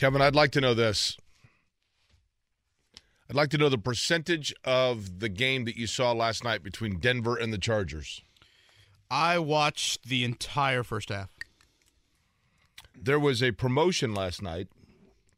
[0.00, 1.18] Kevin, I'd like to know this.
[3.28, 7.00] I'd like to know the percentage of the game that you saw last night between
[7.00, 8.22] Denver and the Chargers.
[9.10, 11.28] I watched the entire first half.
[12.98, 14.68] There was a promotion last night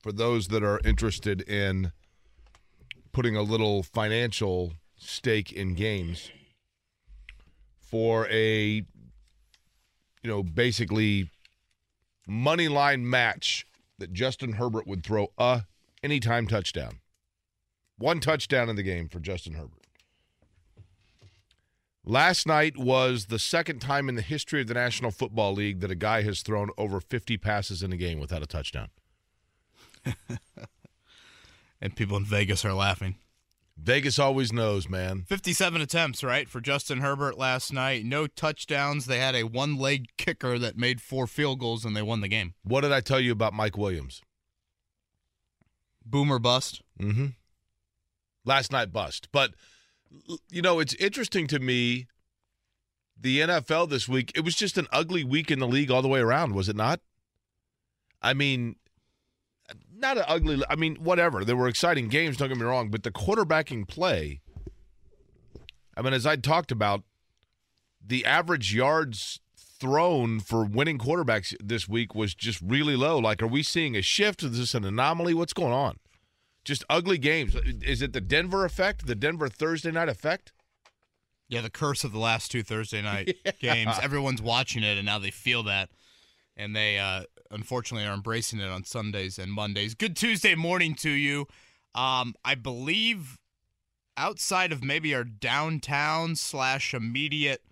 [0.00, 1.90] for those that are interested in
[3.10, 6.30] putting a little financial stake in games
[7.80, 8.84] for a
[10.22, 11.30] you know basically
[12.28, 13.66] money line match
[14.02, 15.62] that Justin Herbert would throw a
[16.02, 16.98] anytime touchdown.
[17.98, 19.86] One touchdown in the game for Justin Herbert.
[22.04, 25.90] Last night was the second time in the history of the National Football League that
[25.92, 28.88] a guy has thrown over 50 passes in a game without a touchdown.
[31.80, 33.14] and people in Vegas are laughing.
[33.76, 35.24] Vegas always knows, man.
[35.28, 38.04] 57 attempts, right, for Justin Herbert last night.
[38.04, 39.06] No touchdowns.
[39.06, 42.28] They had a one leg kicker that made four field goals and they won the
[42.28, 42.54] game.
[42.62, 44.22] What did I tell you about Mike Williams?
[46.04, 46.82] Boomer bust.
[47.00, 47.26] Mm hmm.
[48.44, 49.28] Last night bust.
[49.32, 49.52] But,
[50.50, 52.08] you know, it's interesting to me
[53.18, 54.32] the NFL this week.
[54.34, 56.76] It was just an ugly week in the league all the way around, was it
[56.76, 57.00] not?
[58.20, 58.76] I mean,
[60.02, 60.62] not an ugly.
[60.68, 61.44] I mean, whatever.
[61.44, 62.36] There were exciting games.
[62.36, 64.40] Don't get me wrong, but the quarterbacking play.
[65.96, 67.02] I mean, as I talked about,
[68.04, 73.18] the average yards thrown for winning quarterbacks this week was just really low.
[73.18, 74.42] Like, are we seeing a shift?
[74.42, 75.34] Is this an anomaly?
[75.34, 75.98] What's going on?
[76.64, 77.56] Just ugly games.
[77.82, 79.06] Is it the Denver effect?
[79.06, 80.52] The Denver Thursday night effect?
[81.48, 83.52] Yeah, the curse of the last two Thursday night yeah.
[83.60, 83.96] games.
[84.00, 85.90] Everyone's watching it, and now they feel that,
[86.56, 89.94] and they uh, unfortunately are embracing it on Sundays and Mondays.
[89.94, 91.46] Good Tuesday morning to you.
[91.94, 93.38] Um, I believe
[94.16, 97.62] outside of maybe our downtown slash immediate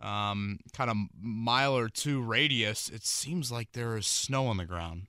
[0.00, 4.64] um, kind of mile or two radius, it seems like there is snow on the
[4.64, 5.08] ground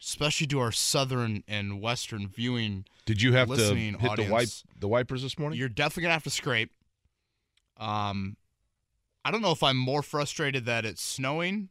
[0.00, 2.84] especially to our southern and western viewing.
[3.06, 4.48] Did you have to hit audience, the wipe
[4.80, 5.58] the wipers this morning?
[5.58, 6.70] You're definitely gonna have to scrape.
[7.76, 8.36] Um,
[9.24, 11.70] I don't know if I'm more frustrated that it's snowing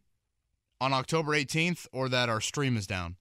[0.80, 3.16] on October 18th or that our stream is down.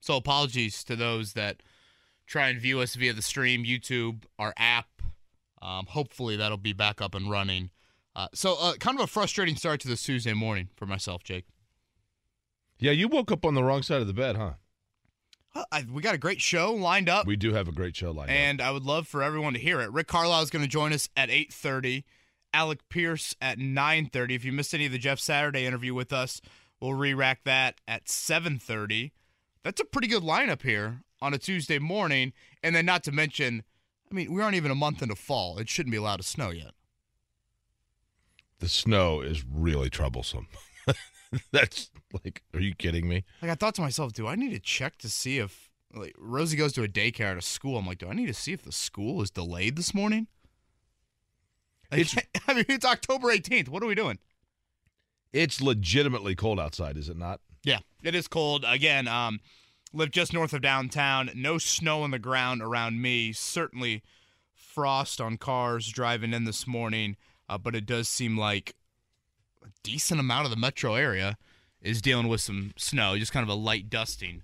[0.00, 1.62] So apologies to those that
[2.26, 4.86] try and view us via the stream, YouTube, our app.
[5.60, 7.70] Um, hopefully that'll be back up and running.
[8.16, 11.44] Uh, so uh, kind of a frustrating start to this Tuesday morning for myself, Jake.
[12.78, 14.52] Yeah, you woke up on the wrong side of the bed, huh?
[15.72, 17.26] I, we got a great show lined up.
[17.26, 18.66] We do have a great show lined and up.
[18.66, 19.90] And I would love for everyone to hear it.
[19.90, 22.04] Rick Carlisle is going to join us at 8.30.
[22.52, 24.34] Alec Pierce at 9.30.
[24.34, 26.40] If you missed any of the Jeff Saturday interview with us,
[26.80, 29.12] we'll re-rack that at 7.30.
[29.62, 32.32] That's a pretty good lineup here on a Tuesday morning.
[32.62, 33.62] And then not to mention,
[34.10, 35.58] I mean, we aren't even a month into fall.
[35.58, 36.72] It shouldn't be allowed to snow yet.
[38.58, 40.48] The snow is really troublesome.
[41.52, 41.90] That's
[42.24, 43.24] like, are you kidding me?
[43.40, 46.56] Like I thought to myself, do I need to check to see if like Rosie
[46.56, 47.78] goes to a daycare at a school?
[47.78, 50.26] I'm like, do I need to see if the school is delayed this morning?
[51.90, 52.16] Like, it's,
[52.48, 53.68] I mean, it's October 18th.
[53.68, 54.18] What are we doing?
[55.32, 57.40] It's legitimately cold outside, is it not?
[57.62, 58.64] Yeah, it is cold.
[58.66, 59.40] Again, um,
[59.92, 61.30] live just north of downtown.
[61.34, 63.32] No snow on the ground around me.
[63.32, 64.02] Certainly
[64.54, 67.16] frost on cars driving in this morning,
[67.48, 68.74] uh, but it does seem like
[69.64, 71.36] a decent amount of the metro area
[71.82, 74.42] is dealing with some snow, just kind of a light dusting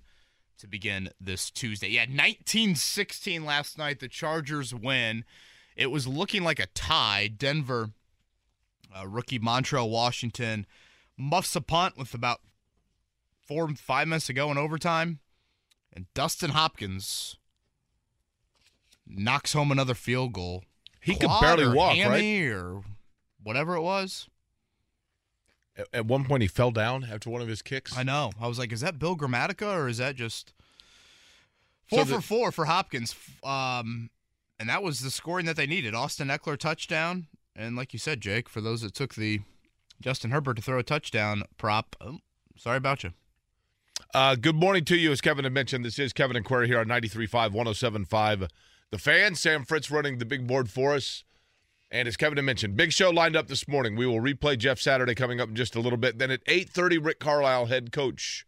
[0.57, 1.89] to begin this Tuesday.
[1.89, 3.99] Yeah, 1916 last night.
[3.99, 5.23] The Chargers win.
[5.75, 7.27] It was looking like a tie.
[7.27, 7.91] Denver,
[8.97, 10.65] uh, rookie Montrell Washington
[11.17, 12.41] muffs a punt with about
[13.45, 15.19] four, five minutes to go in overtime.
[15.93, 17.37] And Dustin Hopkins
[19.05, 20.63] knocks home another field goal.
[21.01, 22.51] He could barely walk, right?
[22.51, 22.81] Or
[23.41, 24.27] whatever it was.
[25.93, 27.95] At one point, he fell down after one of his kicks.
[27.95, 28.31] I know.
[28.41, 30.53] I was like, is that Bill Gramatica or is that just
[31.87, 33.15] four so the, for four for Hopkins?
[33.43, 34.09] Um,
[34.59, 35.93] and that was the scoring that they needed.
[35.93, 37.27] Austin Ekeler touchdown,
[37.57, 39.41] and like you said, Jake, for those that took the
[39.99, 42.19] Justin Herbert to throw a touchdown prop, oh,
[42.55, 43.11] sorry about you.
[44.13, 45.11] Uh, good morning to you.
[45.11, 48.49] As Kevin had mentioned, this is Kevin and Query here on 93.5, 107.5.
[48.91, 51.23] The fan, Sam Fritz running the big board for us.
[51.89, 53.95] And as Kevin had mentioned, big show lined up this morning.
[53.95, 56.19] We will replay Jeff Saturday coming up in just a little bit.
[56.19, 58.45] Then at 8:30, Rick Carlisle, head coach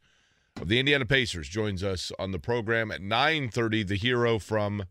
[0.61, 2.91] of the Indiana Pacers, joins us on the program.
[2.91, 4.83] At 9:30, the hero from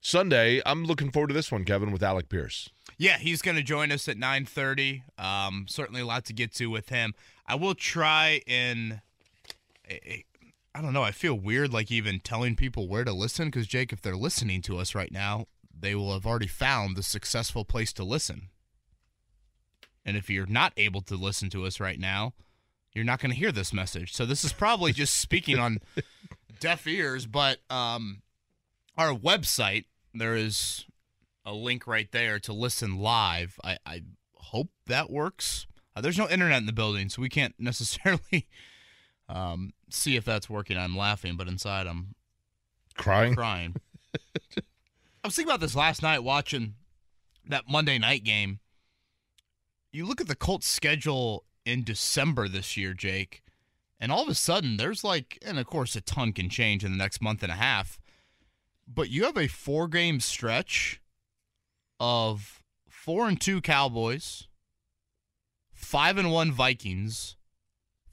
[0.00, 0.62] Sunday.
[0.64, 2.70] I'm looking forward to this one, Kevin, with Alec Pierce.
[2.98, 5.02] Yeah, he's going to join us at 9:30.
[5.18, 7.14] Um, certainly a lot to get to with him.
[7.46, 9.00] I will try and.
[10.72, 11.02] I don't know.
[11.02, 14.62] I feel weird, like even telling people where to listen, because Jake, if they're listening
[14.62, 18.50] to us right now, they will have already found the successful place to listen.
[20.04, 22.34] And if you're not able to listen to us right now,
[22.92, 24.12] you're not going to hear this message.
[24.12, 25.78] So this is probably just speaking on
[26.60, 28.22] deaf ears, but um,
[28.96, 29.84] our website,
[30.14, 30.86] there is
[31.44, 33.58] a link right there to listen live.
[33.64, 34.02] I, I
[34.34, 35.66] hope that works.
[35.96, 38.46] Uh, there's no internet in the building, so we can't necessarily
[39.28, 40.76] um, see if that's working.
[40.76, 42.14] I'm laughing, but inside I'm
[42.96, 43.34] Crying.
[43.34, 43.76] crying.
[44.14, 46.74] I was thinking about this last night watching
[47.48, 48.60] that Monday night game.
[49.92, 53.42] You look at the Colts schedule in December this year, Jake,
[53.98, 56.92] and all of a sudden there's like, and of course a ton can change in
[56.92, 57.98] the next month and a half,
[58.92, 61.00] but you have a four game stretch
[61.98, 64.48] of four and two Cowboys,
[65.72, 67.36] five and one Vikings,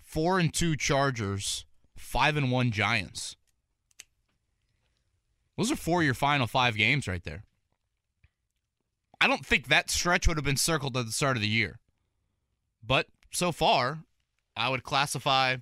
[0.02, 1.66] four and two Chargers,
[1.96, 3.36] five and one Giants.
[5.58, 7.44] Those are four of your final five games right there.
[9.20, 11.80] I don't think that stretch would have been circled at the start of the year.
[12.86, 14.04] But so far,
[14.56, 15.58] I would classify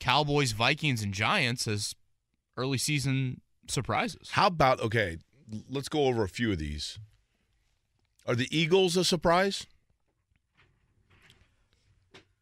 [0.00, 1.94] Cowboys, Vikings, and Giants as
[2.56, 4.30] early season surprises.
[4.32, 5.18] How about okay?
[5.70, 6.98] Let's go over a few of these.
[8.26, 9.66] Are the Eagles a surprise?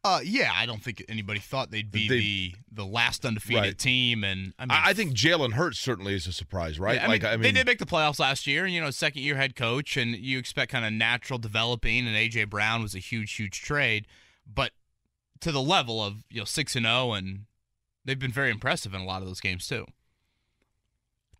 [0.03, 3.77] Uh, yeah, I don't think anybody thought they'd be They- the the last undefeated Right.
[3.77, 6.95] team, and I mean, I, I think Jalen Hurts certainly is a surprise, right?
[6.95, 8.81] Yeah, I like mean, I mean, they did make the playoffs last year, and you
[8.81, 12.05] know, second year head coach, and you expect kind of natural developing.
[12.05, 14.05] And AJ Brown was a huge, huge trade,
[14.45, 14.73] but
[15.39, 17.45] to the level of you know six and zero, and
[18.03, 19.87] they've been very impressive in a lot of those games too.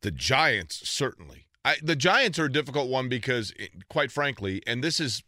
[0.06, 1.48] The Giants certainly.
[1.66, 5.24] I, the Giants are a difficult one because, it- quite frankly, and this is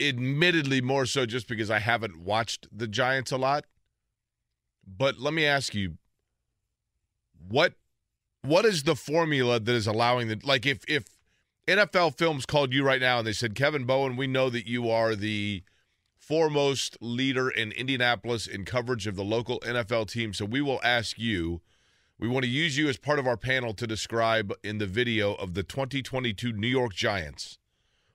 [0.00, 3.66] admittedly more so just because I haven't watched the Giants a lot.
[4.84, 5.96] But let me ask you,
[7.48, 7.74] what
[8.42, 11.04] what is the formula that is allowing the like if if
[11.68, 14.90] NFL Films called you right now and they said Kevin Bowen, we know that you
[14.90, 15.62] are the
[16.18, 21.16] foremost leader in Indianapolis in coverage of the local NFL team, so we will ask
[21.16, 21.60] you.
[22.18, 25.34] We want to use you as part of our panel to describe in the video
[25.34, 27.58] of the 2022 New York Giants.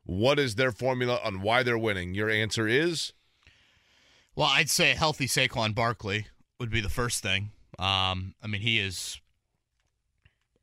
[0.05, 2.13] What is their formula on why they're winning?
[2.13, 3.13] Your answer is
[4.35, 6.27] Well, I'd say a healthy Saquon Barkley
[6.59, 7.51] would be the first thing.
[7.79, 9.19] Um, I mean, he is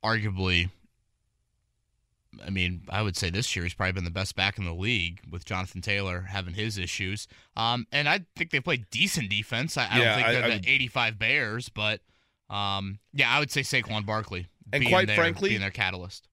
[0.05, 0.71] arguably.
[2.47, 4.73] I mean, I would say this year he's probably been the best back in the
[4.73, 7.27] league with Jonathan Taylor having his issues.
[7.57, 9.77] Um, and I think they played decent defense.
[9.77, 12.01] I, I Yeah, don't think I- they're I the would- 85 Bears, but
[12.51, 14.49] um, yeah, I would say Saquon Barkley.
[14.73, 16.29] And being quite their- frankly- being their catalyst.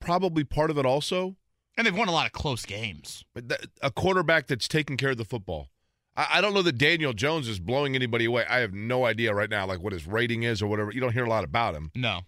[0.00, 1.36] probably part of it also.
[1.76, 3.24] And they've won a lot of close games.
[3.34, 3.44] But
[3.82, 5.68] A quarterback that's taking care of the football.
[6.16, 8.44] I, I don't know that Daniel Jones is blowing anybody away.
[8.48, 10.90] I have no idea right now, like what his rating is or whatever.
[10.92, 12.20] You don't hear a lot about him, No.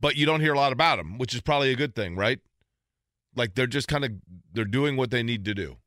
[0.00, 2.40] but you don't hear a lot about him, which is probably a good thing, right?
[3.34, 4.12] Like they're just kind of
[4.52, 5.78] they're doing what they need to do.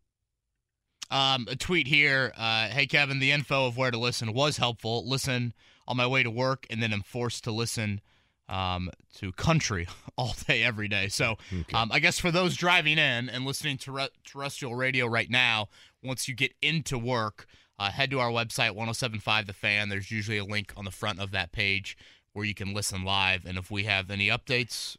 [1.11, 2.33] Um, a tweet here.
[2.35, 5.07] Uh, hey, Kevin, the info of where to listen was helpful.
[5.07, 5.53] Listen
[5.87, 8.01] on my way to work, and then I'm forced to listen
[8.47, 9.87] um, to country
[10.17, 11.07] all day, every day.
[11.07, 11.73] So Okay.
[11.77, 15.69] um, I guess for those driving in and listening to re- terrestrial radio right now,
[16.03, 17.47] once you get into work,
[17.79, 19.89] uh, head to our website, 1075 The Fan.
[19.89, 21.97] There's usually a link on the front of that page
[22.33, 23.45] where you can listen live.
[23.45, 24.95] And if we have any updates,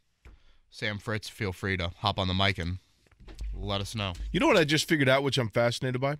[0.69, 2.77] Sam Fritz, feel free to hop on the mic and
[3.53, 4.13] let us know.
[4.31, 6.17] You know what I just figured out, which I'm fascinated by?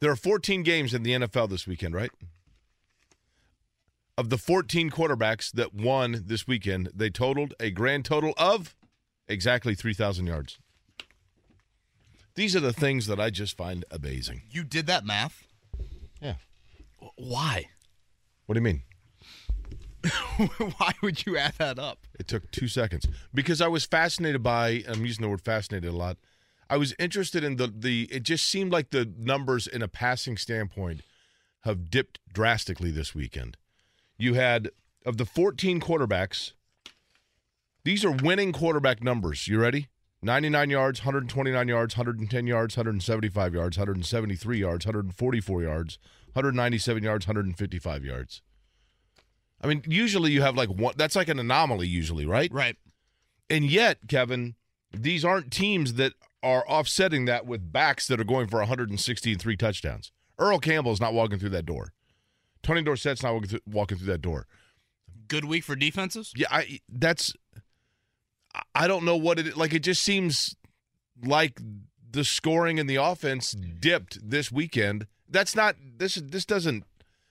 [0.00, 2.10] There are 14 games in the NFL this weekend, right?
[4.16, 8.76] Of the 14 quarterbacks that won this weekend, they totaled a grand total of
[9.26, 10.58] exactly 3,000 yards.
[12.36, 14.42] These are the things that I just find amazing.
[14.50, 15.46] You did that math?
[16.20, 16.34] Yeah.
[17.16, 17.66] Why?
[18.46, 18.82] What do you mean?
[20.78, 22.06] Why would you add that up?
[22.18, 24.84] It took two seconds because I was fascinated by.
[24.88, 26.18] I'm using the word fascinated a lot.
[26.68, 28.08] I was interested in the the.
[28.12, 31.02] It just seemed like the numbers in a passing standpoint
[31.62, 33.56] have dipped drastically this weekend.
[34.16, 34.70] You had
[35.04, 36.52] of the 14 quarterbacks.
[37.84, 39.46] These are winning quarterback numbers.
[39.48, 39.88] You ready?
[40.22, 45.98] 99 yards, 129 yards, 110 yards, 175 yards, 173 yards, 144 yards,
[46.32, 48.40] 197 yards, 155 yards.
[49.60, 50.94] I mean, usually you have like one.
[50.96, 52.50] That's like an anomaly, usually, right?
[52.52, 52.76] Right.
[53.50, 54.54] And yet, Kevin,
[54.92, 59.40] these aren't teams that are offsetting that with backs that are going for 160 and
[59.40, 60.10] three touchdowns.
[60.38, 61.92] Earl Campbell's not walking through that door.
[62.64, 64.46] Tony Dorsett's not walking through, walking through that door.
[65.28, 66.32] Good week for defenses?
[66.34, 67.32] Yeah, I that's.
[68.74, 69.72] I- don't know what it like.
[69.72, 70.56] It just seems
[71.24, 71.60] like
[72.10, 75.06] the scoring and the offense dipped this weekend.
[75.28, 76.16] That's not this.
[76.16, 76.84] This doesn't,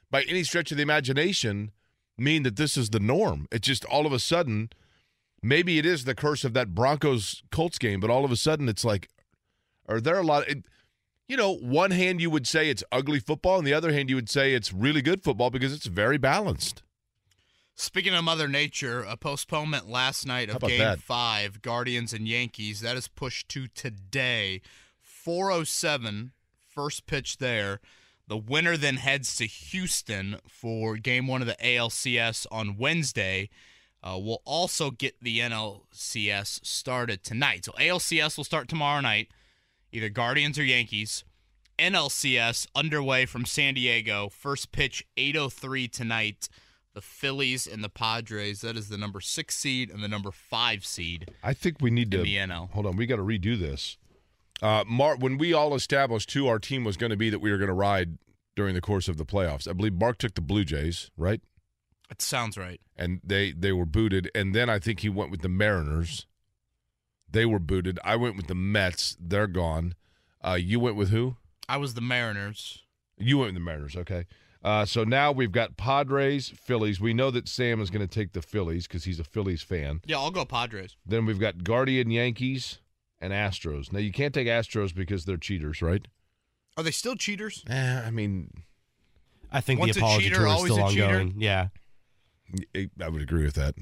[0.10, 1.72] by any stretch of the imagination,
[2.18, 3.48] mean that this is the norm.
[3.52, 4.70] It just all of a sudden,
[5.42, 8.68] maybe it is the curse of that Broncos Colts game, but all of a sudden
[8.68, 9.10] it's like,
[9.88, 10.48] are there a lot?
[10.48, 10.66] It,
[11.27, 14.15] you know, one hand you would say it's ugly football, and the other hand you
[14.15, 16.84] would say it's really good football because it's very balanced.
[17.75, 21.00] Speaking of Mother Nature, a postponement last night of Game that?
[21.00, 22.82] Five, Guardians and Yankees.
[22.82, 24.62] That is pushed to today,
[25.01, 26.32] 4:07.
[26.70, 27.80] First pitch there.
[28.27, 33.50] The winner then heads to Houston for Game One of the ALCS on Wednesday.
[34.01, 37.65] Uh, we'll also get the NLCS started tonight.
[37.65, 39.30] So ALCS will start tomorrow night,
[39.93, 41.23] either Guardians or Yankees.
[41.79, 44.29] NLCS underway from San Diego.
[44.29, 46.50] First pitch 8:03 tonight.
[46.93, 48.62] The Phillies and the Padres.
[48.62, 52.12] That is the number six seed and the number five seed I think we need
[52.12, 52.69] to the NL.
[52.71, 52.95] hold on.
[52.95, 53.97] We got to redo this.
[54.62, 57.51] Uh, Mark, when we all established who our team was going to be that we
[57.51, 58.17] were going to ride
[58.55, 61.41] during the course of the playoffs, I believe Mark took the Blue Jays, right?
[62.09, 62.79] That sounds right.
[62.95, 66.27] And they they were booted, and then I think he went with the Mariners.
[67.34, 68.00] They were booted.
[68.04, 69.18] I went with the Mets.
[69.20, 69.96] They're gone.
[70.46, 71.36] Uh, you went with who?
[71.68, 72.84] I was the Mariners.
[73.18, 74.25] You went with the Mariners, okay.
[74.63, 77.02] Uh, so now we've got Padres, Phillies.
[77.02, 80.02] We know that Sam is going to take the Phillies because he's a Phillies fan.
[80.06, 80.96] Yeah, I'll go Padres.
[81.06, 82.80] Then we've got Guardian Yankees
[83.20, 83.92] and Astros.
[83.92, 86.08] Now you can't take Astros because they're cheaters, right?
[86.78, 87.63] Are they still cheaters?
[87.70, 88.52] Eh, I mean,
[89.52, 91.06] I think Once the apology cheater, tour is always still a cheater?
[91.06, 91.34] ongoing.
[91.38, 91.68] Yeah.
[92.75, 93.75] I I would agree with that.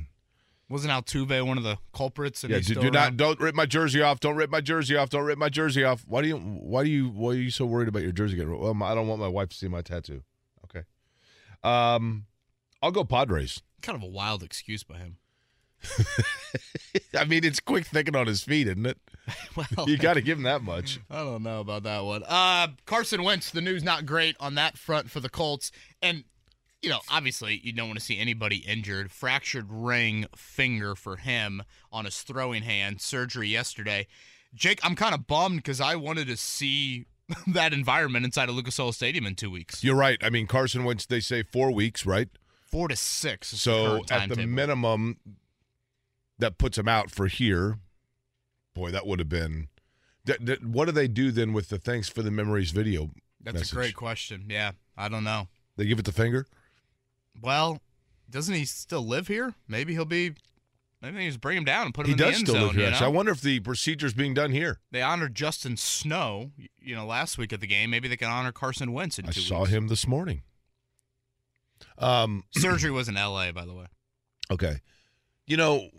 [0.72, 2.44] Wasn't Altuve one of the culprits?
[2.44, 4.20] Yeah, do, do not don't rip my jersey off.
[4.20, 5.10] Don't rip my jersey off.
[5.10, 6.04] Don't rip my jersey off.
[6.08, 8.50] Why do you why do you why are you so worried about your jersey getting
[8.52, 8.64] ripped?
[8.64, 10.24] Well, I don't want my wife to see my tattoo.
[10.66, 10.86] Okay.
[11.64, 12.26] Um
[12.82, 13.62] I'll go Padres.
[13.82, 15.18] Kind of a wild excuse by him.
[17.18, 18.98] I mean, it's quick thinking on his feet, isn't it?
[19.56, 21.00] Well, You got to give him that much.
[21.10, 22.24] I don't know about that one.
[22.28, 25.72] Uh, Carson Wentz, the news not great on that front for the Colts.
[26.02, 26.24] And,
[26.82, 29.12] you know, obviously you don't want to see anybody injured.
[29.12, 33.02] Fractured ring finger for him on his throwing hand.
[33.02, 34.08] Surgery yesterday.
[34.54, 37.06] Jake, I'm kind of bummed because I wanted to see
[37.48, 39.84] that environment inside of Lucas Oil Stadium in two weeks.
[39.84, 40.18] You're right.
[40.24, 42.28] I mean, Carson Wentz, they say four weeks, right?
[42.66, 43.52] Four to six.
[43.52, 44.48] The So current at the timetable.
[44.54, 45.18] minimum,
[46.40, 47.78] that puts him out for here.
[48.74, 49.68] Boy, that would have been.
[50.26, 53.12] That, that, what do they do then with the thanks for the memories video?
[53.44, 53.72] That's message?
[53.72, 54.46] a great question.
[54.50, 55.48] Yeah, I don't know.
[55.78, 56.46] They give it the finger.
[57.42, 57.80] Well,
[58.30, 59.56] doesn't he still live here?
[59.68, 60.34] Maybe he'll be.
[61.02, 62.54] Maybe they just bring him down and put him He in the does end still
[62.60, 62.64] zone.
[62.68, 62.86] live here.
[62.86, 63.06] you actually.
[63.08, 64.80] I wonder if the procedure's being done here.
[64.92, 67.90] They honored Justin Snow, you know, last week at the game.
[67.90, 69.72] Maybe they can honor Carson Wentz in I two saw weeks.
[69.72, 70.44] him this morning.
[71.98, 72.44] Um.
[72.52, 73.86] Surgery was in L.A., by the way.
[74.52, 74.82] Okay.
[75.48, 75.90] You know,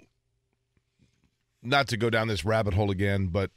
[1.63, 3.51] not to go down this rabbit hole again, but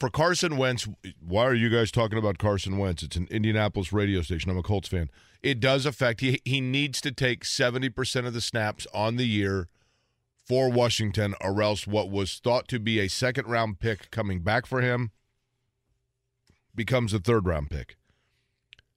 [0.00, 0.88] for Carson Wentz,
[1.20, 3.02] why are you guys talking about Carson Wentz?
[3.02, 4.50] It's an Indianapolis radio station.
[4.50, 5.10] I'm a Colts fan.
[5.42, 9.68] It does affect he he needs to take 70% of the snaps on the year
[10.46, 14.66] for Washington or else what was thought to be a second round pick coming back
[14.66, 15.10] for him
[16.74, 17.96] becomes a third round pick.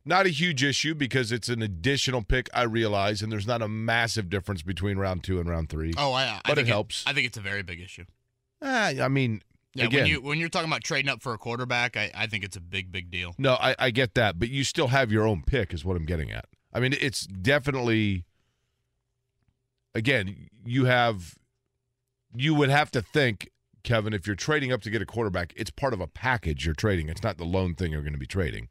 [0.06, 3.70] Not a huge issue because it's an additional pick, I realize, and there's not a
[3.70, 5.94] massive difference between round two and round three.
[5.98, 7.06] Oh, I, I But think it helps.
[7.08, 8.04] I think it's a very big issue.
[8.62, 9.42] Ah, I mean,
[9.75, 12.27] Yeah, again, when you when you're talking about trading up for a quarterback, I, I
[12.27, 13.34] think it's a big, big deal.
[13.38, 16.06] no, I, I get that, but you still have your own pick, is what I'm
[16.06, 16.46] getting at.
[16.72, 18.25] I mean, it's definitely,
[19.96, 21.36] again, you have,
[22.36, 23.50] you would have to think,
[23.84, 26.74] Kevin, if you're trading up to get a quarterback, it's part of a package you're
[26.75, 27.10] trading.
[27.10, 28.70] It's not the lone thing you're going to be trading.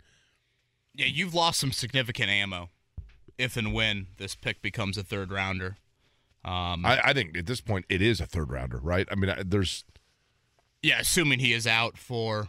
[0.95, 2.69] Yeah, you've lost some significant ammo
[3.39, 5.77] if and when this pick becomes a third rounder.
[6.45, 9.07] Um, I, I think at this point it is a third rounder, right?
[9.11, 9.85] I mean, I- there's
[10.83, 12.49] Yeah, assuming he is out for,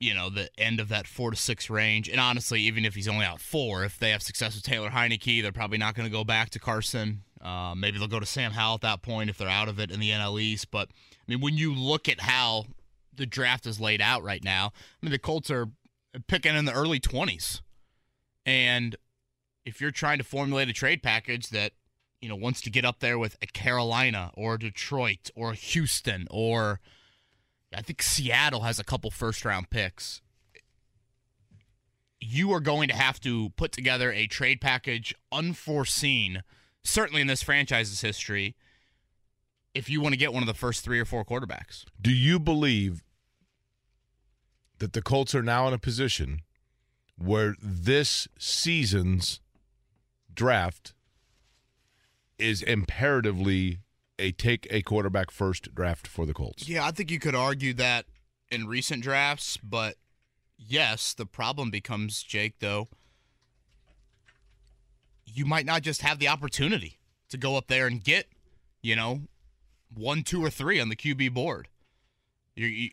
[0.00, 2.08] you know, the end of that four to six range.
[2.08, 5.42] And honestly, even if he's only out four, if they have success with Taylor Heinicke,
[5.42, 7.22] they're probably not going to go back to Carson.
[7.40, 9.90] Uh, maybe they'll go to Sam Howell at that point if they're out of it
[9.90, 10.70] in the NL East.
[10.70, 12.64] But I mean, when you look at how
[13.14, 15.68] the draft is laid out right now, I mean, the Colts are
[16.26, 17.60] picking in the early twenties,
[18.46, 18.96] and
[19.66, 21.72] if you're trying to formulate a trade package that
[22.20, 26.80] you know wants to get up there with a Carolina or Detroit or Houston or
[27.76, 30.20] I think Seattle has a couple first round picks.
[32.20, 36.42] You are going to have to put together a trade package unforeseen,
[36.82, 38.56] certainly in this franchise's history,
[39.74, 41.84] if you want to get one of the first three or four quarterbacks.
[42.00, 43.04] Do you believe
[44.78, 46.40] that the Colts are now in a position
[47.16, 49.40] where this season's
[50.32, 50.94] draft
[52.38, 53.80] is imperatively
[54.18, 56.68] a take a quarterback first draft for the Colts?
[56.68, 58.06] Yeah, I think you could argue that
[58.50, 59.96] in recent drafts, but
[60.56, 62.88] yes, the problem becomes, Jake, though,
[65.26, 66.98] you might not just have the opportunity
[67.30, 68.26] to go up there and get,
[68.82, 69.22] you know,
[69.92, 71.68] one, two, or three on the QB board.
[72.54, 72.90] You, you,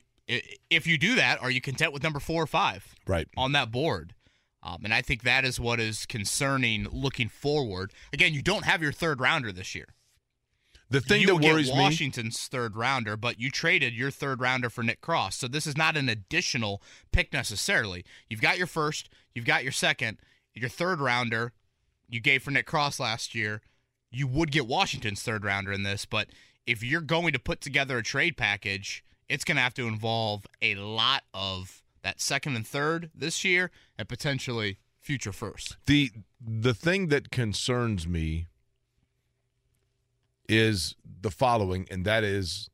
[0.69, 3.27] if you do that, are you content with number four or five Right.
[3.37, 4.13] on that board?
[4.63, 7.93] Um, and I think that is what is concerning looking forward.
[8.13, 9.87] Again, you don't have your third rounder this year.
[10.91, 11.81] The thing you that worries get me.
[11.81, 15.37] Washington's third rounder, but you traded your third rounder for Nick Cross.
[15.37, 16.81] So this is not an additional
[17.11, 18.03] pick necessarily.
[18.29, 20.17] You've got your first, you've got your second,
[20.53, 21.53] your third rounder
[22.09, 23.61] you gave for Nick Cross last year.
[24.11, 26.27] You would get Washington's third rounder in this, but
[26.67, 30.45] if you're going to put together a trade package, it's going to have to involve
[30.61, 35.77] a lot of that second and third this year and potentially future first.
[35.85, 36.11] The
[36.45, 38.47] the thing that concerns me
[40.51, 42.69] is the following, and that is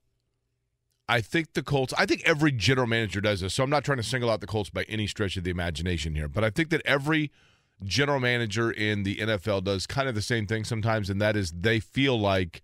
[1.08, 3.54] I think the Colts, I think every general manager does this.
[3.54, 6.16] So I'm not trying to single out the Colts by any stretch of the imagination
[6.16, 7.32] here, but I think that every
[7.84, 11.52] general manager in the NFL does kind of the same thing sometimes, and that is
[11.52, 12.62] they feel like,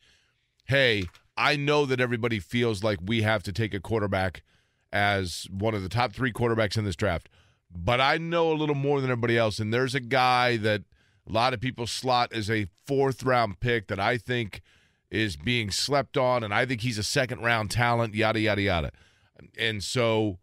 [0.66, 1.06] hey,
[1.38, 4.44] I know that everybody feels like we have to take a quarterback
[4.92, 7.30] as one of the top three quarterbacks in this draft,
[7.74, 10.82] but I know a little more than everybody else, and there's a guy that
[11.28, 14.62] a lot of people slot as a fourth round pick that I think
[15.14, 18.92] is being slept on, and I think he's a second round talent, yada yada yada.
[19.58, 20.40] And so,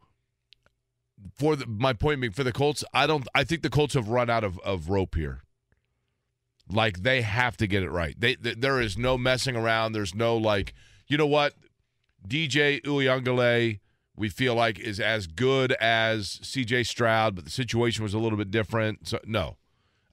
[1.34, 3.26] for the, my point being, for the Colts, I don't.
[3.34, 5.42] I think the Colts have run out of, of rope here.
[6.70, 8.14] Like they have to get it right.
[8.18, 9.92] They, th there is no messing around.
[9.92, 10.72] There's no like,
[11.08, 11.54] you know what,
[12.26, 13.80] DJ Uiagalelei,
[14.14, 16.84] we feel like is as good as C.J.
[16.84, 19.08] Stroud, but the situation was a little bit different.
[19.08, 19.56] So no,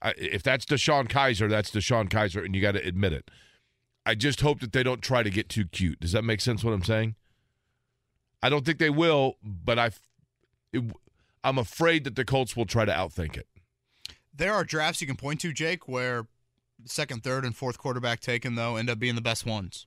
[0.02, 3.30] I, if that's Deshaun Kaiser, that's Deshaun Kaiser, and you got to admit it.
[4.08, 6.00] I just hope that they don't try to get too cute.
[6.00, 6.64] Does that make sense?
[6.64, 7.14] What I'm saying?
[8.42, 9.90] I don't think they will, but I,
[10.72, 10.82] it,
[11.44, 13.46] I'm afraid that the Colts will try to outthink it.
[14.34, 16.26] There are drafts you can point to, Jake, where
[16.86, 19.86] second, third, and fourth quarterback taken though end up being the best ones.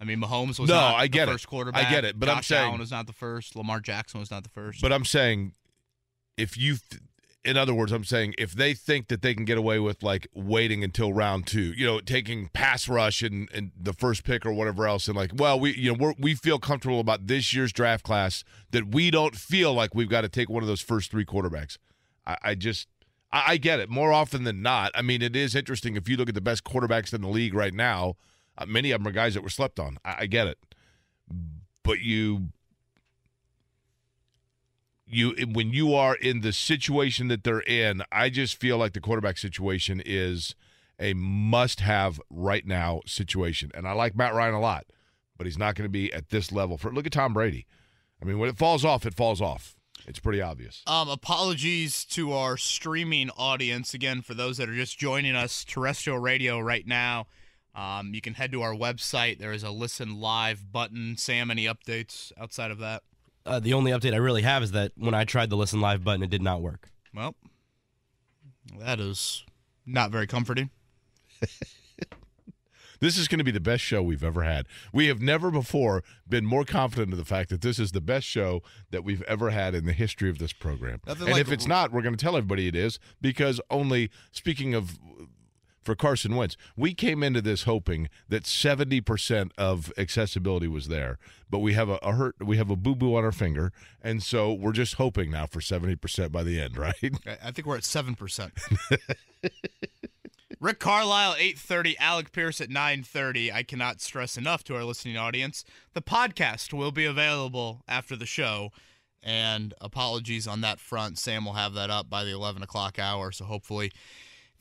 [0.00, 1.34] I mean, Mahomes was No, not I get the it.
[1.34, 1.86] first quarterback.
[1.86, 3.56] I get it, but I'm saying- Allen was not the first.
[3.56, 4.80] Lamar Jackson was not the first.
[4.80, 5.54] But I'm saying,
[6.36, 6.76] if you,
[7.44, 10.28] in other words, I'm saying if they think that they can get away with like
[10.32, 14.52] waiting until round two, you know, taking pass rush and, and the first pick or
[14.52, 18.04] whatever else, and like, well, we you know we feel comfortable about this year's draft
[18.04, 21.24] class that we don't feel like we've got to take one of those first three
[21.24, 21.78] quarterbacks.
[22.26, 22.88] I, I just.
[23.32, 23.88] I I get it.
[23.88, 26.64] More often than not, I mean, it is interesting if you look at the best
[26.64, 28.16] quarterbacks in the league right now.
[28.56, 29.96] Uh, many of them are guys that were slept on.
[30.04, 30.58] I, I get it,
[31.82, 32.50] but you
[35.12, 39.00] you when you are in the situation that they're in, I just feel like the
[39.00, 40.54] quarterback situation is
[40.98, 43.70] a must-have right now situation.
[43.74, 44.86] And I like Matt Ryan a lot,
[45.36, 46.78] but he's not going to be at this level.
[46.78, 47.66] For look at Tom Brady.
[48.20, 49.74] I mean, when it falls off, it falls off.
[50.06, 50.82] It's pretty obvious.
[50.86, 53.94] Um, apologies to our streaming audience.
[53.94, 57.26] Again, for those that are just joining us, terrestrial radio right now.
[57.74, 59.38] Um, you can head to our website.
[59.38, 61.16] There is a listen live button.
[61.16, 63.02] Sam, any updates outside of that?
[63.44, 66.04] Uh, the only update I really have is that when I tried the listen live
[66.04, 66.90] button, it did not work.
[67.14, 67.34] Well,
[68.78, 69.44] that is
[69.86, 70.70] not very comforting.
[73.02, 74.66] This is going to be the best show we've ever had.
[74.92, 78.28] We have never before been more confident of the fact that this is the best
[78.28, 81.00] show that we've ever had in the history of this program.
[81.04, 84.08] Nothing and like- if it's not, we're going to tell everybody it is because only,
[84.30, 85.00] speaking of
[85.82, 91.18] for Carson Wentz, we came into this hoping that 70% of accessibility was there,
[91.50, 93.72] but we have a, a hurt, we have a boo boo on our finger.
[94.00, 96.94] And so we're just hoping now for 70% by the end, right?
[97.42, 98.52] I- think we're at seven percent.
[100.60, 101.98] Rick Carlisle, eight thirty.
[101.98, 103.50] Alec Pierce at nine thirty.
[103.52, 108.26] I cannot stress enough to our listening audience: the podcast will be available after the
[108.26, 108.70] show.
[109.24, 111.18] And apologies on that front.
[111.18, 113.32] Sam will have that up by the eleven o'clock hour.
[113.32, 113.92] So hopefully,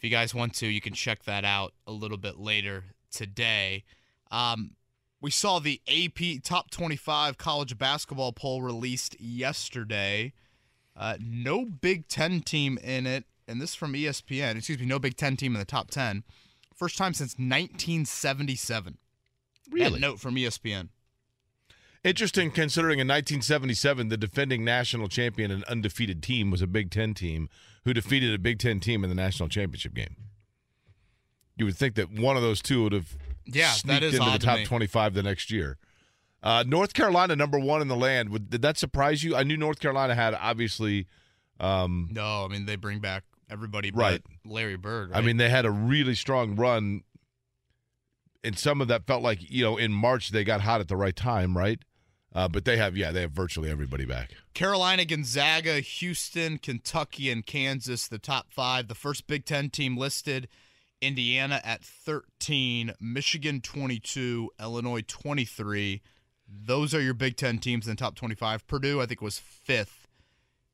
[0.02, 3.84] if you guys want to, you can check that out a little bit later today.
[4.32, 4.72] Um,
[5.22, 10.34] we saw the AP Top 25 college basketball poll released yesterday.
[10.98, 14.58] Uh, no Big Ten team in it, and this is from ESPN.
[14.58, 16.24] Excuse me, no Big Ten team in the top ten.
[16.76, 18.98] First time since 1977.
[19.72, 20.90] That note from ESPN.
[22.04, 27.14] Interesting considering in 1977, the defending national champion and undefeated team was a Big Ten
[27.14, 27.50] team
[27.84, 30.16] who defeated a Big Ten team in the national championship game.
[31.56, 33.16] You would think that one of those two would have
[33.46, 34.66] Yeah, that sneaked is into the to top me.
[34.66, 35.78] 25 the next year.
[36.44, 38.30] Uh, North Carolina, number one in the land.
[38.30, 39.36] Would, did that surprise you?
[39.36, 41.08] I knew North Carolina had obviously.
[41.60, 44.22] Um, No, I mean they bring back everybody but Right.
[44.46, 45.12] Larry Bird.
[45.14, 47.04] I mean, they had a really strong run,
[48.44, 50.96] and some of that felt like you know in March they got hot at the
[50.98, 51.80] right time, right?
[52.34, 54.32] Uh, but they have, yeah, they have virtually everybody back.
[54.54, 58.88] Carolina, Gonzaga, Houston, Kentucky, and Kansas, the top five.
[58.88, 60.48] The first Big Ten team listed
[61.02, 66.02] Indiana at 13, Michigan 22, Illinois 23,
[66.48, 68.66] Those are your Big Ten teams in the top 25.
[68.68, 70.08] Purdue, I think, was fifth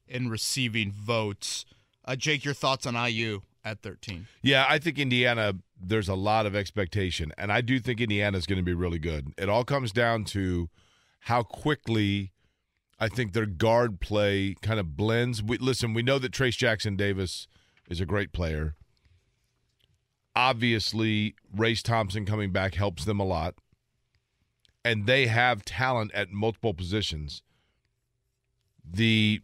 [0.07, 1.65] in receiving votes.
[2.05, 4.27] Uh, Jake, your thoughts on IU at 13?
[4.41, 8.45] Yeah, I think Indiana, there's a lot of expectation, and I do think Indiana is
[8.45, 9.33] going to be really good.
[9.37, 10.69] It all comes down to
[11.21, 12.32] how quickly
[12.99, 15.43] I think their guard play kind of blends.
[15.43, 17.47] We, listen, we know that Trayce Jackson Davis
[17.89, 18.75] is a great player.
[20.36, 23.56] Obviously, Race Thompson coming back helps them a lot.
[24.84, 27.41] And they have talent at multiple positions.
[28.89, 29.41] The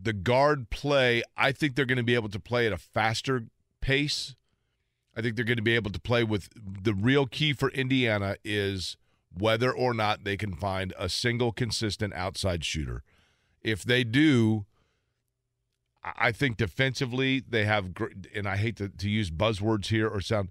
[0.00, 3.46] the guard play, I think they're going to be able to play at a faster
[3.80, 4.36] pace.
[5.16, 8.36] I think they're going to be able to play with the real key for Indiana
[8.44, 8.96] is
[9.40, 13.02] whether or not they can find a single consistent outside shooter.
[13.62, 14.66] If they do,
[16.02, 17.90] I think defensively they have,
[18.34, 20.50] and I hate to, to use buzzwords here or sound,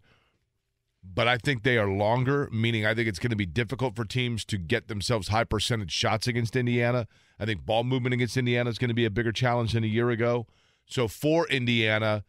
[1.04, 4.04] but I think they are longer, meaning I think it's going to be difficult for
[4.04, 7.08] teams to get themselves high percentage shots against Indiana.
[7.40, 9.88] I think ball movement against Indiana is going to be a bigger challenge than a
[9.88, 10.48] year ago.
[10.86, 12.24] So for Indiana,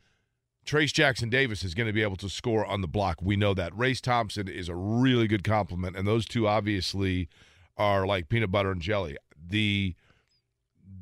[0.69, 3.23] Trayce Jackson Davis is going to be able to score on the block.
[3.23, 3.75] We know that.
[3.75, 7.31] Race Thompson is a really good compliment, and those two obviously
[7.79, 9.17] are like peanut butter and jelly.
[9.35, 9.95] The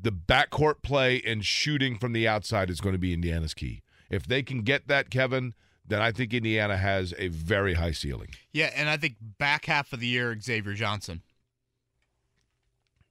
[0.01, 3.81] the backcourt play and shooting from the outside is going to be Indiana's key.
[4.09, 5.53] If they can get that, Kevin,
[5.85, 8.29] then I think Indiana has a very high ceiling.
[8.53, 11.23] Yeah, and I think back half of the year, Xavier Johnson.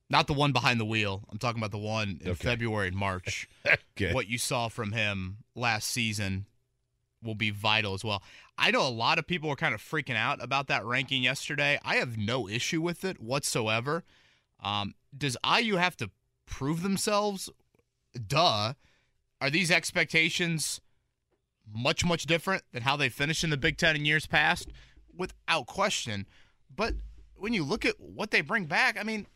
[0.09, 1.25] Not the one behind the wheel.
[1.31, 2.45] I'm talking about the one in Okay.
[2.51, 3.49] February and March.
[3.99, 4.13] Okay.
[4.13, 6.45] What you saw from him last season
[7.23, 8.23] will be vital as well.
[8.59, 11.81] I know a lot of people were kind of freaking out about that ranking yesterday.
[11.83, 14.05] I have no issue with it whatsoever.
[14.63, 16.11] Um, does IU have to
[16.45, 17.49] prove themselves?
[18.27, 18.75] Duh.
[19.41, 20.81] Are these expectations
[21.75, 24.69] much, much different than how they finished in the Big Ten in years past?
[25.17, 26.27] Without question.
[26.75, 26.95] But
[27.35, 29.27] when you look at what they bring back, I mean,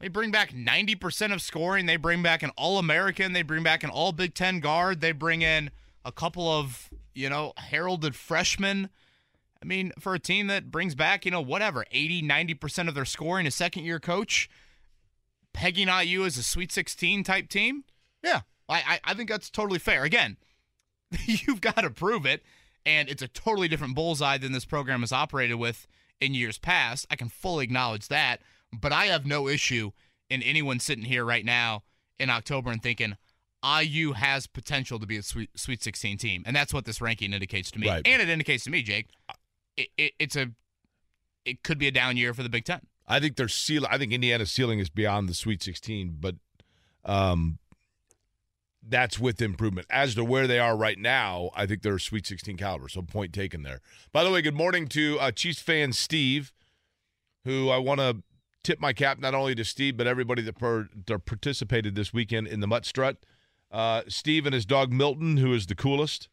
[0.00, 1.86] they bring back 90% of scoring.
[1.86, 3.32] They bring back an All American.
[3.32, 5.00] They bring back an All Big Ten guard.
[5.00, 5.70] They bring in
[6.04, 8.90] a couple of, you know, heralded freshmen.
[9.62, 13.06] I mean, for a team that brings back, you know, whatever, 80, 90% of their
[13.06, 14.50] scoring, a second year coach,
[15.54, 17.84] pegging IU as a Sweet 16 type team,
[18.22, 20.04] yeah, I, I, I think that's totally fair.
[20.04, 20.36] Again,
[21.24, 22.42] you've got to prove it.
[22.86, 25.86] And it's a totally different bullseye than this program has operated with
[26.20, 27.06] in years past.
[27.10, 28.42] I can fully acknowledge that.
[28.80, 29.92] But I have no issue
[30.30, 31.82] in anyone sitting here right now
[32.18, 33.16] in October and thinking
[33.64, 36.42] IU has potential to be a Sweet, Sweet 16 team.
[36.46, 37.88] And that's what this ranking indicates to me.
[37.88, 38.06] Right.
[38.06, 39.08] And it indicates to me, Jake,
[39.76, 40.50] it, it, it's a
[41.44, 42.80] it could be a down year for the Big Ten.
[43.06, 43.90] I think their ceiling.
[43.92, 46.36] I think Indiana's ceiling is beyond the Sweet 16, but
[47.04, 47.58] um,
[48.86, 49.86] that's with improvement.
[49.90, 52.88] As to where they are right now, I think they're Sweet 16 caliber.
[52.88, 53.80] So point taken there.
[54.12, 56.52] By the way, good morning to uh, Chiefs fan Steve,
[57.44, 58.22] who I want to
[58.64, 62.48] tip my cap not only to Steve but everybody that, per, that participated this weekend
[62.48, 63.18] in the Mutt Strut.
[63.70, 66.28] Uh, Steve and his dog Milton, who is the coolest.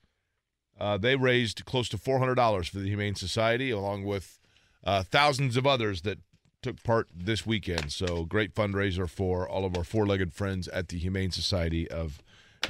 [0.80, 4.39] Uh, they raised close to $400 for the Humane Society, along with
[4.84, 6.17] uh, thousands of others that
[6.63, 7.91] took part this weekend.
[7.91, 12.22] So great fundraiser for all of our four-legged friends at the Humane Society of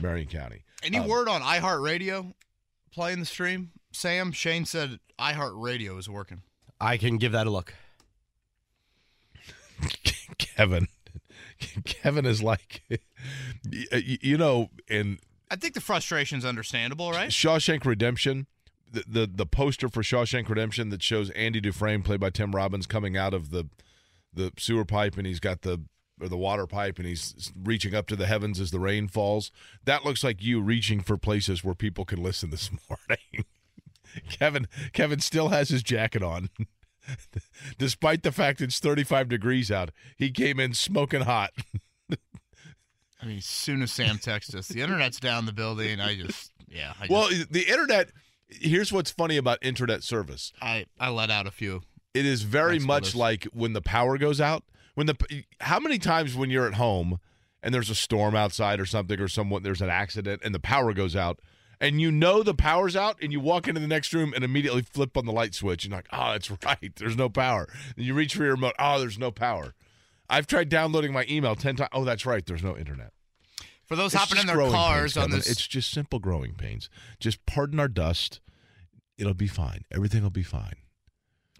[0.02, 0.64] Marion County.
[0.84, 2.34] Any Um, word on iHeartRadio
[2.94, 3.72] playing the stream?
[3.94, 6.42] Sam, Shane said iHeartRadio is working.
[6.80, 7.74] I can give that a look.
[10.38, 10.88] Kevin,
[11.86, 12.84] Kevin is like,
[13.72, 17.30] you know, and I think the frustration's understandable, right?
[17.30, 18.48] Shawshank Redemption,
[18.92, 22.88] the, the the poster for Shawshank Redemption that shows Andy Dufresne, played by Tim Robbins,
[22.88, 23.68] coming out of the
[24.34, 25.84] the sewer pipe, and he's got the
[26.22, 29.52] or the water pipe, and he's reaching up to the heavens as the rain falls.
[29.86, 33.46] That looks like you reaching for places where people can listen this morning.
[34.30, 36.50] Kevin Kevin still has his jacket on.
[37.78, 41.52] Despite the fact it's 35 degrees out, he came in smoking hot.
[43.22, 46.00] I mean, as soon as Sam texts us, the internet's down the building.
[46.00, 46.94] I just, yeah.
[47.00, 48.10] I, just, Well, the internet.
[48.48, 50.52] Here's what's funny about internet service.
[50.62, 51.84] I, I let out a few.
[52.14, 54.64] It is very much like when the power goes out.
[54.96, 57.20] When the how many times when you're at home
[57.64, 60.94] and there's a storm outside or something or someone there's an accident and the power
[60.94, 61.40] goes out
[61.82, 64.84] and you know the power's out and you walk into the next room and immediately
[64.84, 67.68] flip on the light switch and you're like, oh, that's right, there's no power.
[67.98, 69.74] And you reach for your remote, oh, there's no power.
[70.30, 71.90] I've tried downloading my email ten times.
[71.92, 73.12] Oh, that's right, there's no internet.
[73.84, 76.90] For those It's hopping in their cars pains, on this, It's just simple growing pains.
[77.20, 78.40] Just pardon our dust.
[79.18, 79.84] It'll be fine.
[79.92, 80.76] Everything will be fine.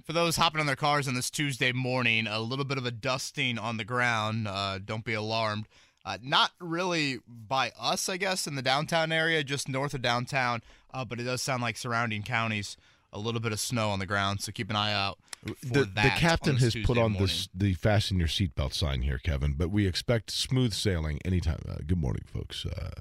[0.06, 2.92] for those hopping on their cars on this Tuesday morning, a little bit of a
[2.92, 4.48] dusting on the ground.
[4.48, 5.68] Uh, don't be alarmed.
[6.04, 10.62] Uh, not really by us, I guess, in the downtown area, just north of downtown,
[10.94, 12.76] uh, but it does sound like surrounding counties
[13.14, 14.42] a little bit of snow on the ground.
[14.42, 15.20] So keep an eye out.
[15.46, 17.22] For The, the captain on this has put on morning.
[17.28, 19.54] this the fasten your seatbelt sign here, Kevin.
[19.58, 21.62] But we expect smooth sailing anytime.
[21.68, 22.66] Uh, good morning, folks.
[22.66, 22.92] Uh,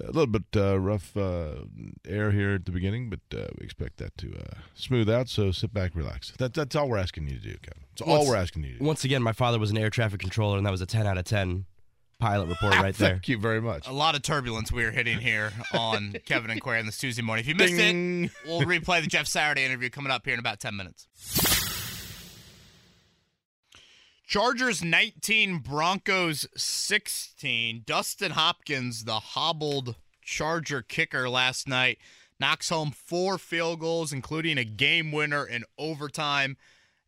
[0.00, 1.64] a little bit uh, rough uh,
[2.08, 5.28] air here at the beginning, but uh, we expect that to uh, smooth out.
[5.28, 6.30] So sit back, relax.
[6.38, 7.82] That, that's all we're asking you to do, Kevin.
[7.96, 8.84] That's all Once- we're asking you to do.
[8.84, 11.18] Once again, my father was an air traffic controller, and that was a 10 out
[11.18, 11.64] of 10
[12.20, 13.10] pilot report ah, right there.
[13.12, 13.88] Thank you very much.
[13.88, 17.22] A lot of turbulence we are hitting here on Kevin and Query on this Tuesday
[17.22, 17.42] morning.
[17.42, 18.24] If you missed Ding.
[18.24, 21.08] it, we'll replay the Jeff Saturday interview coming up here in about 10 minutes.
[24.26, 27.82] Chargers 19, Broncos 16.
[27.84, 31.98] Dustin Hopkins, the hobbled Charger kicker last night,
[32.38, 36.56] knocks home four field goals, including a game winner in overtime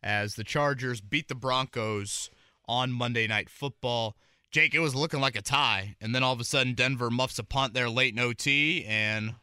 [0.03, 2.29] as the Chargers beat the Broncos
[2.67, 4.17] on Monday Night Football.
[4.53, 7.39] Jake, it was looking like a tie, and then all of a sudden Denver muffs
[7.39, 9.33] a punt there late in OT, and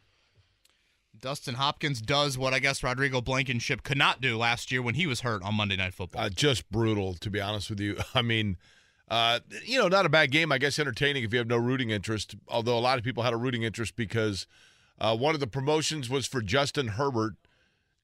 [1.19, 5.05] Dustin Hopkins does what I guess Rodrigo Blankenship could not do last year when he
[5.05, 6.21] was hurt on Monday Night Football.
[6.21, 7.97] Uh, just brutal, to be honest with you.
[8.15, 8.55] I mean,
[9.09, 10.49] uh, you know, not a bad game.
[10.49, 12.35] I guess entertaining if you have no rooting interest.
[12.47, 14.47] Although a lot of people had a rooting interest because
[14.97, 17.33] uh, one of the promotions was for Justin Herbert,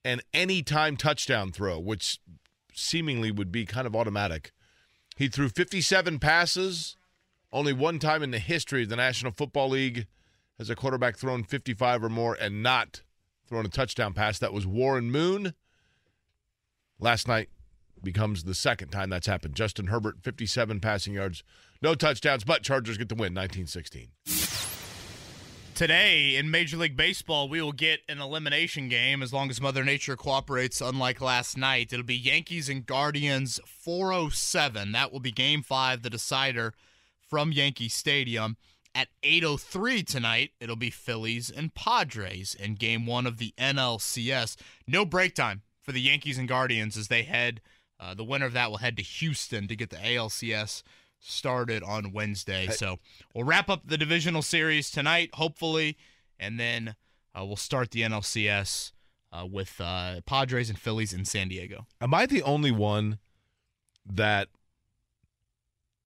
[0.04, 2.20] an anytime touchdown throw, which
[2.74, 4.52] seemingly would be kind of automatic.
[5.18, 6.96] He threw 57 passes.
[7.52, 10.06] Only one time in the history of the National Football League
[10.60, 13.02] has a quarterback thrown 55 or more and not
[13.48, 14.38] thrown a touchdown pass.
[14.38, 15.54] That was Warren Moon.
[17.00, 17.50] Last night
[18.04, 19.56] becomes the second time that's happened.
[19.56, 21.44] Justin Herbert, 57 passing yards,
[21.82, 24.77] no touchdowns, but Chargers get the win, 1916.
[25.78, 29.84] Today in Major League Baseball, we will get an elimination game as long as Mother
[29.84, 31.94] Nature cooperates, unlike last night.
[31.94, 34.92] It'll be Yankees and Guardians 407.
[34.94, 36.74] That will be game five, the decider
[37.22, 38.58] from Yankee Stadium.
[38.96, 44.56] At 8.03 tonight, it'll be Phillies and Padres in game one of the NLCS.
[44.88, 47.62] No break time for the Yankees and Guardians as they head,
[48.00, 50.82] uh, the winner of that will head to Houston to get the ALCS
[51.20, 52.68] started on Wednesday.
[52.68, 52.98] So
[53.34, 55.98] we'll wrap up the divisional series tonight, hopefully,
[56.40, 56.96] and then
[57.38, 58.92] uh, we'll start the NLCS
[59.32, 61.86] uh, with uh, Padres and Phillies in San Diego.
[62.02, 63.20] Am I the only one
[64.06, 64.50] that,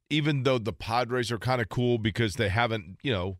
[0.09, 3.37] even though the Padres are kind of cool because they haven't, you know,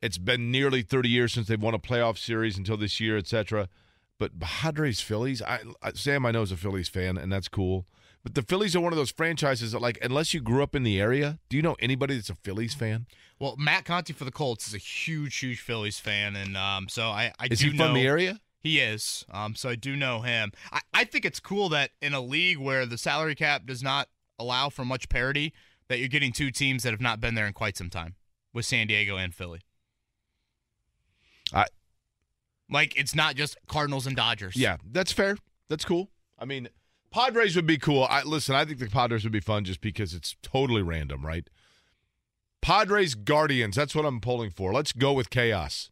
[0.00, 3.68] it's been nearly 30 years since they've won a playoff series until this year, etc.
[4.18, 7.86] But Padres, Phillies, I, I, Sam, I know is a Phillies fan, and that's cool.
[8.22, 10.84] But the Phillies are one of those franchises that, like, unless you grew up in
[10.84, 13.06] the area, do you know anybody that's a Phillies fan?
[13.40, 17.08] Well, Matt Conti for the Colts is a huge, huge Phillies fan, and um, so
[17.08, 18.38] I, I Is do he know from the area?
[18.60, 19.24] He is.
[19.32, 20.52] Um, so I do know him.
[20.70, 24.08] I, I think it's cool that in a league where the salary cap does not
[24.38, 25.52] allow for much parity,
[25.88, 28.14] that you're getting two teams that have not been there in quite some time
[28.54, 29.62] with San Diego and Philly.
[31.52, 31.66] I-
[32.70, 34.54] like it's not just Cardinals and Dodgers.
[34.56, 35.36] Yeah, that's fair.
[35.68, 36.10] That's cool.
[36.38, 36.68] I mean,
[37.12, 38.04] Padres would be cool.
[38.04, 38.54] I listen.
[38.54, 41.48] I think the Padres would be fun just because it's totally random, right?
[42.62, 43.76] Padres Guardians.
[43.76, 44.72] That's what I'm pulling for.
[44.72, 45.90] Let's go with chaos.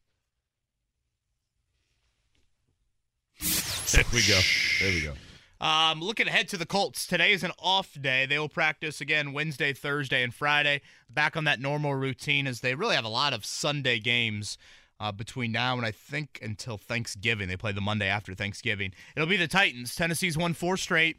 [3.92, 4.40] There we go.
[4.80, 5.14] There we go.
[5.60, 8.24] Um, looking ahead to the Colts, today is an off day.
[8.24, 10.80] They will practice again Wednesday, Thursday, and Friday.
[11.10, 14.56] Back on that normal routine as they really have a lot of Sunday games
[15.00, 17.48] uh, between now and I think until Thanksgiving.
[17.48, 18.92] They play the Monday after Thanksgiving.
[19.16, 19.96] It'll be the Titans.
[19.96, 21.16] Tennessee's won four straight.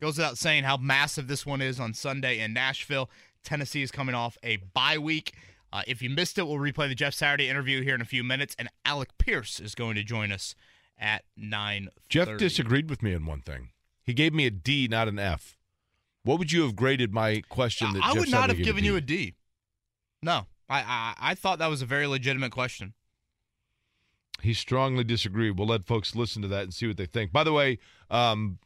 [0.00, 3.08] Goes without saying how massive this one is on Sunday in Nashville.
[3.42, 5.32] Tennessee is coming off a bye week.
[5.72, 8.22] Uh, if you missed it, we'll replay the Jeff Saturday interview here in a few
[8.22, 10.54] minutes, and Alec Pierce is going to join us
[10.98, 11.88] at nine.
[12.10, 13.70] Jeff disagreed with me on one thing.
[14.04, 15.56] He gave me a D, not an F.
[16.24, 17.92] What would you have graded my question?
[17.94, 19.34] That I Jeff would not Saturday have given you a D.
[20.22, 22.92] No, I, I I thought that was a very legitimate question.
[24.42, 25.58] He strongly disagreed.
[25.58, 27.32] We'll let folks listen to that and see what they think.
[27.32, 27.78] By the way,
[28.10, 28.58] um,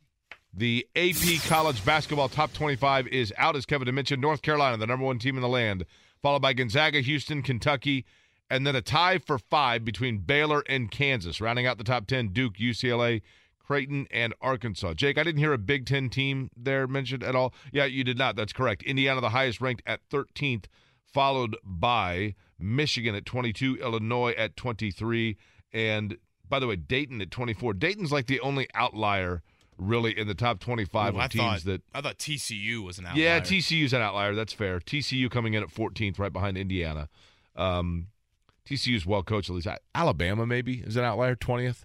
[0.53, 4.23] the AP College Basketball Top 25 is out, as Kevin mentioned.
[4.23, 5.85] North Carolina, the number one team in the land,
[6.23, 8.07] followed by Gonzaga, Houston, Kentucky,
[8.49, 11.41] and then a tie for five between Baylor and Kansas.
[11.41, 13.21] Rounding out the top 10, Duke, UCLA,
[13.59, 14.95] Creighton, and Arkansas.
[14.95, 17.53] Jake, I didn't hear a Big Ten team there mentioned at all.
[17.73, 18.37] Yeah, you did not.
[18.37, 18.83] That's correct.
[18.85, 20.67] Indiana, the highest ranked at 13th,
[21.05, 25.37] followed by Michigan at 22, Illinois at 23,
[25.73, 26.17] and
[26.49, 27.75] by the way, Dayton at 24.
[27.75, 29.43] Dayton's like the only outlier
[29.79, 31.83] really in the top 25 Ooh, of I teams thought that.
[31.95, 33.23] I thought TCU was an outlier.
[33.23, 34.35] Yeah, TCU's an outlier.
[34.35, 34.81] That's fair.
[34.81, 37.09] TCU coming in at 14th, right behind Indiana.
[37.55, 38.09] Um,
[38.67, 39.51] TCU's well coached.
[39.51, 41.85] At least Alabama maybe is an outlier, 20th.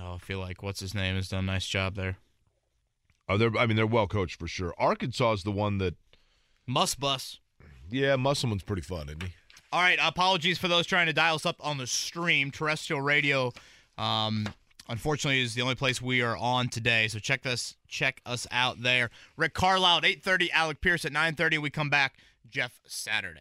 [0.00, 2.18] Oh, I feel like what's his name has done a nice job there.
[3.28, 3.56] Oh, they're.
[3.56, 4.74] I mean, they're well coached for sure.
[4.78, 5.94] Arkansas is the one that.
[6.66, 7.40] Must bus.
[7.90, 9.34] Yeah, Musselman's pretty fun, isn't he?
[9.74, 9.98] All right.
[10.00, 12.52] Apologies for those trying to dial us up on the stream.
[12.52, 13.52] Terrestrial radio
[13.98, 14.48] um,
[14.88, 17.08] unfortunately is the only place we are on today.
[17.08, 19.10] So check us check us out there.
[19.36, 21.58] Rick Carlisle at 8:30, Alec Pierce at 9:30.
[21.58, 23.40] We come back Jeff Saturday.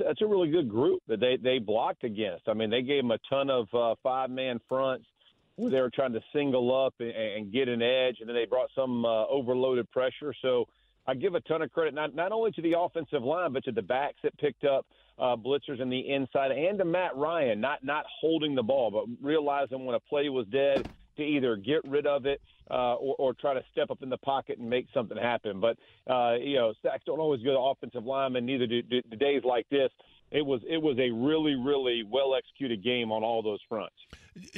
[0.00, 2.48] That's a really good group that they they blocked against.
[2.48, 5.06] I mean, they gave them a ton of uh, five man fronts
[5.54, 8.46] where they were trying to single up and, and get an edge, and then they
[8.46, 10.34] brought some uh, overloaded pressure.
[10.42, 10.66] So
[11.06, 13.72] I give a ton of credit not not only to the offensive line but to
[13.72, 14.86] the backs that picked up
[15.18, 19.04] uh, blitzers in the inside, and to Matt Ryan not not holding the ball but
[19.26, 23.34] realizing when a play was dead to either get rid of it uh, or, or
[23.34, 25.60] try to step up in the pocket and make something happen.
[25.60, 25.76] But
[26.10, 28.46] uh, you know, sacks don't always go to the offensive linemen.
[28.46, 29.90] Neither do, do, do days like this.
[30.30, 33.96] It was it was a really really well executed game on all those fronts.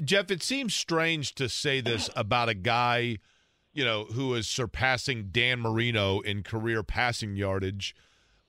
[0.04, 3.18] Jeff, it seems strange to say this about a guy,
[3.72, 7.94] you know, who is surpassing Dan Marino in career passing yardage.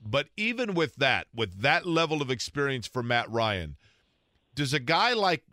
[0.00, 3.76] But even with that, with that level of experience for Matt Ryan,
[4.54, 5.44] does a guy like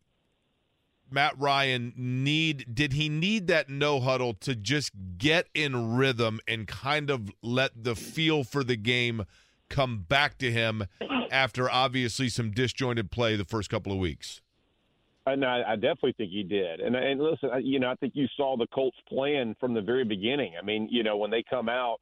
[1.10, 6.67] Matt Ryan need did he need that no huddle to just get in rhythm and
[6.67, 9.25] kind of let the feel for the game
[9.69, 10.86] come back to him
[11.31, 14.41] after obviously some disjointed play the first couple of weeks?
[15.27, 16.79] And I, I definitely think he did.
[16.79, 20.03] And and listen, you know, I think you saw the Colts plan from the very
[20.03, 20.53] beginning.
[20.60, 21.99] I mean, you know, when they come out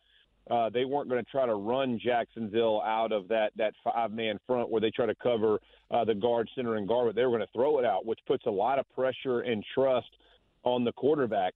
[0.50, 4.40] uh, they weren't going to try to run Jacksonville out of that that five man
[4.48, 5.60] front where they try to cover
[5.92, 7.08] uh, the guard, center, and guard.
[7.08, 9.64] But they were going to throw it out, which puts a lot of pressure and
[9.76, 10.10] trust
[10.64, 11.54] on the quarterback.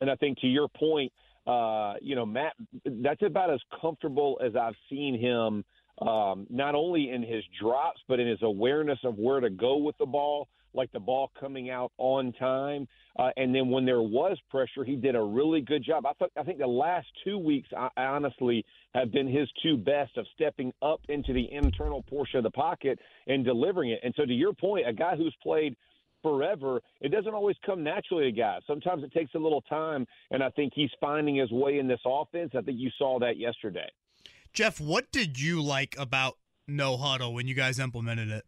[0.00, 1.12] And I think to your point,
[1.46, 5.64] uh, you know, Matt, that's about as comfortable as I've seen him.
[6.00, 9.98] Um, not only in his drops, but in his awareness of where to go with
[9.98, 12.86] the ball like the ball coming out on time.
[13.18, 16.06] Uh, and then when there was pressure, he did a really good job.
[16.06, 20.26] I I think the last two weeks, I honestly have been his two best of
[20.34, 24.00] stepping up into the internal portion of the pocket and delivering it.
[24.02, 25.76] And so, to your point, a guy who's played
[26.22, 28.60] forever, it doesn't always come naturally to guys.
[28.66, 32.00] Sometimes it takes a little time, and I think he's finding his way in this
[32.06, 32.52] offense.
[32.56, 33.88] I think you saw that yesterday.
[34.52, 38.44] Jeff, what did you like about no huddle when you guys implemented it?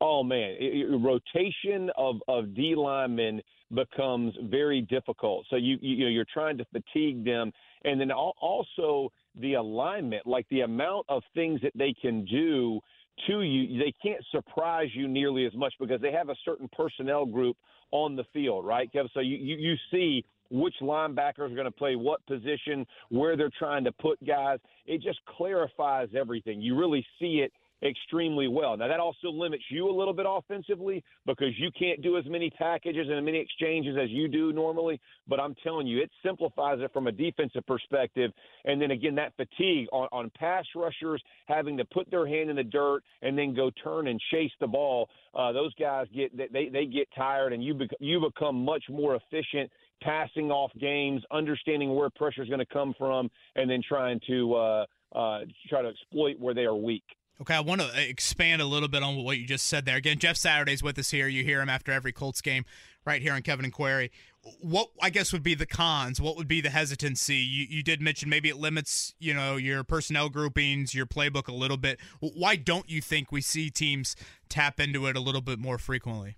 [0.00, 3.40] Oh man, it, it, rotation of of D linemen
[3.74, 5.46] becomes very difficult.
[5.48, 7.50] So you you you're trying to fatigue them,
[7.84, 9.10] and then also
[9.40, 12.80] the alignment, like the amount of things that they can do
[13.26, 17.24] to you, they can't surprise you nearly as much because they have a certain personnel
[17.24, 17.56] group
[17.90, 19.10] on the field, right, Kevin?
[19.14, 23.50] So you you, you see which linebackers are going to play what position, where they're
[23.58, 24.58] trying to put guys.
[24.86, 26.60] It just clarifies everything.
[26.60, 28.76] You really see it extremely well.
[28.76, 32.50] Now, that also limits you a little bit offensively because you can't do as many
[32.50, 35.00] packages and as many exchanges as you do normally.
[35.28, 38.32] But I'm telling you, it simplifies it from a defensive perspective.
[38.64, 42.56] And then again, that fatigue on, on pass rushers having to put their hand in
[42.56, 45.08] the dirt and then go turn and chase the ball.
[45.34, 49.16] Uh, those guys get they they get tired, and you bec- you become much more
[49.16, 49.70] efficient
[50.02, 54.54] passing off games, understanding where pressure is going to come from, and then trying to
[54.54, 57.04] uh, uh, try to exploit where they are weak.
[57.40, 59.96] Okay, I want to expand a little bit on what you just said there.
[59.96, 61.28] Again, Jeff Saturday's with us here.
[61.28, 62.64] You hear him after every Colts game
[63.04, 64.10] right here on Kevin and Query.
[64.60, 66.18] What I guess would be the cons?
[66.18, 67.36] What would be the hesitancy?
[67.36, 71.52] You, you did mention maybe it limits, you know, your personnel groupings, your playbook a
[71.52, 72.00] little bit.
[72.20, 74.16] Why don't you think we see teams
[74.48, 76.36] tap into it a little bit more frequently?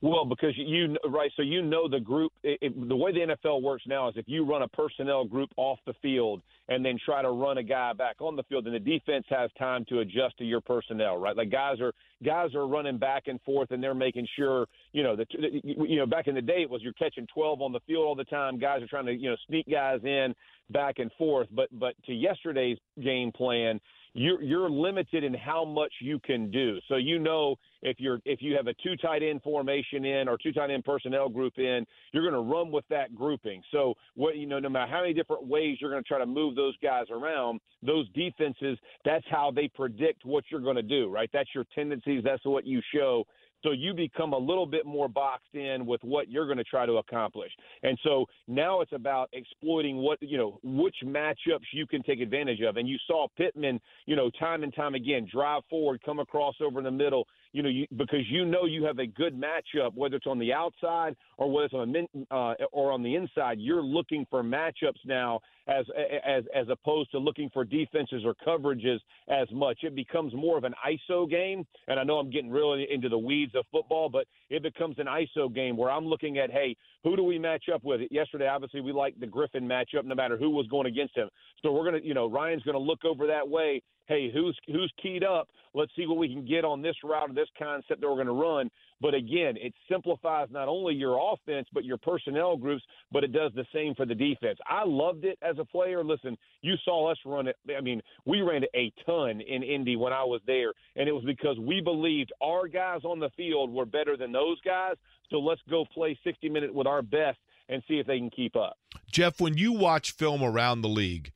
[0.00, 2.30] Well, because you right, so you know the group.
[2.44, 5.50] It, it, the way the NFL works now is if you run a personnel group
[5.56, 8.74] off the field and then try to run a guy back on the field, then
[8.74, 11.36] the defense has time to adjust to your personnel, right?
[11.36, 11.92] Like guys are
[12.24, 16.06] guys are running back and forth and they're making sure, you know, that you know
[16.06, 18.56] back in the day it was you're catching 12 on the field all the time.
[18.56, 20.32] Guys are trying to you know sneak guys in
[20.70, 23.80] back and forth, but but to yesterday's game plan
[24.18, 26.78] you're you're limited in how much you can do.
[26.88, 30.36] So you know if you're if you have a two tight end formation in or
[30.36, 33.62] two tight end personnel group in, you're going to run with that grouping.
[33.70, 36.26] So what you know, no matter how many different ways you're going to try to
[36.26, 41.08] move those guys around, those defenses, that's how they predict what you're going to do,
[41.08, 41.30] right?
[41.32, 42.22] That's your tendencies.
[42.24, 43.24] That's what you show.
[43.62, 46.86] So you become a little bit more boxed in with what you're going to try
[46.86, 47.50] to accomplish.
[47.82, 52.60] And so now it's about exploiting what, you know, which matchups you can take advantage
[52.60, 52.76] of.
[52.76, 56.78] And you saw Pittman, you know, time and time again, drive forward, come across over
[56.78, 60.16] in the middle, you know, you, because you know you have a good matchup, whether
[60.16, 63.58] it's on the outside or whether it's on the, uh, or on the inside.
[63.58, 65.84] You're looking for matchups now as
[66.26, 69.78] as as opposed to looking for defenses or coverages as much.
[69.82, 73.18] It becomes more of an ISO game, and I know I'm getting really into the
[73.18, 77.16] weeds of football, but it becomes an ISO game where I'm looking at, hey, who
[77.16, 78.00] do we match up with?
[78.10, 81.28] Yesterday, obviously, we liked the Griffin matchup, no matter who was going against him.
[81.62, 85.22] So we're gonna, you know, Ryan's gonna look over that way hey, who's who's keyed
[85.22, 85.48] up?
[85.74, 88.26] Let's see what we can get on this route or this concept that we're going
[88.26, 88.70] to run.
[89.00, 92.82] But again, it simplifies not only your offense but your personnel groups,
[93.12, 94.58] but it does the same for the defense.
[94.66, 96.02] I loved it as a player.
[96.02, 97.56] Listen, you saw us run it.
[97.76, 101.12] I mean, we ran it a ton in Indy when I was there, and it
[101.12, 104.96] was because we believed our guys on the field were better than those guys.
[105.30, 107.38] So let's go play 60 minutes with our best
[107.68, 108.78] and see if they can keep up.
[109.10, 111.32] Jeff, when you watch film around the league,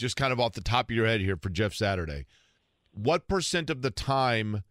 [0.00, 2.26] just kind of off the top of your head here for Jeff Saturday,
[2.92, 4.64] what percent of the time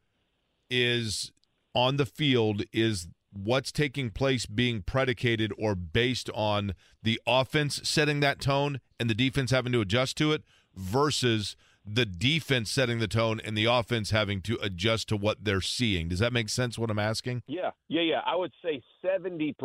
[0.70, 1.32] is
[1.74, 6.74] on the field is what's taking place being predicated or based on
[7.04, 10.44] the offense setting that tone and the defense having to adjust to it
[10.76, 11.56] versus
[11.86, 16.08] the defense setting the tone and the offense having to adjust to what they're seeing.
[16.08, 17.44] Does that make sense what I'm asking?
[17.48, 17.72] Yeah.
[17.88, 18.22] Yeah, yeah.
[18.26, 19.56] I would say 70%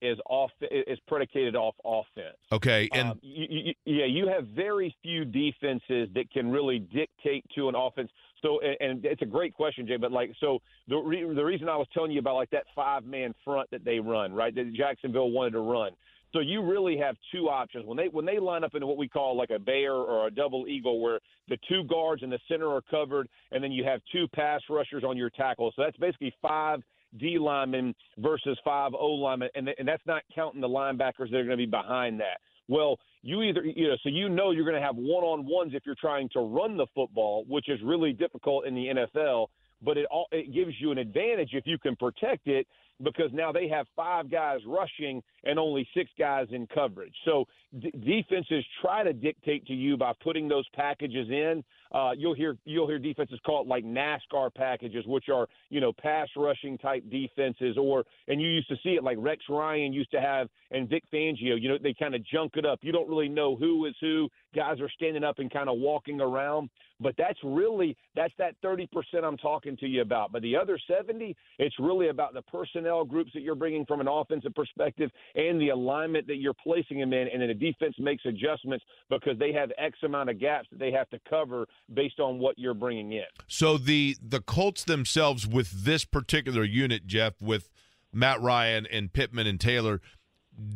[0.00, 2.36] is off is predicated off offense.
[2.52, 2.88] Okay.
[2.92, 7.68] And um, you, you, yeah, you have very few defenses that can really dictate to
[7.68, 8.10] an offense.
[8.42, 9.96] So, and, and it's a great question, Jay.
[9.96, 13.04] But like, so the re- the reason I was telling you about like that five
[13.04, 14.54] man front that they run, right?
[14.54, 15.92] That Jacksonville wanted to run.
[16.32, 19.08] So you really have two options when they when they line up into what we
[19.08, 22.68] call like a bear or a double eagle, where the two guards in the center
[22.68, 25.72] are covered, and then you have two pass rushers on your tackle.
[25.74, 26.80] So that's basically five
[27.18, 31.44] D linemen versus five O linemen, and and that's not counting the linebackers that are
[31.44, 32.40] going to be behind that.
[32.68, 35.72] Well, you either you know, so you know you're going to have one on ones
[35.74, 39.46] if you're trying to run the football, which is really difficult in the NFL.
[39.80, 42.66] But it all it gives you an advantage if you can protect it
[43.02, 47.14] because now they have five guys rushing and only six guys in coverage.
[47.24, 47.46] So
[47.80, 51.62] d- defenses try to dictate to you by putting those packages in.
[51.92, 55.92] Uh, you'll hear you'll hear defenses call it like NASCAR packages, which are you know
[55.92, 60.10] pass rushing type defenses, or and you used to see it like Rex Ryan used
[60.10, 61.60] to have and Vic Fangio.
[61.60, 62.80] You know they kind of junk it up.
[62.82, 64.28] You don't really know who is who.
[64.54, 66.70] Guys are standing up and kind of walking around,
[67.00, 70.32] but that's really that's that thirty percent I'm talking to you about.
[70.32, 74.08] But the other seventy, it's really about the personnel groups that you're bringing from an
[74.08, 78.24] offensive perspective and the alignment that you're placing them in, and then the defense makes
[78.26, 82.38] adjustments because they have X amount of gaps that they have to cover based on
[82.38, 83.24] what you're bringing in.
[83.46, 87.70] So the the Colts themselves with this particular unit, Jeff, with
[88.12, 90.00] Matt Ryan and Pittman and Taylor,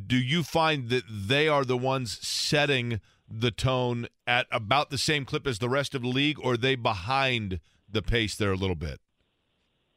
[0.07, 5.25] do you find that they are the ones setting the tone at about the same
[5.25, 7.61] clip as the rest of the league, or they behind
[7.91, 9.01] the pace there a little bit?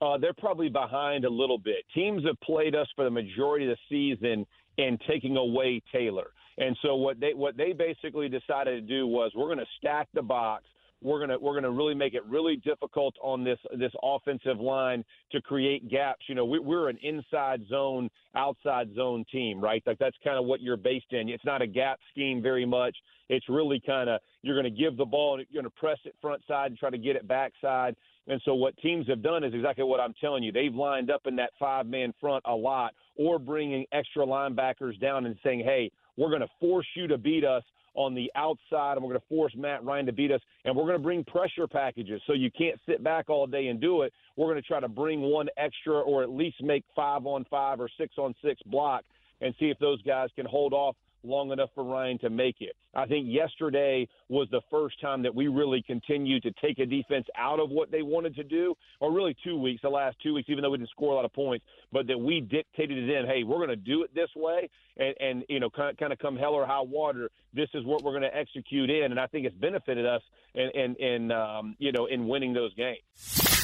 [0.01, 1.85] Uh, they're probably behind a little bit.
[1.93, 4.45] Teams have played us for the majority of the season
[4.77, 6.27] in taking away Taylor.
[6.57, 10.07] And so what they what they basically decided to do was we're going to stack
[10.13, 10.63] the box.
[11.01, 15.41] We're gonna we're gonna really make it really difficult on this this offensive line to
[15.41, 16.21] create gaps.
[16.27, 19.83] You know, we, we're an inside zone, outside zone team, right?
[19.85, 21.27] Like that's kind of what you're based in.
[21.29, 22.95] It's not a gap scheme very much.
[23.29, 25.99] It's really kind of you're going to give the ball and you're going to press
[26.05, 27.95] it front side and try to get it backside.
[28.27, 30.51] And so what teams have done is exactly what I'm telling you.
[30.51, 35.25] They've lined up in that five man front a lot, or bringing extra linebackers down
[35.25, 37.63] and saying, "Hey, we're going to force you to beat us."
[37.95, 40.83] on the outside, and we're going to force Matt Ryan to beat us, and we're
[40.83, 42.21] going to bring pressure packages.
[42.27, 44.13] So you can't sit back all day and do it.
[44.35, 47.79] We're going to try to bring one extra, or at least make five on five
[47.79, 49.05] or six on six block,
[49.41, 50.95] and see if those guys can hold off
[51.25, 52.75] long enough for Ryan to make it.
[52.95, 57.25] I think yesterday was the first time that we really continued to take a defense
[57.37, 60.49] out of what they wanted to do, or really two weeks, the last two weeks,
[60.49, 63.25] even though we didn't score a lot of points, but that we dictated it in.
[63.25, 66.13] Hey, we're going to do it this way, and, and you know, kind of, kind
[66.13, 67.29] of come hell or high water.
[67.53, 70.21] This is what we're going to execute in, and I think it's benefited us
[70.53, 73.54] in, in, in um, you know, in winning those games.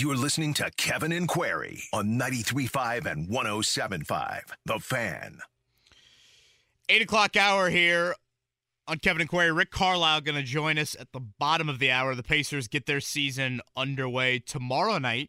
[0.00, 4.40] You're listening to Kevin and Query on 93.5 and 107.5.
[4.64, 5.40] The Fan.
[6.88, 8.14] Eight o'clock hour here
[8.88, 9.52] on Kevin and Query.
[9.52, 12.14] Rick Carlisle going to join us at the bottom of the hour.
[12.14, 15.28] The Pacers get their season underway tomorrow night.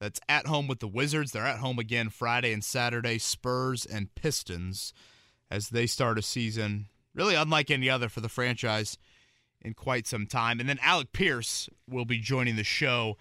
[0.00, 1.32] That's at home with the Wizards.
[1.32, 3.16] They're at home again Friday and Saturday.
[3.16, 4.92] Spurs and Pistons
[5.50, 8.98] as they start a season really unlike any other for the franchise
[9.62, 10.60] in quite some time.
[10.60, 13.16] And then Alec Pierce will be joining the show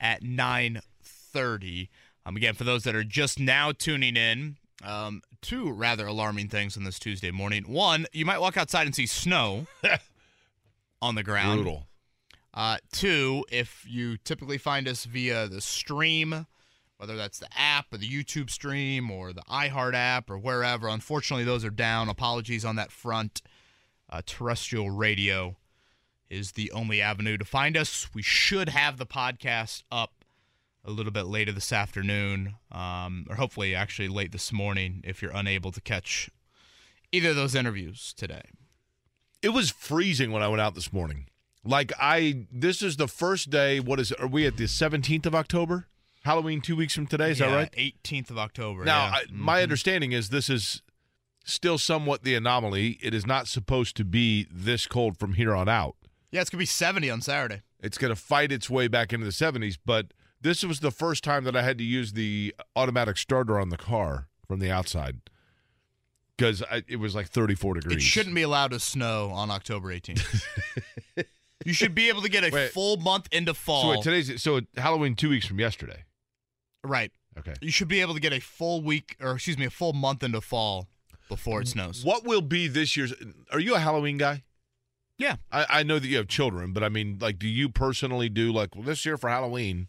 [0.00, 1.88] at 9:30.
[2.24, 6.76] Um, again, for those that are just now tuning in, um, two rather alarming things
[6.76, 7.64] on this Tuesday morning.
[7.64, 9.66] One, you might walk outside and see snow
[11.02, 11.62] on the ground.
[11.62, 11.86] Brutal.
[12.52, 16.46] Uh, two, if you typically find us via the stream,
[16.96, 21.44] whether that's the app or the YouTube stream or the iHeart app or wherever, unfortunately
[21.44, 22.08] those are down.
[22.08, 23.42] Apologies on that front.
[24.08, 25.56] Uh, terrestrial radio
[26.30, 28.08] is the only avenue to find us.
[28.14, 30.24] We should have the podcast up
[30.84, 35.32] a little bit later this afternoon, um, or hopefully actually late this morning if you're
[35.34, 36.30] unable to catch
[37.12, 38.42] either of those interviews today.
[39.42, 41.26] It was freezing when I went out this morning.
[41.64, 43.80] Like I, this is the first day.
[43.80, 44.12] What is?
[44.12, 45.86] Are we at the 17th of October?
[46.24, 47.30] Halloween two weeks from today.
[47.32, 47.72] Is that right?
[47.76, 48.84] 18th of October.
[48.84, 49.12] Now, yeah.
[49.14, 49.62] I, my Mhm.
[49.64, 50.82] understanding is this is
[51.44, 52.98] still somewhat the anomaly.
[53.02, 55.96] It is not supposed to be this cold from here on out.
[56.36, 57.62] Yeah, it's gonna be 70 on Saturday.
[57.80, 61.24] It's going to fight its way back into the 70s, but this was the first
[61.24, 65.20] time that I had to use the automatic starter on the car from the outside
[66.36, 67.96] because it was like 34 degrees.
[67.96, 70.44] It shouldn't be allowed to snow on October 18th.
[71.64, 72.70] you should be able to get a Wait.
[72.70, 73.84] full month into fall.
[73.84, 76.04] So wait, today's so Halloween two weeks from yesterday.
[76.84, 77.12] right.
[77.38, 77.54] Okay.
[77.62, 80.22] You should be able to get a full week, or excuse me, a full month
[80.22, 80.88] into fall
[81.30, 82.04] before it snows.
[82.04, 83.14] What will be this year's?
[83.52, 84.42] Are you a Halloween guy?
[85.18, 85.36] Yeah.
[85.50, 88.52] I, I know that you have children, but I mean, like, do you personally do
[88.52, 89.88] like well, this year for Halloween?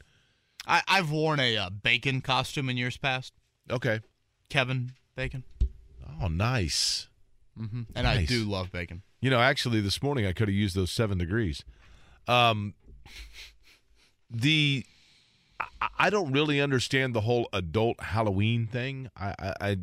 [0.66, 3.34] I, I've worn a uh, bacon costume in years past.
[3.70, 4.02] Okay.
[4.50, 5.44] Kevin Bacon.
[6.22, 7.08] Oh, nice.
[7.58, 9.04] hmm And I do love bacon.
[9.20, 11.64] You know, actually, this morning I could have used those seven degrees.
[12.28, 12.76] Um,
[14.30, 14.86] the
[15.82, 19.10] I, I don't really understand the whole adult Halloween thing.
[19.18, 19.78] I, I I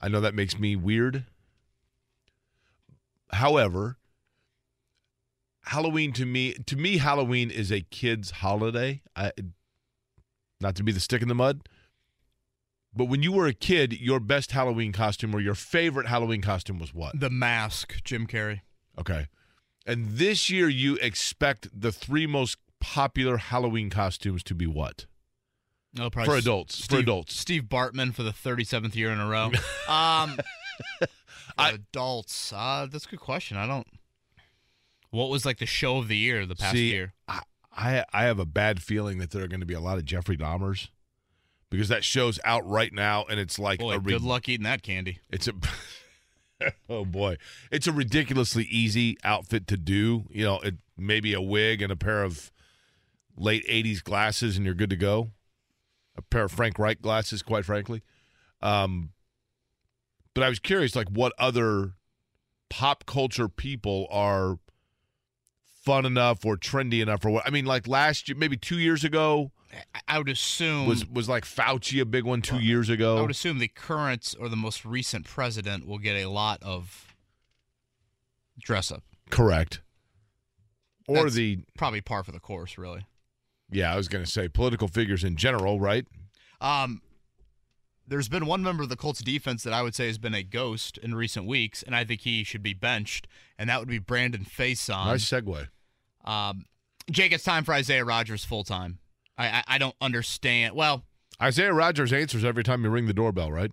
[0.00, 1.24] I know that makes me weird.
[3.32, 3.96] However,
[5.66, 9.02] Halloween to me to me Halloween is a kid's holiday.
[9.16, 9.32] I
[10.60, 11.68] not to be the stick in the mud.
[12.96, 16.78] But when you were a kid, your best Halloween costume or your favorite Halloween costume
[16.78, 17.18] was what?
[17.18, 18.60] The Mask, Jim Carrey.
[18.98, 19.26] Okay.
[19.84, 25.06] And this year you expect the three most popular Halloween costumes to be what?
[25.92, 26.26] No, price.
[26.26, 26.76] For adults.
[26.76, 27.34] Steve, for adults.
[27.34, 29.50] Steve Bartman for the 37th year in a row.
[29.88, 30.38] um,
[31.58, 32.52] adults.
[32.52, 33.56] Uh, that's a good question.
[33.56, 33.86] I don't.
[35.14, 37.14] What was like the show of the year the past See, year?
[37.28, 37.40] I,
[37.72, 40.04] I I have a bad feeling that there are going to be a lot of
[40.04, 40.88] Jeffrey Dahmers
[41.70, 44.82] because that show's out right now and it's like Boy, a good luck eating that
[44.82, 45.20] candy.
[45.30, 45.52] It's a
[46.88, 47.36] oh boy,
[47.70, 50.24] it's a ridiculously easy outfit to do.
[50.30, 52.50] You know, it maybe a wig and a pair of
[53.36, 55.30] late '80s glasses, and you're good to go.
[56.16, 58.02] A pair of Frank Reich glasses, quite frankly.
[58.60, 59.10] Um,
[60.34, 61.92] but I was curious, like, what other
[62.68, 64.58] pop culture people are
[65.84, 67.46] fun enough or trendy enough, or what?
[67.46, 69.52] I mean, like last year, maybe two years ago,
[70.08, 73.18] I- would assume was was like Fauci a big one two years ago.
[73.18, 77.14] I would assume the current or the most recent president will get a lot of
[78.60, 79.02] dress up.
[79.30, 79.80] Correct.
[81.08, 83.04] Or That's- the Probably par for the course, really.
[83.70, 86.06] yeah, I was going to say political figures in general, right?
[86.60, 87.02] Um,
[88.06, 90.42] there's been one member of the Colts defense that I would say has been a
[90.42, 93.26] ghost in recent weeks, and I think he should be benched,
[93.58, 95.06] and that would be Brandon Facyson.
[95.06, 95.68] nice segue.
[96.24, 96.64] Um,
[97.10, 98.98] Jake, it's time for Isaiah Rodgers full time.
[99.36, 100.74] I, I I don't understand.
[100.74, 101.04] Well,
[101.40, 103.70] Isaiah Rodgers answers every time you ring the doorbell, right?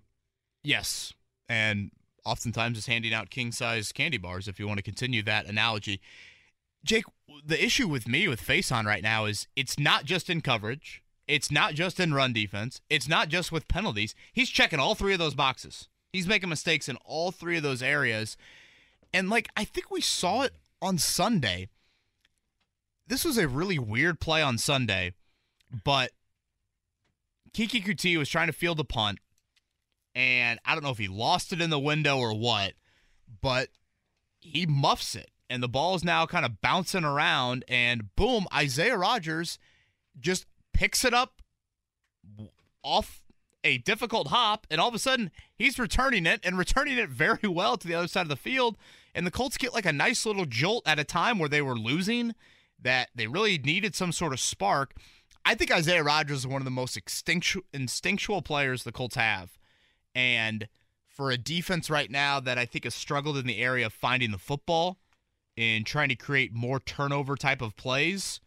[0.64, 1.12] yes,
[1.48, 1.90] and
[2.24, 4.46] oftentimes is handing out king size candy bars.
[4.48, 6.00] If you want to continue that analogy,
[6.84, 7.04] Jake,
[7.44, 11.02] the issue with me with Facyson right now is it's not just in coverage.
[11.32, 12.82] It's not just in run defense.
[12.90, 14.14] It's not just with penalties.
[14.34, 15.88] He's checking all three of those boxes.
[16.12, 18.36] He's making mistakes in all three of those areas.
[19.14, 20.52] And like I think we saw it
[20.82, 21.70] on Sunday.
[23.06, 25.14] This was a really weird play on Sunday,
[25.84, 26.10] but
[27.54, 29.18] Kiki Kuti was trying to field a punt,
[30.14, 32.74] and I don't know if he lost it in the window or what,
[33.40, 33.70] but
[34.38, 38.98] he muffs it, and the ball is now kind of bouncing around, and boom, Isaiah
[38.98, 39.58] Rodgers
[40.20, 40.46] just
[40.82, 41.42] picks it up
[42.82, 43.22] off
[43.62, 47.38] a difficult hop, and all of a sudden he's returning it and returning it very
[47.48, 48.76] well to the other side of the field.
[49.14, 51.78] And the Colts get like a nice little jolt at a time where they were
[51.78, 52.34] losing,
[52.80, 54.94] that they really needed some sort of spark.
[55.44, 59.56] I think Isaiah Rodgers is one of the most instinctual, instinctual players the Colts have.
[60.16, 60.66] And
[61.06, 64.32] for a defense right now that I think has struggled in the area of finding
[64.32, 64.98] the football
[65.56, 68.40] and trying to create more turnover type of plays,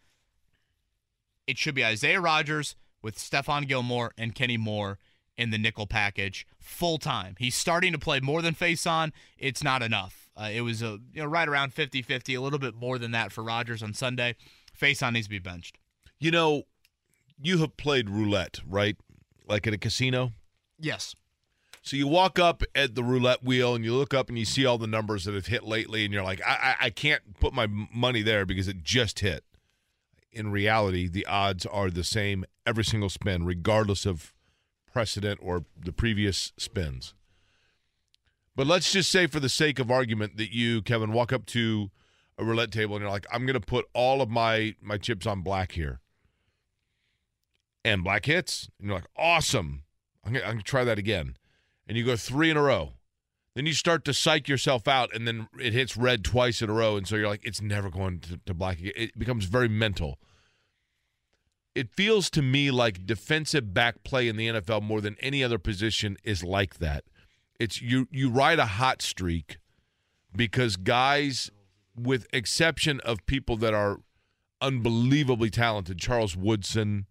[1.48, 5.00] it should be Isaiah Rodgers with Stephon Gilmore and Kenny Moore
[5.38, 7.36] in the nickel package full time.
[7.38, 9.12] He's starting to play more than Facyson.
[9.38, 10.30] It's not enough.
[10.38, 13.32] Uh, it was a you know right around 50-50, a little bit more than that
[13.32, 14.36] for Rodgers on Sunday.
[14.80, 15.78] Facyson needs to be benched.
[16.20, 16.64] You know,
[17.41, 18.98] you have played roulette, right?
[19.48, 20.32] Like at a casino.
[20.80, 21.16] Yes.
[21.82, 24.66] So you walk up at the roulette wheel and you look up and you see
[24.66, 27.54] all the numbers that have hit lately, and you're like, I, I, I can't put
[27.54, 29.43] my money there because it just hit.
[30.36, 34.33] In reality, the odds are the same every single spin, regardless of
[34.91, 37.13] precedent or the previous spins.
[38.55, 41.89] But let's just say, for the sake of argument, that you, Kevin, walk up to
[42.38, 45.25] a roulette table and you're like, I'm going to put all of my my chips
[45.25, 46.01] on black here,
[47.83, 49.83] and black hits, and you're like, awesome.
[50.25, 51.38] I'm I'm gonna try that again,
[51.88, 52.93] and you go three in a row.
[53.56, 56.74] Then you start to psych yourself out, and then it hits red twice in a
[56.74, 58.93] row, and so you're like, it's never going to, to black again.
[58.95, 60.20] It becomes very mental.
[61.74, 65.58] It feels to me like defensive back play in the NFL more than any other
[65.58, 67.06] position is like that.
[67.60, 69.58] It's you you ride a hot streak
[70.36, 71.49] because guys,
[71.97, 73.99] with exception of people that are
[74.62, 77.06] unbelievably talented, Charles Woodson,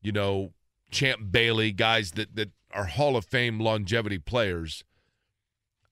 [0.00, 0.52] you know,
[0.90, 4.84] Champ Bailey, guys that that are Hall of Fame longevity players.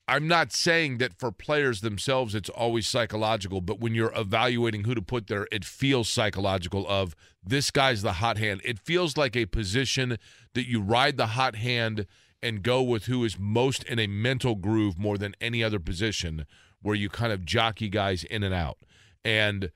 [0.09, 4.95] I'm not saying that for players themselves it's always psychological, but when you're evaluating who
[4.95, 8.61] to put there, it feels psychological of this guy's the hot hand.
[8.65, 10.17] It feels like a position
[10.55, 12.07] that you ride the hot hand
[12.41, 16.47] and go with who is most in a mental groove more than any other position
[16.81, 18.79] where you kind of jockey guys in and out.
[19.23, 19.69] And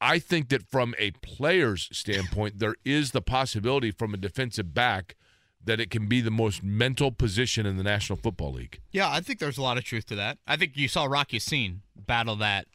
[0.00, 5.16] I think that from a player's standpoint, there is the possibility from a defensive back
[5.64, 8.80] that it can be the most mental position in the National Football League.
[8.92, 10.38] Yeah, I think there's a lot of truth to that.
[10.46, 12.66] I think you saw Rocky Ya-Sin battle that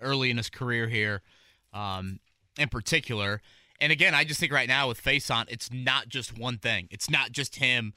[0.00, 1.22] early in his career here,
[1.72, 2.20] um,
[2.58, 3.40] in particular.
[3.80, 6.88] And again, I just think right now with Facyson, it's not just one thing.
[6.90, 7.94] It's not just him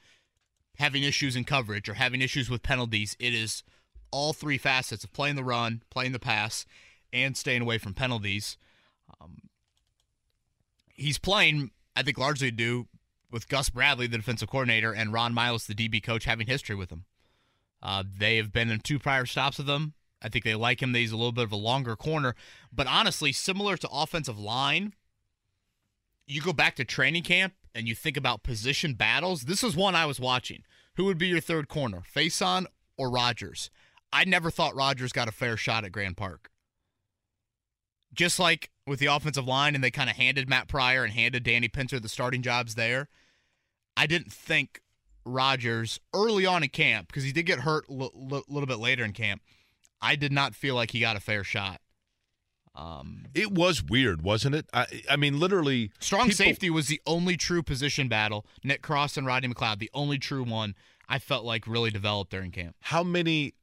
[0.78, 3.16] having issues in coverage or having issues with penalties.
[3.20, 3.64] It is
[4.12, 6.66] all three facets of playing the run, playing the pass,
[7.14, 8.58] and staying away from penalties.
[9.22, 9.38] Um,
[10.94, 12.88] he's playing, I think, largely due
[13.36, 16.90] with Gus Bradley, the defensive coordinator, and Ron Milus, the DB coach, having history with
[16.90, 17.04] him.
[17.84, 19.94] Uh, they have been in two prior stops with him.
[20.22, 20.94] I think they like him.
[20.94, 22.34] That he's a little bit of a longer corner.
[22.72, 24.94] But honestly, similar to offensive line,
[26.26, 29.42] you go back to training camp and you think about position battles.
[29.42, 30.64] This is one I was watching.
[30.96, 32.68] Who would be your third corner, Facyson
[32.98, 33.70] or Rodgers?
[34.14, 36.52] I never thought Rodgers got a fair shot at Grand Park.
[38.14, 41.44] Just like with the offensive line, and they kind of handed Matt Pryor and handed
[41.44, 43.10] Danny Pinter the starting jobs there.
[43.98, 44.82] I didn't think
[45.26, 48.78] Rodgers early on in camp because he did get hurt a l- l- little bit
[48.80, 49.42] later in camp.
[50.02, 51.82] I did not feel like he got a fair shot.
[52.76, 54.66] Um, It was weird, wasn't it?
[54.74, 58.46] I, I mean, literally, strong people- safety was the only true position battle.
[58.64, 60.76] Nick Cross and Rodney McLeod, the only true one
[61.08, 62.76] I felt like really developed during camp.
[62.82, 63.54] How many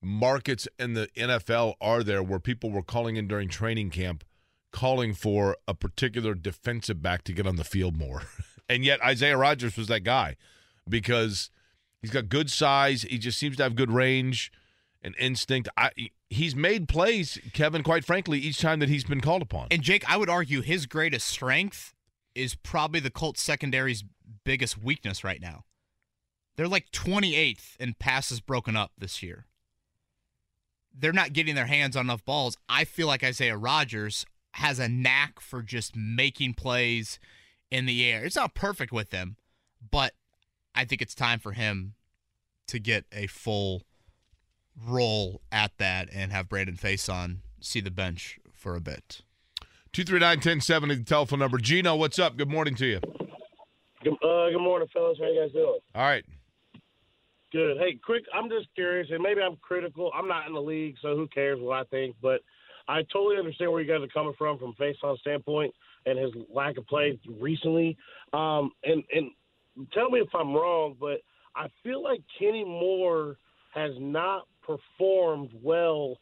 [0.00, 4.22] markets in the NFL are there where people were calling in during training camp,
[4.70, 8.22] calling for a particular defensive back to get on the field more?
[8.72, 10.36] and yet Isaiah Rodgers was that guy
[10.88, 11.50] because
[12.00, 13.02] he's got good size.
[13.02, 14.50] He just seems to have good range
[15.02, 15.68] and instinct.
[15.76, 15.90] I,
[16.30, 19.68] he's made plays, Kevin, quite frankly, each time that he's been called upon.
[19.70, 21.92] And Jake, I would argue his greatest strength
[22.34, 24.04] is probably the Colts secondary's
[24.44, 25.64] biggest weakness right now.
[26.56, 29.46] They're like 28th in passes broken up this year.
[30.94, 32.56] They're not getting their hands on enough balls.
[32.68, 37.18] I feel like Isaiah Rodgers has a knack for just making plays
[37.72, 38.22] in the air.
[38.24, 39.36] It's not perfect with them,
[39.90, 40.12] but
[40.74, 41.94] I think it's time for him
[42.66, 43.82] to get a full
[44.86, 49.22] role at that and have Brandon Facyson see the bench for a bit.
[49.92, 51.56] 239 1070, the telephone number.
[51.56, 52.36] Gino, what's up?
[52.36, 53.00] Good morning to you.
[54.04, 55.18] Good, uh, good morning, fellas.
[55.18, 55.78] How you guys doing?
[55.94, 56.24] All right.
[57.52, 57.78] Good.
[57.78, 58.24] Hey, quick.
[58.34, 60.10] I'm just curious, and maybe I'm critical.
[60.14, 62.16] I'm not in the league, so who cares what I think?
[62.20, 62.40] But
[62.88, 65.72] I totally understand where you guys are coming from, from Facyson standpoint,
[66.06, 67.96] and his lack of play recently.
[68.32, 69.30] Um, and and
[69.92, 71.20] tell me if I'm wrong, but
[71.54, 73.36] I feel like Kenny Moore
[73.74, 76.16] has not performed well,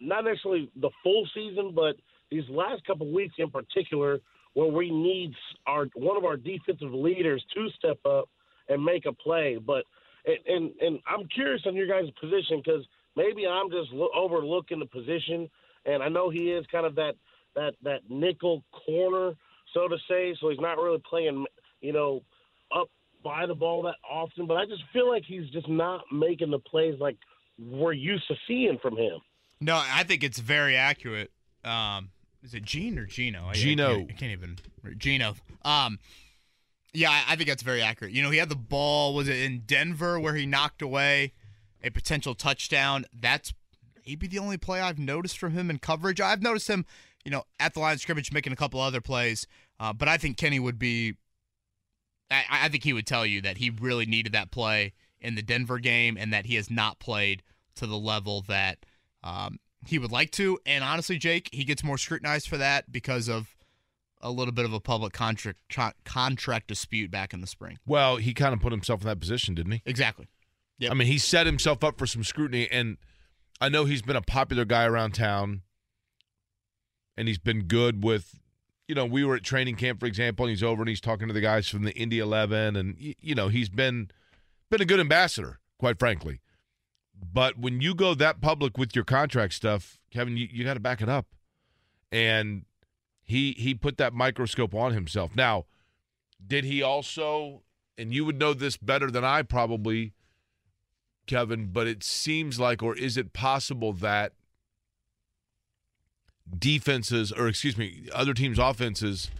[0.00, 1.96] not necessarily the full season, but
[2.30, 4.20] these last couple weeks in particular,
[4.54, 5.32] where we need
[5.66, 8.28] our one of our defensive leaders to step up
[8.68, 9.58] and make a play.
[9.64, 9.84] But
[10.26, 12.84] and and, and I'm curious on your guys' position because
[13.16, 15.48] maybe I'm just lo- overlooking the position,
[15.86, 17.14] and I know he is kind of that
[17.54, 19.34] that that nickel corner,
[19.74, 20.34] so to say.
[20.40, 21.44] So he's not really playing,
[21.80, 22.22] you know,
[22.74, 22.88] up
[23.24, 24.46] by the ball that often.
[24.46, 27.16] But I just feel like he's just not making the plays like
[27.58, 29.20] we're used to seeing from him.
[29.60, 31.30] No, I think it's very accurate.
[31.64, 32.10] Um,
[32.42, 33.44] is it Gene or Gino?
[33.46, 33.96] I- I Gino.
[33.96, 34.58] can't, I can't even.
[34.98, 35.36] Gino.
[35.64, 35.98] Um,
[36.92, 38.12] yeah, I, I think that's very accurate.
[38.12, 39.14] You know, he had the ball.
[39.14, 41.32] Was it in Denver where he knocked away
[41.84, 43.04] a potential touchdown?
[43.18, 43.54] That's
[44.04, 46.20] maybe the only play I've noticed from him in coverage.
[46.20, 46.84] I've noticed him,
[47.24, 49.46] you know, at the line of scrimmage making a couple other plays.
[49.78, 51.16] Uh, but I think Kenny would be.
[52.30, 55.42] I, I think he would tell you that he really needed that play in the
[55.42, 57.42] Denver game, and that he has not played
[57.76, 58.78] to the level that
[59.22, 60.58] um, he would like to.
[60.66, 63.56] And honestly, Jake, he gets more scrutinized for that because of
[64.20, 67.78] a little bit of a public contract tra- contract dispute back in the spring.
[67.86, 69.82] Well, he kind of put himself in that position, didn't he?
[69.84, 70.28] Exactly.
[70.78, 70.90] Yeah.
[70.90, 72.98] I mean, he set himself up for some scrutiny, and
[73.60, 75.62] I know he's been a popular guy around town,
[77.16, 78.38] and he's been good with.
[78.88, 81.28] You know, we were at training camp, for example, and he's over and he's talking
[81.28, 84.10] to the guys from the Indy Eleven, and you know, he's been
[84.70, 86.40] been a good ambassador, quite frankly.
[87.32, 90.80] But when you go that public with your contract stuff, Kevin, you, you got to
[90.80, 91.26] back it up.
[92.10, 92.64] And
[93.22, 95.34] he he put that microscope on himself.
[95.36, 95.66] Now,
[96.44, 97.62] did he also?
[97.96, 100.14] And you would know this better than I probably,
[101.26, 101.66] Kevin.
[101.72, 104.32] But it seems like, or is it possible that
[106.58, 109.30] defenses, or excuse me, other teams' offenses,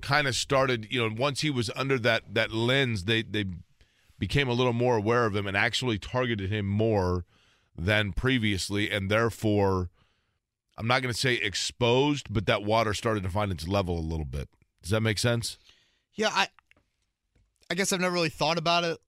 [0.00, 0.88] kind of started?
[0.90, 3.44] You know, once he was under that that lens, they they
[4.18, 7.24] became a little more aware of him and actually targeted him more
[7.76, 9.90] than previously, and therefore,
[10.78, 14.00] I'm not going to say exposed, but that water started to find its level a
[14.00, 14.48] little bit.
[14.82, 15.58] Does that make sense?
[16.14, 16.48] Yeah, I
[17.70, 18.98] I guess I've never really thought about it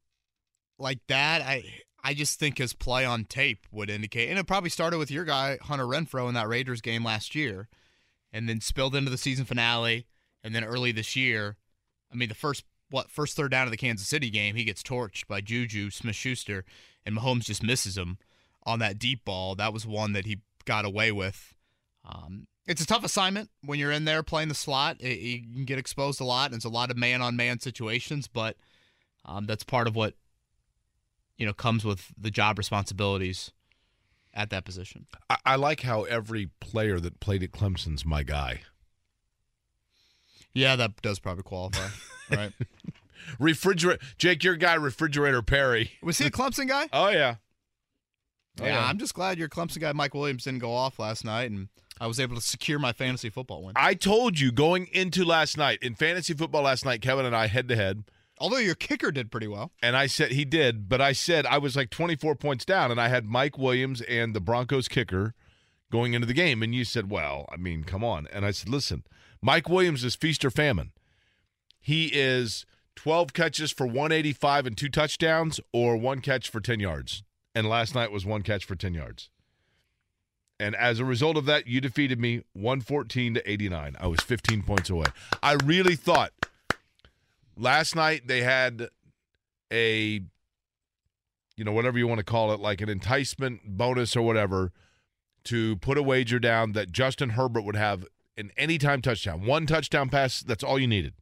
[0.78, 1.42] like that.
[1.42, 1.64] I
[2.06, 5.24] I just think his play on tape would indicate, and it probably started with your
[5.24, 7.66] guy Hunter Renfrow in that Raiders game last year,
[8.32, 10.06] and then spilled into the season finale,
[10.44, 11.56] and then early this year.
[12.12, 14.84] I mean, the first what first third down of the Kansas City game, he gets
[14.84, 16.64] torched by Juju Smith Schuster,
[17.04, 18.18] and Mahomes just misses him
[18.62, 19.56] on that deep ball.
[19.56, 21.54] That was one that he got away with.
[22.04, 24.98] Um, it's a tough assignment when you're in there playing the slot.
[25.00, 27.58] It, you can get exposed a lot, and it's a lot of man on man
[27.58, 28.56] situations, but
[29.24, 30.14] um, that's part of what
[31.36, 33.52] you know comes with the job responsibilities
[34.34, 35.06] at that position.
[35.30, 38.60] I, I like how every player that played at Clemson's my guy.
[40.52, 41.88] Yeah, that does probably qualify,
[42.34, 42.52] right?
[43.38, 45.92] Refrigerator, Jake, your guy, Refrigerator Perry.
[46.02, 46.88] Was he a Clemson guy?
[46.92, 47.36] Oh yeah.
[48.60, 51.50] Oh, yeah, I'm just glad your Clemson guy Mike Williams didn't go off last night,
[51.50, 51.68] and
[52.00, 53.74] I was able to secure my fantasy football win.
[53.76, 57.48] I told you going into last night in fantasy football last night, Kevin and I
[57.48, 58.04] head to head.
[58.38, 59.72] Although your kicker did pretty well.
[59.82, 63.00] And I said he did, but I said I was like 24 points down, and
[63.00, 65.34] I had Mike Williams and the Broncos kicker
[65.90, 66.62] going into the game.
[66.62, 68.26] And you said, well, I mean, come on.
[68.32, 69.04] And I said, listen,
[69.40, 70.92] Mike Williams is feast or famine.
[71.80, 72.66] He is
[72.96, 77.22] 12 catches for 185 and two touchdowns, or one catch for 10 yards.
[77.54, 79.30] And last night was one catch for 10 yards.
[80.58, 83.96] And as a result of that, you defeated me 114 to 89.
[84.00, 85.06] I was 15 points away.
[85.42, 86.32] I really thought
[87.56, 88.88] last night they had
[89.72, 90.20] a
[91.56, 94.72] you know whatever you want to call it like an enticement bonus or whatever
[95.44, 98.04] to put a wager down that Justin Herbert would have
[98.36, 99.46] an anytime touchdown.
[99.46, 101.14] One touchdown pass, that's all you needed.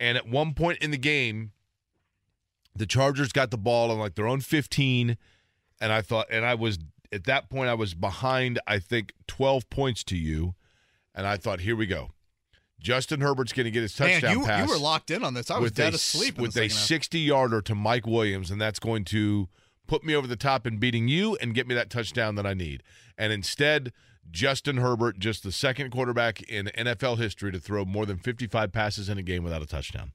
[0.00, 1.52] And at one point in the game,
[2.74, 5.16] the Chargers got the ball on like their own 15
[5.80, 6.78] and I thought and I was
[7.12, 10.54] at that point I was behind I think 12 points to you
[11.14, 12.12] and I thought here we go.
[12.82, 14.66] Justin Herbert's going to get his touchdown Man, you, pass.
[14.66, 15.50] you were locked in on this.
[15.50, 19.04] I was dead a, asleep with a 60 yarder to Mike Williams, and that's going
[19.06, 19.48] to
[19.86, 22.54] put me over the top in beating you and get me that touchdown that I
[22.54, 22.82] need.
[23.16, 23.92] And instead,
[24.30, 29.08] Justin Herbert, just the second quarterback in NFL history to throw more than 55 passes
[29.08, 30.12] in a game without a touchdown.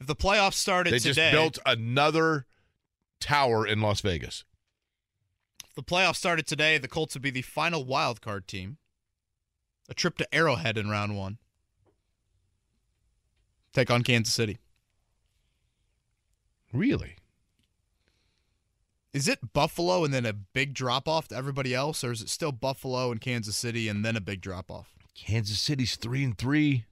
[0.00, 2.46] If the playoffs started They today, just built another
[3.20, 4.44] tower in Las Vegas.
[5.68, 8.78] if the playoffs started today, the Colts would be the final wild card team.
[9.90, 11.36] A trip to Arrowhead in round one.
[13.72, 14.58] Take on Kansas City.
[16.72, 17.16] Really?
[19.12, 22.28] Is it Buffalo and then a big drop off to everybody else, or is it
[22.28, 24.94] still Buffalo and Kansas City and then a big drop off?
[25.14, 26.84] Kansas City's 3 and 3.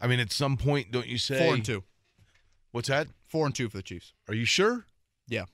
[0.00, 1.38] I mean, at some point, don't you say?
[1.38, 1.82] Four and two.
[2.70, 3.08] What's that?
[3.26, 4.12] Four and two for the Chiefs.
[4.28, 4.86] Are you sure?
[5.26, 5.46] Yeah.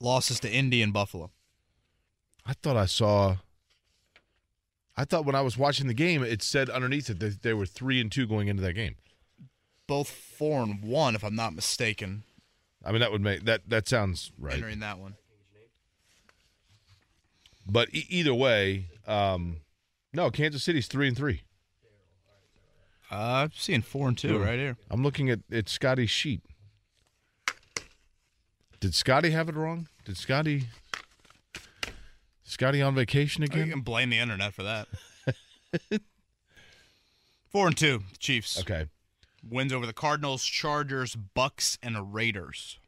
[0.00, 1.30] Losses to Indy and Buffalo.
[2.46, 3.36] I thought I saw.
[5.00, 7.64] I thought when I was watching the game, it said underneath it that they were
[7.64, 8.96] three and two going into that game.
[9.86, 12.22] Both four and one, if I'm not mistaken,
[12.84, 14.56] I mean, that would make that that sounds right.
[14.56, 15.14] entering that one.
[17.66, 19.60] But e- either way, um,
[20.12, 21.44] no, Kansas City's three and three.
[23.10, 24.44] Uh, I'm seeing four and two Yeah.
[24.44, 24.76] right here.
[24.90, 26.42] I'm looking at at Scotty's sheet.
[28.80, 29.88] Did Scotty have it wrong?
[30.04, 30.66] Did Scotty?
[32.50, 33.66] Scotty on vacation again?
[33.66, 34.88] You can blame the internet for that.
[37.48, 38.58] four and two, Chiefs.
[38.60, 38.86] Okay.
[39.48, 42.78] Wins over the Cardinals, Chargers, Bucs, and Raiders.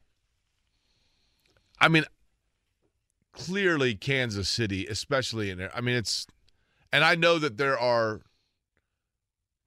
[1.79, 2.03] I mean,
[3.31, 5.71] clearly Kansas City, especially in there.
[5.75, 6.27] I mean, it's,
[6.91, 8.21] and I know that there are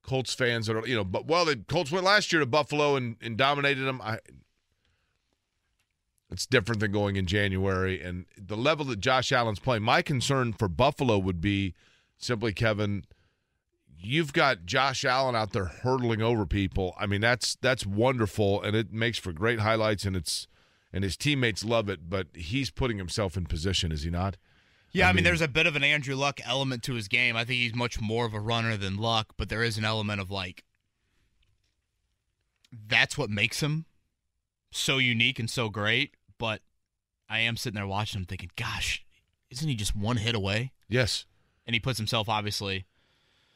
[0.03, 2.97] Colts fans that are, you know, but well, the Colts went last year to Buffalo
[2.97, 4.01] and, and dominated them.
[4.01, 4.18] I,
[6.31, 9.83] it's different than going in January and the level that Josh Allen's playing.
[9.83, 11.74] My concern for Buffalo would be
[12.18, 13.05] simply, Kevin,
[13.97, 16.95] you've got Josh Allen out there hurdling over people.
[16.99, 20.47] I mean, that's that's wonderful and it makes for great highlights and it's
[20.93, 24.37] and his teammates love it, but he's putting himself in position, is he not?
[24.93, 27.07] Yeah, I I, mean, mean- there's a bit of an Andrew Luck element to his
[27.07, 27.37] game.
[27.37, 30.20] I think he's much more of a runner than Luck, but there is an element
[30.20, 30.64] of like
[32.89, 33.85] that's what makes him
[34.79, 36.14] so unique and so great.
[36.39, 36.61] but
[37.29, 39.05] I am sitting there watching him thinking, gosh,
[39.51, 40.72] isn't he just one hit away?
[40.89, 41.24] Yes.
[41.66, 42.85] And he puts himself obviously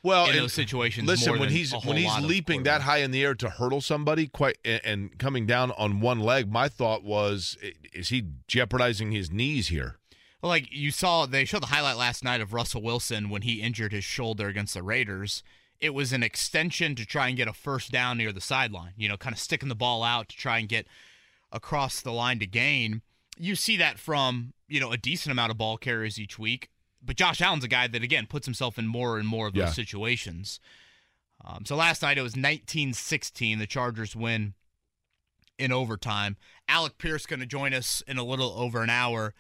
[0.03, 1.07] Well, in those situations.
[1.07, 4.59] listen, when he's when he's leaping that high in the air to hurdle somebody, quite
[4.65, 7.57] and, and coming down on one leg, my thought was,
[7.93, 9.99] is he jeopardizing his knees here?
[10.43, 13.61] Well, like you saw, they showed the highlight last night of Russell Wilson when he
[13.61, 15.43] injured his shoulder against the Raiders.
[15.81, 19.09] It was an extension to try and get a first down near the sideline, you
[19.09, 20.87] know, kind of sticking the ball out to try and get
[21.53, 23.03] across the line to gain.
[23.37, 26.69] You see that from, you know, a decent amount of ball carriers each week.
[27.03, 29.61] But Josh Allen's a guy that, again, puts himself in more and more of those
[29.69, 29.73] Yeah.
[29.73, 30.61] situations.
[31.43, 33.59] Um, so last night it was 19 16.
[33.59, 34.53] The Chargers win
[35.59, 36.37] in overtime.
[36.69, 39.35] Alec Pierce going to join us in a little over an hour.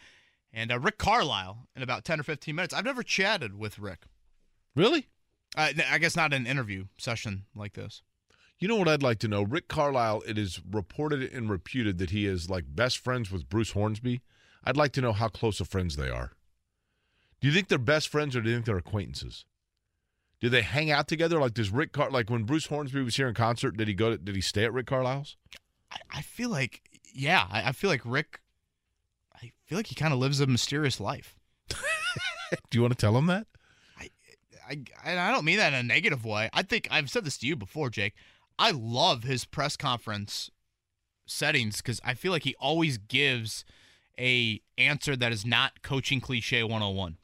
[0.52, 2.72] And uh, Rick Carlisle in about 10 or 15 minutes.
[2.74, 4.04] I've never chatted with Rick.
[4.74, 5.08] Really?
[5.56, 8.02] Uh, I guess not an interview session like this.
[8.60, 9.42] You know what I'd like to know?
[9.42, 13.70] Rick Carlisle, it is reported and reputed that he is like best friends with Bruce
[13.70, 14.20] Hornsby.
[14.62, 16.32] I'd like to know how close of friends they are.
[17.40, 19.46] Do you think they're best friends or do you think they're acquaintances?
[20.40, 21.40] Do they hang out together?
[21.40, 24.10] Like does Rick Car like when Bruce Hornsby was here in concert, did he go
[24.10, 25.36] to, did he stay at Rick Carlisle's?
[25.90, 26.82] I, I feel like,
[27.14, 28.40] yeah, I, I feel like Rick,
[29.34, 31.34] I feel like he kind of lives a mysterious life.
[31.70, 33.46] Do you want to tell him that?
[34.70, 36.48] I, and I don't mean that in a negative way.
[36.52, 38.14] I think I've said this to you before, Jake.
[38.60, 40.50] I love his press conference
[41.26, 43.64] settings because I feel like he always gives
[44.18, 47.16] a answer that is not coaching cliche 101.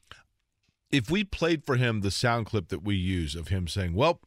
[0.91, 4.21] If we played for him the sound clip that we use of him saying, "Well,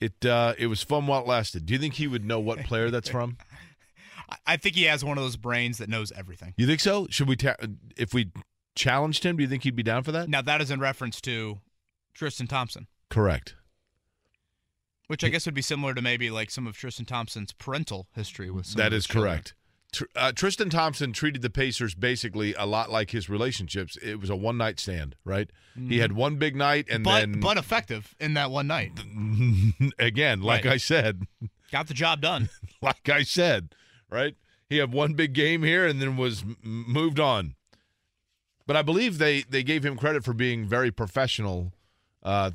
[0.00, 2.60] it uh, it was fun while it lasted," do you think he would know what
[2.60, 3.38] player that's from?
[4.46, 6.54] I- think he has one of those brains that knows everything.
[6.56, 7.06] You think so?
[7.10, 7.56] Should we ta-
[7.96, 8.30] if we
[8.76, 9.36] challenged him?
[9.36, 10.28] Do you think he'd be down for that?
[10.28, 11.60] Now that is in reference to
[12.14, 13.54] Tristan Thompson, Correct.
[15.06, 18.50] Which I guess would be similar to maybe like some of Tristan Thompson's parental history
[18.50, 19.32] with some That is children.
[19.32, 19.54] correct.
[19.92, 23.96] Tr- uh, Tristan Thompson treated the Pacers basically a lot like his relationships.
[24.02, 25.48] It was a one night stand, right?
[25.88, 28.92] He had one big night, and but then but effective in that one night.
[29.98, 30.74] again, like Right.
[30.74, 31.22] I said,
[31.72, 32.48] Got the job done.
[32.82, 33.74] like I said,
[34.10, 34.36] right?
[34.68, 37.54] He had one big game here, and then was moved on.
[38.66, 41.72] But I believe they they gave him credit for being very professional
[42.22, 42.52] uh,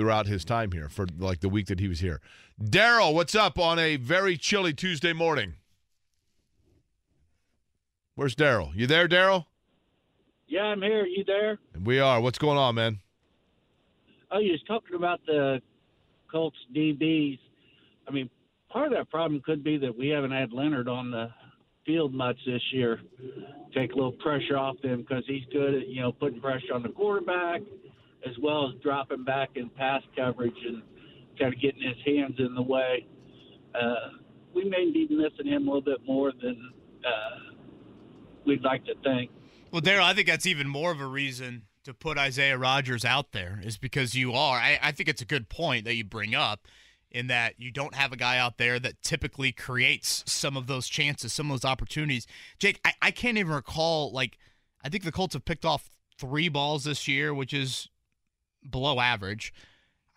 [0.00, 2.22] throughout his time here for like the week that he was here.
[2.58, 5.56] Daryl, what's up on a very chilly Tuesday morning?
[8.14, 8.74] Where's Daryl?
[8.74, 9.44] You there, Daryl?
[10.48, 11.04] Yeah, I'm here.
[11.04, 11.58] You there?
[11.84, 12.18] We are.
[12.18, 13.00] What's going on, man?
[14.30, 15.60] Oh, you was talking about the
[16.32, 17.38] Colts DBs.
[18.08, 18.30] I mean,
[18.70, 21.28] part of that problem could be that we haven't had Leonard on the
[21.84, 23.00] field much this year.
[23.74, 26.82] Take a little pressure off him because he's good at you know putting pressure on
[26.82, 27.60] the quarterback,
[28.28, 30.82] as well as dropping back in pass coverage and
[31.38, 33.06] kind of getting his hands in the way.
[33.74, 34.10] Uh,
[34.54, 36.72] we may be missing him a little bit more than
[37.06, 37.54] uh,
[38.44, 39.30] we'd like to think.
[39.70, 43.32] Well, Daryl, I think that's even more of a reason to put Isaiah Rodgers out
[43.32, 44.58] there is because you are.
[44.58, 46.66] I, I think it's a good point that you bring up
[47.10, 50.88] in that you don't have a guy out there that typically creates some of those
[50.88, 52.26] chances, some of those opportunities.
[52.58, 54.38] Jake, I, I can't even recall, like,
[54.84, 57.88] I think the Colts have picked off three balls this year, which is
[58.68, 59.52] below average.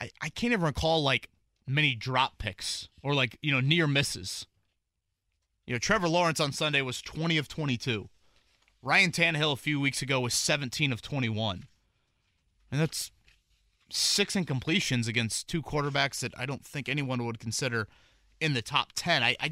[0.02, 1.30] I, I can't even recall, like,
[1.68, 4.48] many drop picks or, like, you know, near misses.
[5.66, 8.10] You know, Trevor Lawrence on Sunday was 20 of 22.
[8.82, 11.64] Ryan Tannehill a few weeks ago was 17 of 21.
[12.70, 13.12] And that's
[13.90, 17.88] six incompletions against two quarterbacks that I don't think anyone would consider
[18.42, 19.24] in the top 10.
[19.24, 19.50] I, I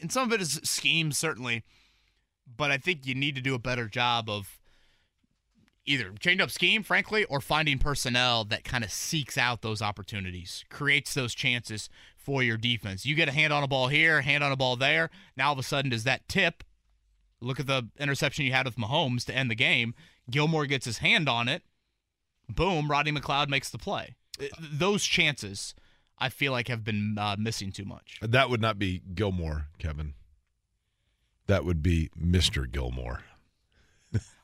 [0.00, 1.64] and some of it is scheme certainly,
[2.56, 4.59] but I think you need to do a better job of
[5.90, 10.64] either change up scheme, frankly, or finding personnel that kind of seeks out those opportunities,
[10.70, 13.04] creates those chances for your defense.
[13.04, 15.10] You get a hand on a ball here, hand on a ball there.
[15.36, 16.62] Now all of a sudden, does that tip?
[17.40, 19.94] Look at the interception you had with Mahomes to end the game.
[20.30, 21.62] Gilmore gets his hand on it.
[22.48, 24.16] Boom, Rodney McLeod makes the play.
[24.60, 25.74] Those chances,
[26.18, 28.18] I feel like, have been uh, missing too much.
[28.22, 30.14] That would not be Gilmore, Kevin.
[31.46, 32.70] That would be Mr.
[32.70, 33.24] Gilmore.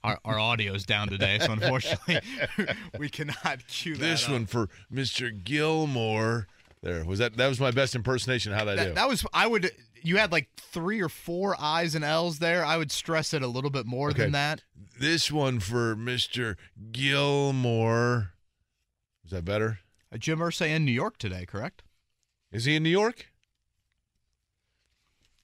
[0.07, 2.20] Our, our audio's down today, so unfortunately,
[2.98, 4.00] we cannot cue that.
[4.00, 4.32] This up.
[4.32, 5.32] one for Mr.
[5.44, 6.46] Gilmore.
[6.82, 7.36] There was that.
[7.36, 8.52] That was my best impersonation.
[8.52, 8.84] How'd I do?
[8.84, 9.72] That, that was I would.
[10.02, 12.64] You had like three or four I's and L's there.
[12.64, 14.22] I would stress it a little bit more Okay.
[14.22, 14.62] than that.
[15.00, 16.54] this one for Mr.
[16.92, 18.30] Gilmore.
[19.24, 19.80] Is that better?
[20.12, 21.82] Uh, Jim Irsay in New York today, correct?
[22.52, 23.26] Is he in New York?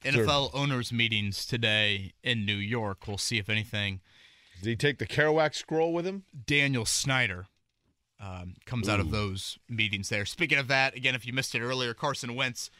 [0.05, 0.25] Sure.
[0.25, 3.07] NFL owners meetings today in New York.
[3.07, 3.99] We'll see if anything.
[4.63, 6.23] Did he take the Kerouac scroll with him?
[6.45, 7.47] Daniel Snyder
[8.17, 10.25] um, comes out of those meetings there.
[10.25, 12.71] Speaking of that, again, if you missed it earlier, Carson Wentz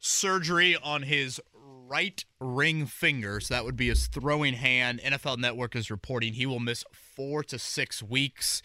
[0.00, 3.38] surgery on his right ring finger.
[3.38, 5.00] So that would be his throwing hand.
[5.00, 8.60] NFL Network is reporting he will miss four to six weeks.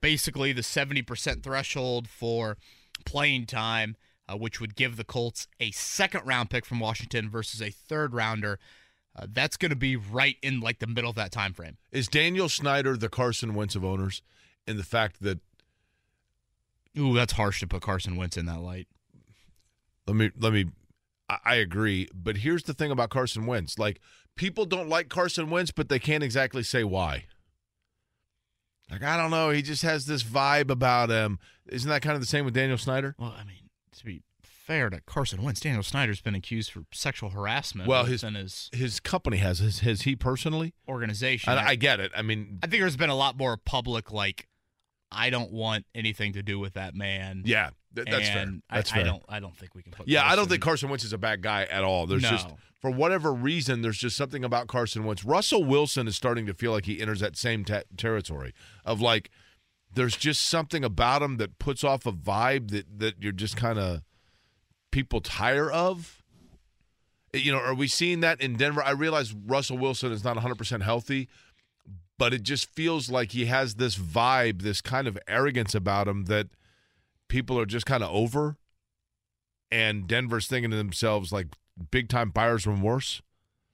[0.00, 2.56] Basically, the 70% threshold for
[3.04, 3.96] playing time,
[4.26, 8.14] uh, which would give the Colts a second round pick from Washington versus a third
[8.14, 8.58] rounder.
[9.16, 11.78] Uh, that's going to be right in like the middle of that time frame.
[11.90, 14.22] Is Daniel Snyder the Carson Wentz of owners
[14.66, 15.40] in the fact that
[16.98, 18.88] Ooh, that's harsh to put Carson Wentz in that light.
[20.06, 20.66] let me let me
[21.28, 23.78] I, I agree, but here's the thing about Carson Wentz.
[23.78, 24.00] Like
[24.34, 27.24] people don't like Carson Wentz, but they can't exactly say why.
[28.90, 31.38] Like I don't know, he just has this vibe about him.
[31.66, 33.14] Isn't that kind of the same with Daniel Snyder?
[33.18, 34.22] Well, I mean, to be
[34.66, 39.00] fair to Carson Wentz, Daniel Snyder's been accused for sexual harassment Well, his- his His
[39.00, 40.74] company has has, has he personally?
[40.88, 41.50] organization.
[41.52, 42.10] And I get it.
[42.16, 44.48] I mean, I think there's been a lot more public like
[45.12, 47.42] I don't want anything to do with that man.
[47.46, 48.46] yeah, th- that's fair.
[48.70, 49.04] That's I, fair.
[49.04, 51.12] I don't I don't think we can put Yeah, I don't think Carson Wentz is
[51.12, 52.06] a bad guy at all.
[52.06, 52.30] There's No.
[52.30, 52.48] just
[52.80, 55.24] for whatever reason, there's just something about Carson Wentz.
[55.24, 58.52] Russell Wilson is starting to feel like he enters that same te- territory
[58.84, 59.30] of like
[59.94, 63.78] there's just something about him that puts off a vibe that that you're just kind
[63.78, 64.02] of
[64.96, 66.22] people tire of.
[67.34, 68.82] Eh, you know, are we seeing that in Denver?
[68.82, 71.28] I realize Russell Wilson is not 100% healthy,
[72.16, 76.24] but it just feels like he has this vibe, this kind of arrogance about him
[76.24, 76.46] that
[77.28, 78.56] people are just kind of over
[79.70, 81.48] and Denver's thinking to themselves like
[81.90, 83.20] big time buyer's remorse.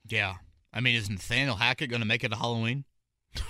[0.08, 0.38] Yeah.
[0.72, 2.84] I mean, is Nathaniel Hackett going to make it to Halloween?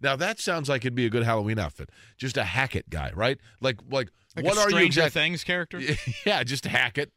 [0.00, 1.90] Now that sounds like it'd be a good Halloween outfit.
[2.16, 3.38] Just a Hackett guy, right?
[3.60, 5.20] Like like, Like what a are you Stranger exactly?
[5.22, 5.80] Things character?
[6.26, 7.12] yeah, just Hackett.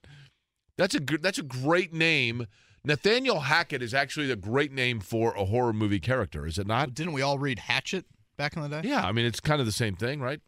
[0.78, 2.48] That's a good that's a great name.
[2.84, 6.94] Nathaniel Hackett is actually a great name for a horror movie character, is it not?
[6.94, 8.06] Didn't we all read Hatchet
[8.38, 8.82] back in the day?
[8.88, 10.42] Yeah, I mean it's kind of the same thing, right?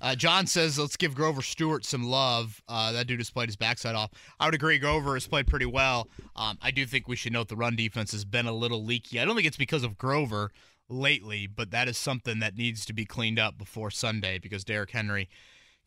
[0.00, 2.60] Uh, John says, let's give Grover Stewart some love.
[2.68, 4.10] Uh, that dude has played his backside off.
[4.40, 4.78] I would agree.
[4.78, 6.08] Grover has played pretty well.
[6.34, 9.20] Um, I do think we should note the run defense has been a little leaky.
[9.20, 10.50] I don't think it's because of Grover
[10.88, 14.90] lately, but that is something that needs to be cleaned up before Sunday because Derrick
[14.90, 15.28] Henry,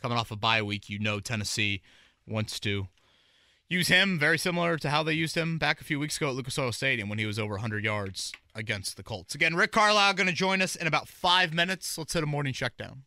[0.02, 1.82] coming off a bye week, you know Tennessee
[2.28, 2.88] wants to
[3.70, 6.36] use him very similar to how they used him back a few weeks ago at
[6.36, 9.36] Lucas Oil Stadium when he was over 100 yards against the Colts.
[9.36, 11.98] Again, Rick Carlisle going to join us in about five minutes.
[11.98, 13.04] Let's hit a morning check down.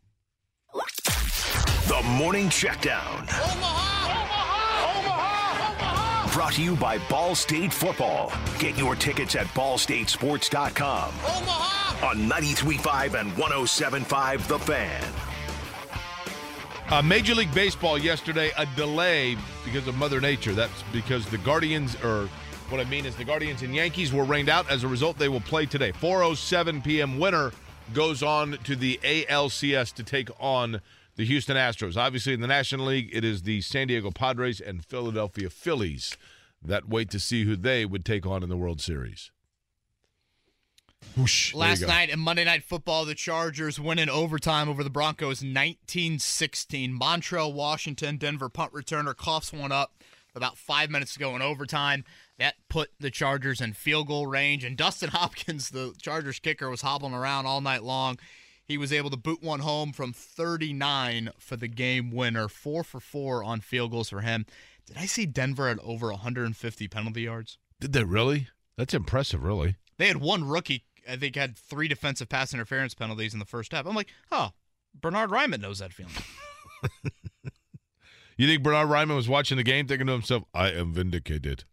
[1.90, 3.22] The Morning Checkdown.
[3.22, 4.12] Omaha!
[4.12, 5.00] Omaha!
[5.00, 5.72] Omaha!
[5.72, 6.32] Omaha!
[6.32, 8.32] Brought to you by Ball State Football.
[8.60, 11.08] Get your tickets at ballstatesports.com.
[11.08, 12.06] Omaha!
[12.06, 15.02] On 93.5 and 107.5 The Fan.
[16.90, 20.54] Uh, Major League Baseball yesterday, a delay because of Mother Nature.
[20.54, 22.28] That's because the Guardians, or
[22.68, 24.68] what I mean is the Guardians and Yankees were rained out.
[24.68, 25.92] As a result, they will play today.
[25.92, 27.20] 4:07 p.m.
[27.20, 27.52] winner
[27.94, 30.80] goes on to the ALCS to take on
[31.14, 31.96] the Houston Astros.
[31.96, 36.16] Obviously, in the National League, it is the San Diego Padres and Philadelphia Phillies
[36.60, 39.30] that wait to see who they would take on in the World Series.
[41.16, 45.42] Whoosh, Last night in Monday Night Football, the Chargers win in overtime over the Broncos
[45.42, 46.90] 19-16.
[46.92, 49.92] Montreal, Washington, Denver punt returner coughs one up
[50.34, 52.04] about five minutes ago in overtime.
[52.38, 54.64] That put the Chargers in field goal range.
[54.64, 58.18] And Dustin Hopkins, the Chargers kicker, was hobbling around all night long.
[58.64, 62.48] He was able to boot one home from 39 for the game winner.
[62.48, 64.46] Four for four on field goals for him.
[64.86, 67.58] Did I see Denver at over 150 penalty yards?
[67.80, 68.48] Did they really?
[68.78, 69.74] That's impressive, really.
[69.98, 73.72] They had one rookie, I think, had three defensive pass interference penalties in the first
[73.72, 73.86] half.
[73.86, 74.50] I'm like, oh,
[74.94, 76.12] Bernard Ryman knows that feeling.
[78.40, 81.64] You think Bernard Ryman was watching the game thinking to himself, I am vindicated?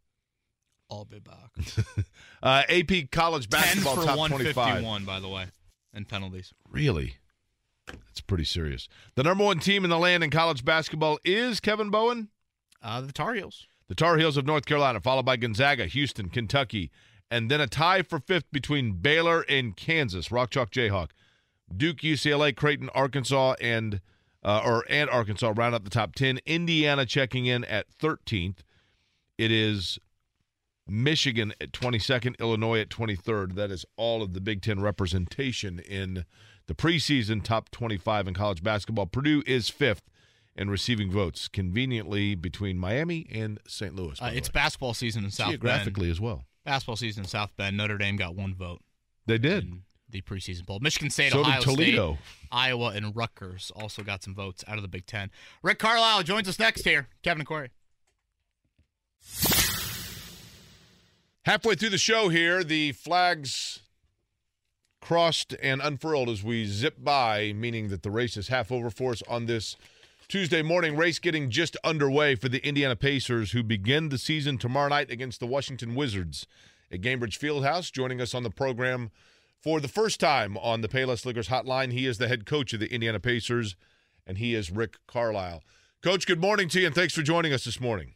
[0.92, 1.52] I'll be back.
[2.44, 4.56] Uh, AP college 10 basketball top 25.
[4.56, 5.46] 151, by the way,
[5.92, 6.54] and penalties.
[6.70, 7.16] Really?
[7.88, 8.88] That's pretty serious.
[9.16, 12.28] The number one team in the land in college basketball is Kevin Bowen.
[12.84, 13.66] Uh, the Tar Heels.
[13.88, 16.92] The Tar Heels of North Carolina, followed by Gonzaga, Houston, Kentucky,
[17.30, 20.32] and then a tie for fifth between Baylor and Kansas.
[20.32, 21.10] Rock Chalk Jayhawk.
[21.76, 24.02] Duke, UCLA, Creighton, Arkansas, and
[24.44, 26.40] uh, or and Arkansas round out the top ten.
[26.46, 28.60] Indiana checking in at 13th.
[29.38, 30.00] It is
[30.88, 33.56] Michigan at 22nd, Illinois at 23rd.
[33.56, 36.26] That is all of the Big Ten representation in
[36.68, 39.06] the preseason top 25 in college basketball.
[39.06, 40.04] Purdue is fifth
[40.56, 43.96] in receiving votes, conveniently between Miami and St.
[43.96, 44.20] Louis.
[44.22, 44.54] Uh, it's way.
[44.54, 45.62] basketball season in South Bend.
[45.62, 46.46] geographically as well.
[46.68, 47.78] Basketball season in South Bend.
[47.78, 48.82] Notre Dame got one vote
[49.26, 49.64] They did.
[49.64, 50.80] in the preseason poll.
[50.82, 52.14] Michigan State, So did Ohio Toledo.
[52.16, 55.32] State, Iowa, and Rutgers also got some votes out of the Big Ten.
[55.64, 57.08] Rick Carlisle joins us next here.
[57.24, 57.70] Kevin and Corey.
[61.46, 63.80] Halfway through the show here, the flags
[65.00, 69.12] crossed and unfurled as we zip by, meaning that the race is half over for
[69.12, 69.78] us on this
[70.30, 74.90] Tuesday morning race getting just underway for the Indiana Pacers, who begin the season tomorrow
[74.90, 76.46] night against the Washington Wizards
[76.92, 77.90] at Gainbridge Fieldhouse.
[77.94, 79.10] Joining us on the program
[79.64, 82.82] for the first time on the Payless Liquors Hotline, he is the head coach of
[82.82, 83.78] the Indiana Pacers,
[84.26, 85.64] and he is Rick Carlisle.
[86.04, 88.16] Coach, good morning to you, and thanks for joining us this morning.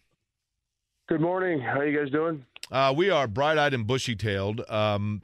[1.07, 1.62] Good morning.
[1.62, 2.45] How you guys doing?
[2.70, 4.70] Uh, we are bright-eyed and bushy-tailed.
[4.70, 5.22] Um,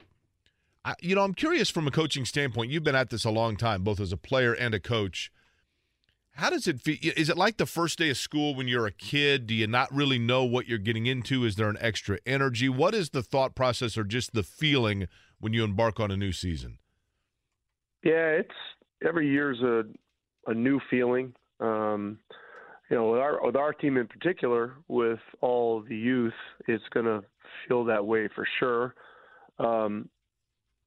[0.86, 2.70] I, you know, I'm curious from a coaching standpoint.
[2.70, 5.30] You've been at this a long time, both as a player and a coach.
[6.38, 6.98] How does it feel?
[7.16, 9.48] Is it like the first day of school when you're a kid?
[9.48, 11.44] Do you not really know what you're getting into?
[11.44, 12.68] Is there an extra energy?
[12.68, 15.08] What is the thought process or just the feeling
[15.40, 16.78] when you embark on a new season?
[18.04, 18.54] Yeah, it's
[19.04, 19.82] every year's a
[20.48, 21.34] a new feeling.
[21.58, 22.20] Um,
[22.88, 27.06] you know, with our with our team in particular, with all the youth, it's going
[27.06, 27.24] to
[27.66, 28.94] feel that way for sure.
[29.58, 30.08] Um,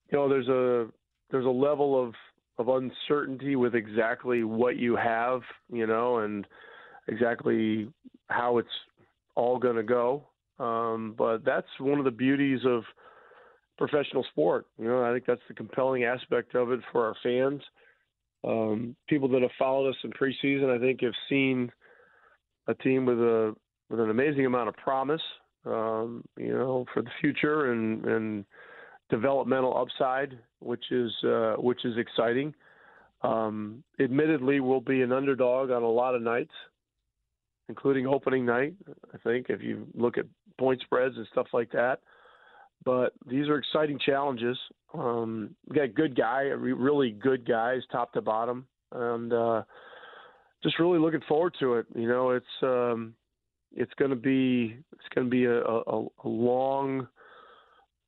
[0.09, 0.87] you know, there's a
[1.29, 2.13] there's a level of
[2.57, 5.41] of uncertainty with exactly what you have,
[5.71, 6.45] you know, and
[7.07, 7.87] exactly
[8.29, 8.69] how it's
[9.35, 10.27] all going to go.
[10.59, 12.83] Um, but that's one of the beauties of
[13.77, 14.67] professional sport.
[14.77, 17.61] You know, I think that's the compelling aspect of it for our fans.
[18.43, 21.71] Um, people that have followed us in preseason, I think, have seen
[22.67, 23.55] a team with a
[23.89, 25.21] with an amazing amount of promise,
[25.65, 28.45] um, you know, for the future and and
[29.11, 32.55] developmental upside, which is uh, which is exciting.
[33.21, 36.53] Um, admittedly, we'll be an underdog on a lot of nights,
[37.69, 38.73] including opening night.
[39.13, 40.25] I think if you look at
[40.57, 41.99] point spreads and stuff like that.
[42.83, 44.57] But these are exciting challenges.
[44.93, 49.63] Um, we got good guy, really good guys, top to bottom, and uh,
[50.63, 51.85] just really looking forward to it.
[51.95, 53.13] You know, it's um,
[53.75, 57.07] it's going to be it's going to be a, a, a long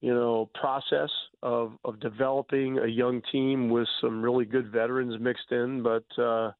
[0.03, 1.09] you know, process
[1.41, 5.81] of of developing a young team with some really good veterans mixed in.
[5.81, 6.51] But uh,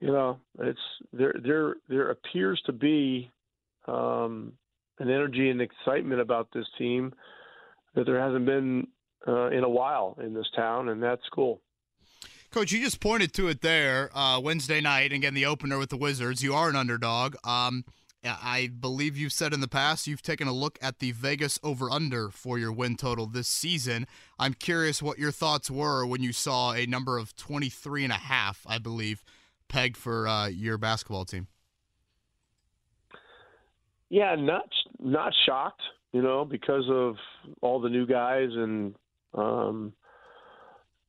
[0.00, 0.78] you know, it's
[1.14, 3.30] there there there appears to be
[3.88, 4.52] um,
[4.98, 7.14] an energy and excitement about this team
[7.94, 8.86] that there hasn't been
[9.26, 11.62] uh, in a while in this town, and that's cool.
[12.50, 15.88] Coach, you just pointed to it there uh, Wednesday night, and again the opener with
[15.88, 16.42] the Wizards.
[16.42, 17.34] You are an underdog.
[17.44, 17.86] Um,
[18.24, 21.90] I believe you've said in the past you've taken a look at the Vegas over
[21.90, 24.06] under for your win total this season.
[24.38, 28.16] I'm curious what your thoughts were when you saw a number of 23 and a
[28.16, 29.24] half, I believe,
[29.68, 31.48] pegged for uh, your basketball team.
[34.08, 34.68] Yeah, not
[35.00, 37.16] not shocked, you know, because of
[37.60, 38.94] all the new guys and
[39.34, 39.94] um,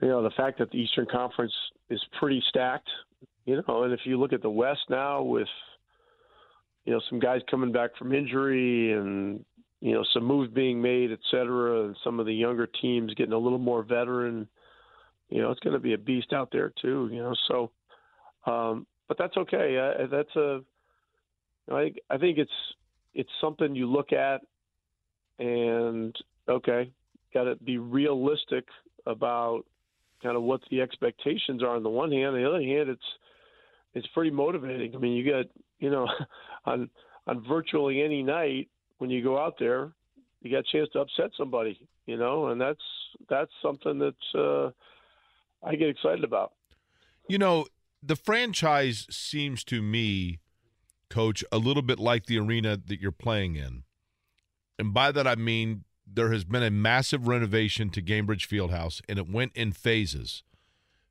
[0.02, 1.54] you know the fact that the Eastern Conference
[1.90, 2.90] is pretty stacked,
[3.46, 5.50] you know, and if you look at the West now with
[6.86, 9.44] you know, some guys coming back from injury and,
[9.80, 13.34] you know, some moves being made, et cetera, and some of the younger teams getting
[13.34, 14.48] a little more veteran.
[15.30, 17.10] You know, it's going to be a beast out there too.
[17.12, 17.72] You know, so,
[18.52, 20.06] um, but that's okay.
[20.12, 20.62] That's a,
[21.72, 22.52] I I think it's
[23.14, 24.42] it's something you look at,
[25.40, 26.16] and
[26.48, 26.92] okay,
[27.34, 28.66] got to be realistic
[29.06, 29.64] about
[30.22, 32.28] kind of what the expectations are on the one hand.
[32.28, 33.02] On the other hand, it's
[33.94, 34.96] it's pretty motivating.
[34.96, 35.46] I mean, you got
[35.84, 36.08] you know,
[36.66, 36.90] on
[37.28, 39.92] on virtually any night when you go out there,
[40.42, 42.82] you got a chance to upset somebody, you know, and that's
[43.30, 44.72] that's something that uh,
[45.62, 46.54] I get excited about.
[47.28, 47.68] You know,
[48.02, 50.40] the franchise seems to me,
[51.10, 53.84] Coach, a little bit like the arena that you're playing in,
[54.80, 59.18] and by that I mean there has been a massive renovation to Gainbridge Fieldhouse, and
[59.18, 60.44] it went in phases.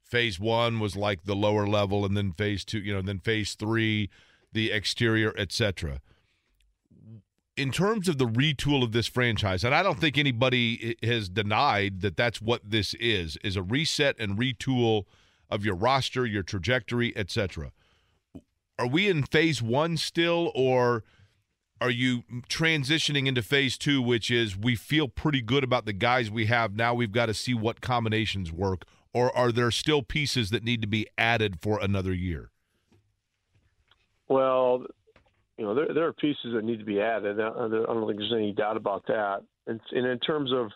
[0.03, 3.55] Phase one was like the lower level, and then phase two, you know, then phase
[3.55, 4.11] three
[4.53, 6.01] the exterior, etc.
[7.57, 12.01] In terms of the retool of this franchise, and I don't think anybody has denied
[12.01, 15.05] that that's what this is, is a reset and retool
[15.51, 17.73] of your roster, your trajectory, etc.
[18.79, 21.05] Are we in phase one still, or
[21.81, 26.31] are you transitioning into phase two, which is we feel pretty good about the guys
[26.31, 26.95] we have now?
[26.95, 30.87] We've got to see what combinations work, or are there still pieces that need to
[30.89, 32.52] be added for another year?
[34.33, 34.87] Well,
[35.59, 37.39] you know, there, there are pieces that need to be added.
[37.39, 39.43] I don't think there's any doubt about that.
[39.67, 40.71] And, and in terms of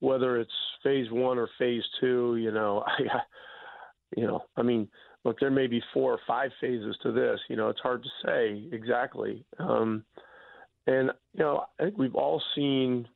[0.00, 0.52] whether it's
[0.82, 3.20] phase one or phase two, you know, I,
[4.16, 4.86] you know, I mean,
[5.24, 7.40] look, there may be four or five phases to this.
[7.48, 9.44] You know, it's hard to say exactly.
[9.58, 10.04] Um,
[10.86, 13.08] and you know, I think we've all seen,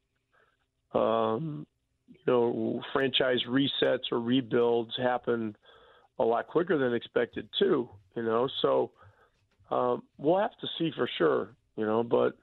[0.94, 1.66] um,
[2.08, 5.54] you know, franchise resets or rebuilds happen
[6.18, 7.90] a lot quicker than expected too.
[8.16, 8.92] You know, so
[9.70, 12.02] um, we'll have to see for sure, you know.
[12.02, 12.36] But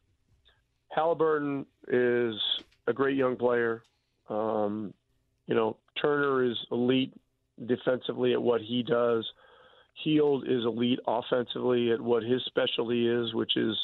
[0.90, 2.36] Halliburton is
[2.88, 3.84] a great young player.
[4.30, 4.94] Um,
[5.48, 7.14] you know, Turner is elite
[7.66, 9.26] defensively at what he does.
[10.04, 13.76] Hield is elite offensively at what his specialty is, which is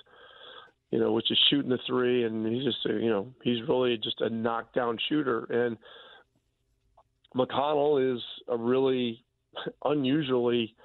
[0.91, 4.19] you know, which is shooting the three, and he's just, you know, he's really just
[4.19, 5.45] a knockdown shooter.
[5.45, 5.77] And
[7.35, 9.23] McConnell is a really
[9.85, 10.75] unusually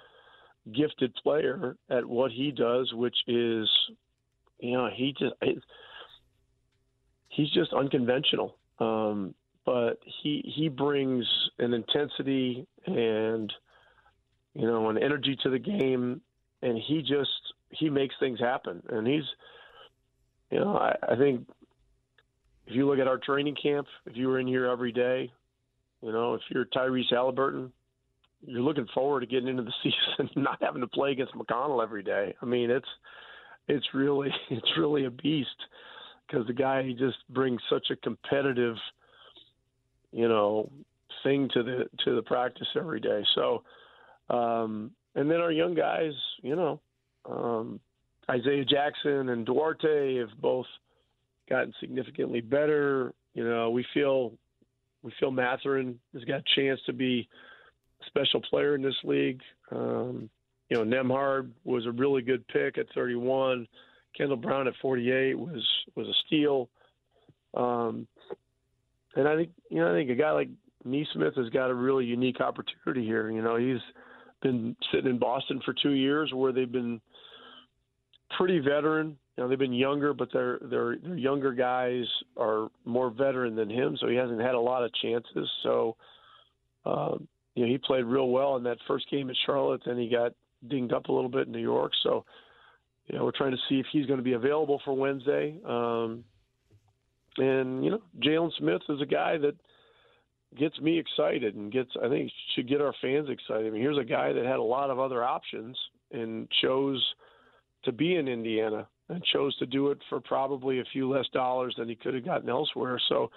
[0.73, 3.69] gifted player at what he does, which is,
[4.59, 5.35] you know, he just
[7.29, 8.57] he's just unconventional.
[8.79, 9.35] Um,
[9.65, 11.27] but he he brings
[11.59, 13.53] an intensity and
[14.55, 16.21] you know an energy to the game,
[16.63, 17.31] and he just
[17.71, 18.83] he makes things happen.
[18.89, 19.25] And he's,
[20.51, 21.47] you know, I, I think
[22.67, 25.33] if you look at our training camp, if you were in here every day,
[26.03, 27.73] you know, if you're Tyrese Halliburton,
[28.47, 32.03] you're looking forward to getting into the season, not having to play against McConnell every
[32.03, 32.35] day.
[32.41, 32.89] I mean, it's
[33.69, 35.49] it's really it's really a beast
[36.27, 38.77] because the guy he just brings such a competitive,
[40.13, 40.71] you know,
[41.23, 43.23] thing to the to the practice every day.
[43.35, 43.63] So,
[44.31, 46.13] um, and then our young guys,
[46.43, 46.81] you know,
[47.29, 47.81] um,
[48.31, 50.67] Isaiah Jackson and Duarte have both
[51.49, 53.13] gotten significantly better.
[53.35, 54.33] You know, we feel
[55.03, 57.29] we feel Mathurin has got a chance to be
[58.07, 59.41] special player in this league.
[59.71, 60.29] Um,
[60.69, 63.67] you know, Nembhard was a really good pick at 31.
[64.17, 66.69] Kendall Brown at 48 was was a steal.
[67.55, 68.07] Um,
[69.15, 70.49] and I think you know I think a guy like
[70.85, 73.31] Nesmith has got a really unique opportunity here.
[73.31, 73.81] You know, he's
[74.43, 77.01] been sitting in Boston for two years, where they've been
[78.37, 79.17] pretty veteran.
[79.37, 82.05] You know, they've been younger, but their their their younger guys
[82.37, 85.51] are more veteran than him, so he hasn't had a lot of chances.
[85.63, 85.97] So,
[86.85, 89.81] um, you know, he played real well in that first game at Charlotte.
[89.85, 90.33] Then he got
[90.69, 91.93] dinged up a little bit in New York.
[92.03, 92.25] So,
[93.07, 95.57] you know, we're trying to see if he's going to be available for Wednesday.
[95.67, 96.23] Um,
[97.39, 99.55] and you know, Jalen Smith is a guy that
[100.59, 103.67] gets me excited and gets I think should get our fans excited.
[103.67, 105.77] I mean, here's a guy that had a lot of other options
[106.13, 107.03] and chose
[107.85, 111.75] to be in Indiana and chose to do it for probably a few less dollars
[111.79, 113.01] than he could have gotten elsewhere.
[113.09, 113.31] So,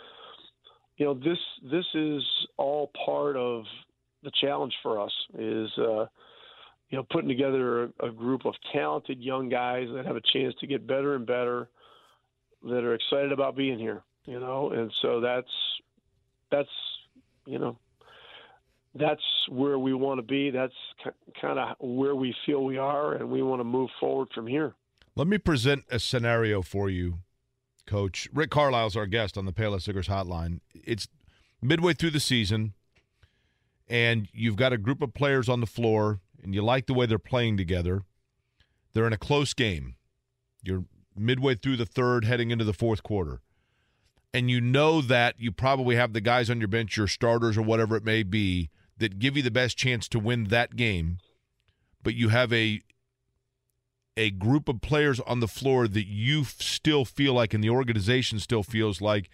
[0.97, 1.37] you know, this
[1.71, 2.21] this is
[2.57, 3.63] all part of
[4.23, 6.05] the challenge for us is uh,
[6.89, 10.53] you know putting together a, a group of talented young guys that have a chance
[10.59, 11.69] to get better and better,
[12.63, 14.03] that are excited about being here.
[14.25, 15.51] You know, and so that's
[16.51, 16.69] that's
[17.45, 17.77] you know
[18.95, 20.49] that's where we want to be.
[20.49, 20.73] That's
[21.41, 24.73] kind of where we feel we are, and we want to move forward from here.
[25.15, 27.19] Let me present a scenario for you,
[27.85, 28.29] Coach.
[28.33, 30.59] Rick Carlisle's our guest on the Payless Liquors Hotline.
[30.73, 31.07] It's
[31.61, 32.73] midway through the season,
[33.89, 37.05] and you've got a group of players on the floor, and you like the way
[37.05, 38.03] they're playing together.
[38.93, 39.95] They're in a close game.
[40.63, 40.85] You're
[41.15, 43.41] midway through the third, heading into the fourth quarter.
[44.33, 47.63] And you know that you probably have the guys on your bench, your starters or
[47.63, 51.17] whatever it may be, that give you the best chance to win that game,
[52.03, 52.81] but you have a
[54.17, 58.37] a group of players on the floor that you still feel like and the organization
[58.37, 59.29] still feels like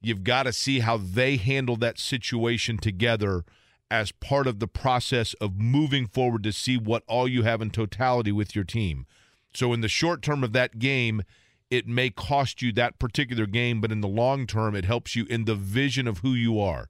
[0.00, 3.44] you've got to see how they handle that situation together
[3.90, 7.70] as part of the process of moving forward to see what all you have in
[7.70, 9.06] totality with your team.
[9.54, 11.22] So in the short term of that game,
[11.70, 15.26] it may cost you that particular game, but in the long term, it helps you
[15.26, 16.88] in the vision of who you are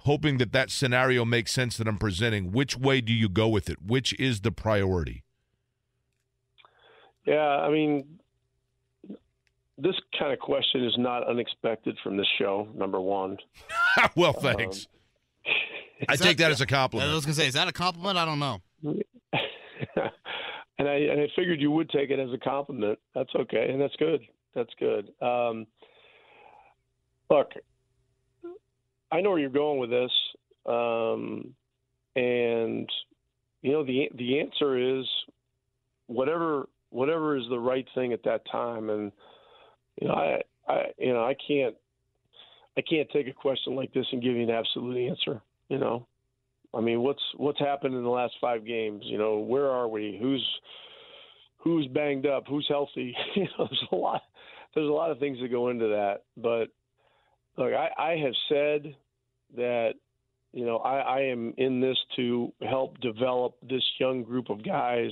[0.00, 2.52] hoping that that scenario makes sense that I'm presenting.
[2.52, 3.82] Which way do you go with it?
[3.82, 5.24] Which is the priority?
[7.26, 8.18] Yeah, I mean,
[9.76, 12.68] this kind of question is not unexpected from this show.
[12.74, 13.38] Number one.
[14.16, 14.86] well, thanks.
[14.86, 14.99] Um,
[16.08, 17.10] I take that, that as a compliment.
[17.10, 18.16] I was gonna say, is that a compliment?
[18.16, 18.60] I don't know.
[20.78, 22.98] and I and I figured you would take it as a compliment.
[23.14, 24.20] That's okay, and that's good.
[24.54, 25.12] That's good.
[25.22, 25.66] Um,
[27.28, 27.52] look,
[29.12, 30.10] I know where you're going with this,
[30.66, 31.54] um,
[32.16, 32.88] and
[33.62, 35.06] you know the the answer is
[36.06, 38.90] whatever whatever is the right thing at that time.
[38.90, 39.12] And
[40.00, 41.76] you know, I I you know I can't
[42.76, 45.40] I can't take a question like this and give you an absolute answer.
[45.68, 46.06] You know,
[46.74, 49.02] I mean, what's what's happened in the last five games?
[49.04, 50.18] You know, where are we?
[50.20, 50.44] Who's
[51.58, 52.44] who's banged up?
[52.48, 53.14] Who's healthy?
[53.34, 54.22] you know, there's a lot
[54.74, 56.68] there's a lot of things that go into that, but
[57.56, 58.94] look, I, I have said
[59.56, 59.94] that
[60.52, 65.10] you know I, I am in this to help develop this young group of guys.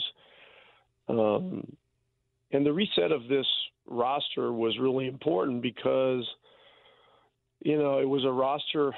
[1.09, 1.77] Um,
[2.53, 3.47] and the reset of this
[3.87, 6.27] roster was really important because
[7.61, 8.93] you know it was a roster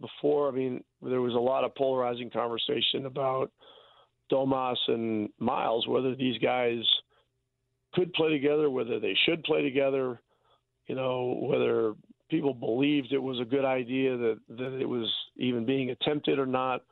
[0.00, 0.48] before.
[0.48, 3.50] I mean, there was a lot of polarizing conversation about
[4.30, 6.80] Domas and Miles, whether these guys
[7.94, 10.20] could play together, whether they should play together,
[10.86, 11.94] you know, whether
[12.30, 16.46] people believed it was a good idea that that it was even being attempted or
[16.46, 16.82] not.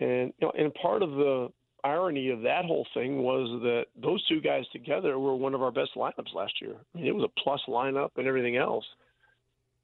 [0.00, 1.48] And you know, and part of the
[1.84, 5.72] irony of that whole thing was that those two guys together were one of our
[5.72, 6.76] best lineups last year.
[6.94, 8.84] I mean, it was a plus lineup and everything else.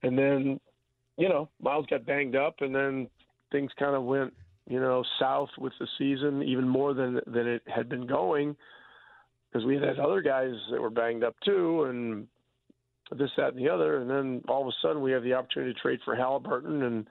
[0.02, 0.60] And then,
[1.16, 3.08] you know, Miles got banged up, and then
[3.50, 4.32] things kind of went,
[4.68, 8.56] you know, south with the season even more than than it had been going
[9.50, 12.26] because we had other guys that were banged up too, and
[13.16, 14.00] this, that, and the other.
[14.00, 17.06] And then all of a sudden, we have the opportunity to trade for Halliburton and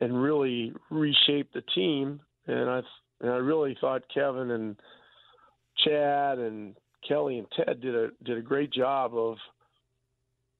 [0.00, 2.20] and really reshape the team.
[2.46, 2.80] And I
[3.20, 4.76] and I really thought Kevin and
[5.84, 6.74] Chad and
[7.06, 9.36] Kelly and Ted did a did a great job of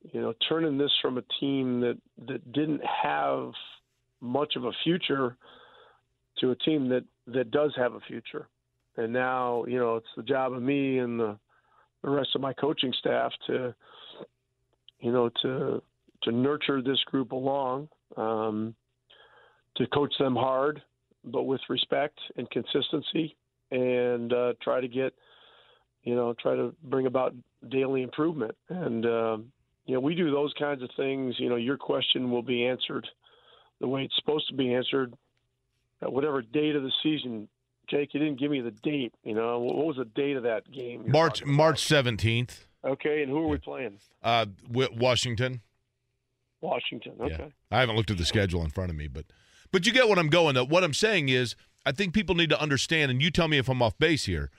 [0.03, 3.53] you know turning this from a team that that didn't have
[4.21, 5.37] much of a future
[6.39, 8.49] to a team that that does have a future.
[8.97, 11.39] And now, you know, it's the job of me and the
[12.03, 13.75] the rest of my coaching staff to
[15.01, 15.83] you know to
[16.23, 18.75] to nurture this group along, um,
[19.77, 20.81] to coach them hard,
[21.25, 23.37] but with respect and consistency,
[23.71, 25.15] and uh, try to get
[26.03, 27.35] you know try to bring about
[27.69, 28.55] daily improvement.
[28.69, 29.53] And um,
[29.87, 31.35] you know, we do those kinds of things.
[31.39, 33.07] You know, your question will be answered
[33.81, 35.15] the way it's supposed to be answered
[36.01, 37.49] at whatever date of the season.
[37.91, 39.13] Jake, you didn't give me the date.
[39.25, 41.05] You know, what was the date of that game?
[41.11, 42.67] March March seventeenth.
[42.85, 43.99] Okay, and who are we playing?
[44.23, 45.61] Uh, Washington.
[46.61, 47.15] Washington.
[47.21, 47.37] Okay.
[47.39, 47.49] Yeah.
[47.71, 49.27] I haven't looked at the schedule in front of me, but
[49.73, 50.57] but you get what I'm going.
[50.57, 50.69] At.
[50.69, 53.69] What I'm saying is, I think people need to understand, and you tell me if
[53.69, 54.51] I'm off base here,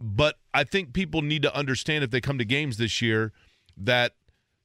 [0.00, 3.32] but I think people need to understand if they come to games this year
[3.76, 4.14] that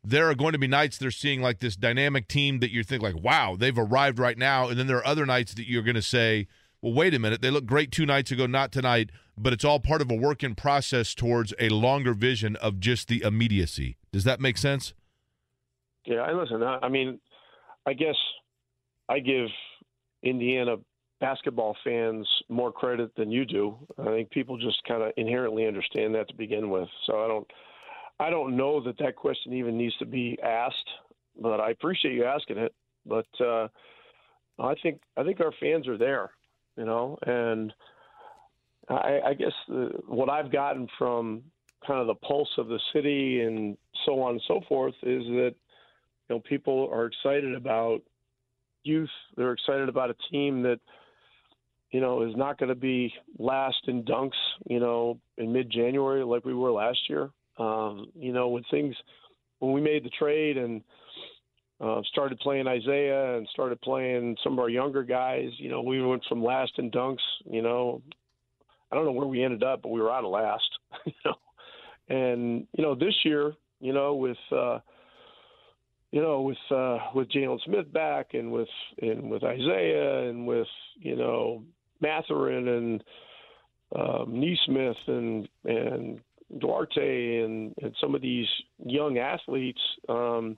[0.04, 3.04] there are going to be nights they're seeing like this dynamic team that you think
[3.04, 5.96] like, wow, they've arrived right now, and then there are other nights that you're going
[5.96, 6.48] to say,
[6.82, 9.80] well, wait a minute, they look great two nights ago, not tonight, but it's all
[9.80, 13.98] part of a work in process towards a longer vision of just the immediacy.
[14.12, 14.94] Does that make sense?
[16.06, 16.64] Yeah, I listen.
[16.64, 17.20] I mean,
[17.86, 18.16] I guess
[19.10, 19.48] I give
[20.24, 20.78] Indiana
[21.20, 23.76] basketball fans more credit than you do.
[23.98, 26.88] I think people just kind of inherently understand that to begin with.
[27.06, 27.48] So I don't,
[28.20, 30.90] I don't know that that question even needs to be asked,
[31.40, 32.74] but I appreciate you asking it.
[33.06, 33.68] But uh,
[34.60, 36.32] I think I think our fans are there,
[36.78, 37.72] you know, and
[38.90, 41.44] I, I guess the, what I've gotten from
[41.86, 45.54] kind of the pulse of the city and so on and so forth is that
[46.28, 48.02] you know people are excited about
[48.84, 49.10] youth.
[49.36, 50.80] They're excited about a team that
[51.92, 54.32] you know is not going to be last in dunks.
[54.68, 57.30] You know, in mid-January like we were last year.
[57.58, 58.96] Um, you know, when things
[59.60, 60.82] when we made the trade and
[61.80, 66.04] uh, started playing Isaiah and started playing some of our younger guys, you know, we
[66.04, 67.18] went from last in dunks.
[67.46, 68.02] You know,
[68.92, 70.70] I don't know where we ended up, but we were out of last.
[71.06, 71.36] You know,
[72.10, 74.80] and you know this year, you know, with uh,
[76.12, 78.68] you know, with uh, with Jalen Smith back and with
[79.02, 80.68] and with Isaiah and with
[80.98, 81.64] you know
[82.02, 83.04] Mathurin and
[83.96, 86.20] um, Nesmith and and
[86.60, 88.48] Duarte and, and some of these
[88.86, 90.58] young athletes, um,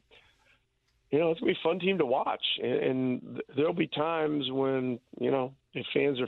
[1.11, 2.43] you know, it's gonna be a fun team to watch.
[2.61, 6.27] And, and there'll be times when you know if fans are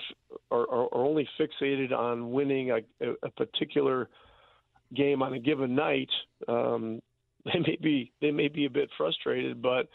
[0.52, 2.82] are, are only fixated on winning a,
[3.24, 4.10] a particular
[4.96, 6.10] game on a given night.
[6.48, 7.02] Um,
[7.46, 9.88] they may be they may be a bit frustrated, but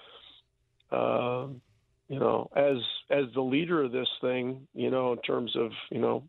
[0.96, 1.60] um,
[2.08, 2.76] you know, as
[3.10, 6.22] as the leader of this thing, you know, in terms of you know,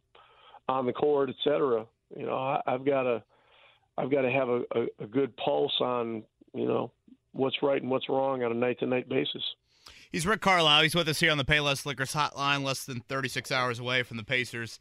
[0.68, 1.86] on the court, et cetera,
[2.16, 3.24] you know, I, I've got to
[3.98, 6.24] I've got to have a, a, a good pulse on
[6.54, 6.92] you know
[7.34, 9.44] what's right and what's wrong on a night to night basis.
[10.12, 10.84] He's Rick Carlisle.
[10.84, 14.18] He's with us here on the Payless Liquors Hotline, less than 36 hours away from
[14.18, 14.80] the Pacers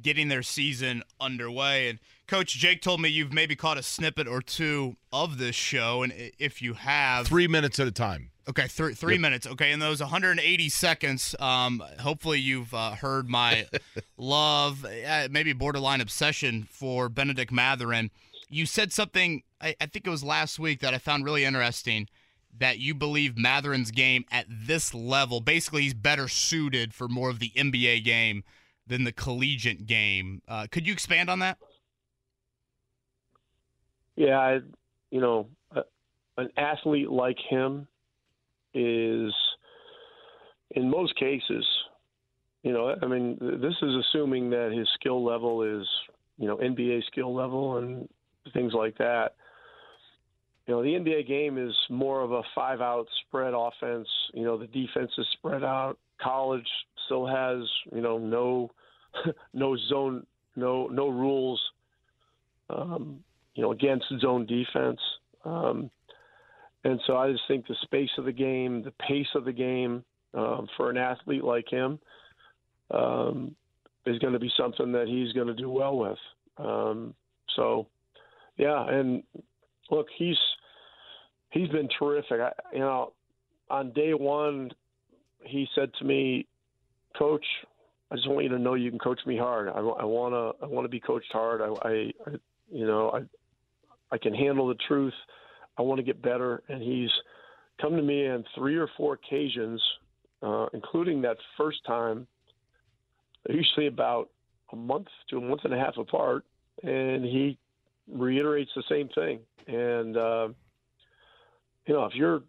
[0.00, 1.88] getting their season underway.
[1.88, 6.02] And Coach Jake told me you've maybe caught a snippet or two of this show,
[6.02, 8.30] and if you have, three minutes at a time.
[8.48, 9.20] Okay, th- three Yep.
[9.20, 9.46] minutes.
[9.46, 13.66] Okay, in those 180 seconds, um, hopefully you've uh, heard my
[14.16, 18.10] love, uh, maybe borderline obsession for Bennedict Mathurin.
[18.48, 22.08] You said something, I, I think it was last week, that I found really interesting.
[22.58, 27.38] That you believe Mathurin's game at this level, basically, he's better suited for more of
[27.38, 28.44] the NBA game
[28.86, 30.42] than the collegiate game.
[30.46, 31.56] Uh, could you expand on that?
[34.16, 34.60] Yeah, I,
[35.10, 35.48] you know,
[36.36, 37.86] an athlete like him
[38.74, 39.32] is,
[40.72, 41.66] in most cases,
[42.62, 45.86] you know, I mean, this is assuming that his skill level is,
[46.38, 48.08] you know, NBA skill level and
[48.52, 49.34] things like that.
[50.66, 54.08] You know, the NBA game is more of a five out spread offense.
[54.32, 55.98] You know, the defense is spread out.
[56.20, 56.68] College
[57.06, 57.62] still has,
[57.92, 58.70] you know, no
[59.52, 60.24] no zone
[60.54, 61.60] no no rules
[62.70, 63.22] um,
[63.54, 65.00] you know, against zone defense.
[65.44, 65.90] Um,
[66.84, 70.04] and so I just think the space of the game, the pace of the game
[70.34, 71.98] um, for an athlete like him,
[72.90, 73.54] um,
[74.06, 76.18] is going to be something that he's going to do well with.
[76.58, 77.14] Um,
[77.56, 77.86] so,
[78.56, 79.22] yeah, and
[79.90, 80.36] look, he's
[81.50, 82.40] he's been terrific.
[82.40, 83.12] I, you know,
[83.70, 84.70] on day one,
[85.44, 86.46] he said to me,
[87.16, 87.44] "Coach,
[88.10, 89.68] I just want you to know you can coach me hard.
[89.68, 91.60] I, I want to I want to be coached hard.
[91.62, 91.90] I, I,
[92.26, 92.30] I
[92.70, 93.20] you know I
[94.14, 95.14] I can handle the truth.
[95.78, 97.10] I want to get better." And he's
[97.80, 99.82] come to me on three or four occasions,
[100.42, 102.26] uh, including that first time.
[103.48, 104.30] Usually about
[104.72, 106.44] a month to a month and a half apart,
[106.82, 107.58] and he
[108.10, 109.40] reiterates the same thing.
[109.66, 110.48] And uh,
[111.86, 112.42] you know, if you're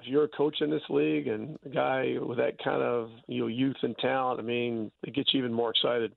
[0.00, 3.40] if you're a coach in this league and a guy with that kind of you
[3.40, 6.12] know youth and talent, I mean, it gets you even more excited.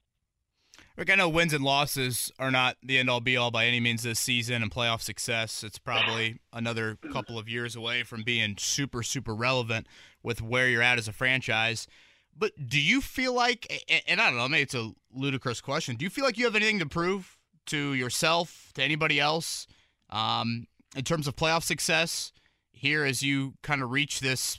[0.97, 3.79] Rick, I know wins and losses are not the end all be all by any
[3.79, 5.63] means this season and playoff success.
[5.63, 9.85] It's probably another couple of years away from being super, super relevant
[10.23, 11.87] with where you're at as a franchise.
[12.35, 16.03] But do you feel like, and I don't know, maybe it's a ludicrous question, do
[16.03, 17.37] you feel like you have anything to prove
[17.67, 19.67] to yourself, to anybody else,
[20.09, 20.65] um,
[20.95, 22.33] in terms of playoff success
[22.71, 24.57] here as you kind of reach this?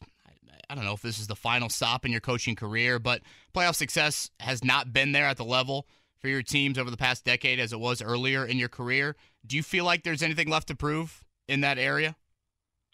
[0.70, 3.74] I don't know if this is the final stop in your coaching career, but playoff
[3.74, 5.89] success has not been there at the level
[6.20, 9.16] for your teams over the past decade as it was earlier in your career.
[9.47, 12.16] Do you feel like there's anything left to prove in that area?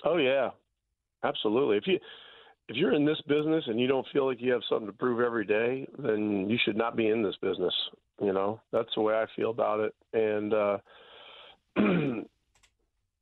[0.04, 0.50] Oh yeah,
[1.22, 1.76] absolutely.
[1.78, 1.98] If you
[2.68, 5.20] if you're in this business and you don't feel like you have something to prove
[5.20, 7.74] every day, then you should not be in this business.
[8.20, 9.94] You know, that's the way I feel about it.
[10.12, 10.78] And uh,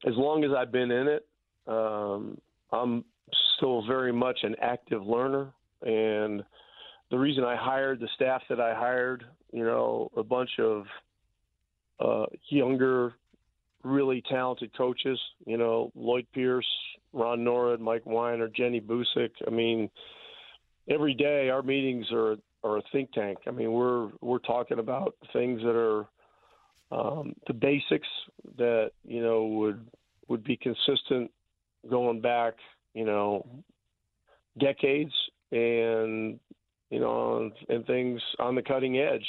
[0.07, 1.27] as long as I've been in it,
[1.67, 2.39] um,
[2.71, 3.05] I'm
[3.57, 5.53] still very much an active learner.
[5.83, 6.45] And
[7.11, 10.85] the reason I hired the staff that I hired, you know, a bunch of
[12.01, 13.15] uh, younger,
[13.85, 16.67] really talented coaches, you know, Lloyd Pierce,
[17.13, 19.31] Ron Nored, Mike Weinar, Jenny Boucek.
[19.47, 19.91] I mean,
[20.89, 23.39] every day our meetings are are a think tank.
[23.47, 26.07] I mean, we're we're talking about things that are
[26.91, 28.09] um, the basics
[28.57, 29.87] that you know would
[30.29, 31.31] would be consistent
[31.91, 32.55] going back,
[32.95, 33.47] you know,
[34.59, 35.13] decades,
[35.51, 36.39] and
[36.93, 39.27] you know, and things on the cutting edge,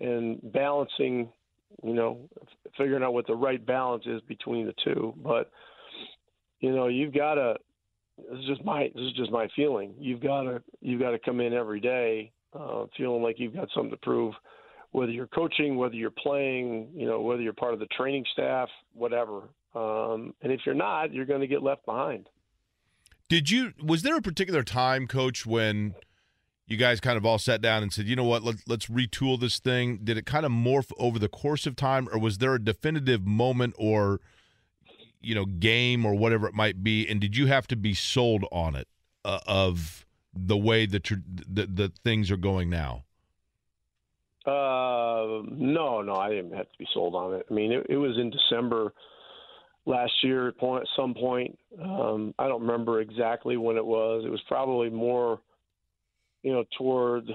[0.00, 1.30] and balancing,
[1.82, 2.28] you know,
[2.76, 5.50] figuring out what the right balance is between the two, but
[6.60, 7.54] you know, you've got to.
[8.30, 9.94] This is just my this is just my feeling.
[9.98, 13.68] You've got to you've got to come in every day uh, feeling like you've got
[13.74, 14.34] something to prove,
[14.92, 18.68] whether you're coaching, whether you're playing, you know, whether you're part of the training staff,
[18.92, 19.42] whatever.
[19.74, 22.28] Um, and if you're not, you're going to get left behind.
[23.28, 23.72] Did you?
[23.82, 25.94] Was there a particular time, Coach, when
[26.66, 28.42] you guys kind of all sat down and said, "You know what?
[28.42, 32.08] Let's let's retool this thing." Did it kind of morph over the course of time,
[32.12, 34.20] or was there a definitive moment or
[35.20, 37.06] you know game or whatever it might be?
[37.08, 38.88] And did you have to be sold on it
[39.24, 43.04] uh, of the way that the, the things are going now?
[44.46, 47.46] Uh, no, no, I didn't have to be sold on it.
[47.50, 48.92] I mean, it, it was in December
[49.86, 51.58] last year at point, some point.
[51.82, 54.24] Um, I don't remember exactly when it was.
[54.26, 55.40] It was probably more,
[56.44, 57.34] you know, toward the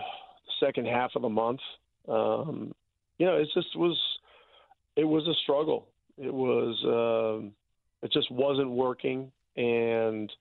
[0.61, 1.59] second half of the month.
[2.07, 2.73] Um,
[3.17, 3.99] you know, it just was,
[4.95, 5.89] it was a struggle.
[6.17, 7.51] It was, um,
[8.01, 10.31] it just wasn't working, and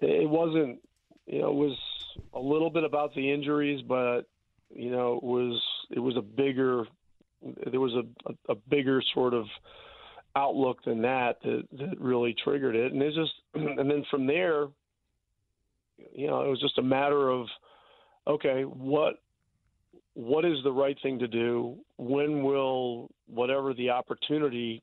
[0.00, 0.80] it wasn't
[1.26, 1.78] you know, it was
[2.34, 4.22] a little bit about the injuries, but
[4.74, 6.86] you know, it was it was a bigger
[7.70, 9.46] there was a, a, a bigger sort of
[10.36, 14.66] outlook than that, that that really triggered it, and it's just and then from there,
[16.12, 17.46] you know, it was just a matter of
[18.26, 19.20] okay, what
[20.14, 21.76] what is the right thing to do?
[21.96, 24.82] When will whatever the opportunity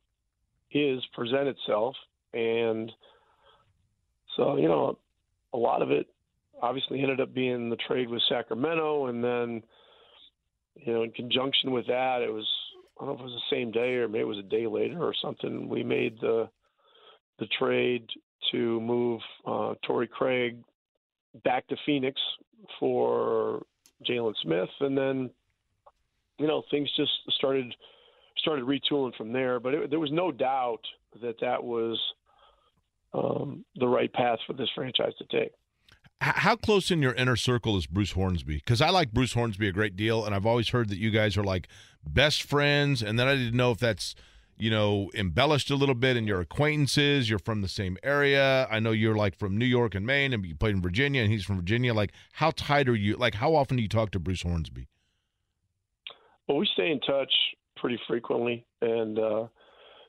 [0.72, 1.96] is present itself?
[2.34, 2.92] And
[4.36, 4.98] so, you know,
[5.54, 6.08] a lot of it
[6.62, 9.64] obviously ended up being the trade with Sacramento, and then
[10.76, 12.48] you know in conjunction with that, it was
[13.00, 14.68] I don't know if it was the same day or maybe it was a day
[14.68, 15.68] later or something.
[15.68, 16.50] We made the
[17.40, 18.08] the trade
[18.52, 20.58] to move uh, Craig
[21.44, 22.20] back to Phoenix
[22.80, 23.64] for
[24.08, 25.30] Jalen Smith, and then
[26.38, 27.74] you know things just started
[28.38, 29.60] started retooling from there.
[29.60, 30.82] But it, there was no doubt
[31.22, 32.00] that that was
[33.14, 35.52] um, the right path for this franchise to take
[36.22, 38.58] how close in your inner circle is Bruce Hornsby?
[38.58, 41.36] Because I like Bruce Hornsby a great deal, and I've always heard that you guys
[41.36, 41.68] are like
[42.08, 43.02] best friends.
[43.02, 44.14] And then I didn't know if that's
[44.58, 47.30] you know embellished a little bit in your acquaintances.
[47.30, 48.68] You're from the same area.
[48.70, 51.32] I know you're like from New York and Maine, and you played in Virginia, and
[51.32, 51.94] he's from Virginia.
[51.94, 53.16] Like, how tight are you?
[53.16, 54.88] Like, how often do you talk to Bruce Hornsby?
[56.48, 57.32] Well, we stay in touch
[57.78, 59.48] pretty frequently, and uh,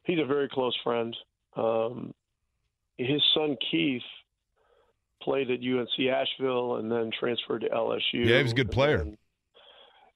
[0.04, 1.16] he's a very close friend.
[1.56, 2.14] Um,
[2.98, 4.02] his son Keith
[5.22, 8.26] played at UNC Asheville and then transferred to LSU.
[8.26, 8.98] Yeah, he was a good player.
[8.98, 9.16] And,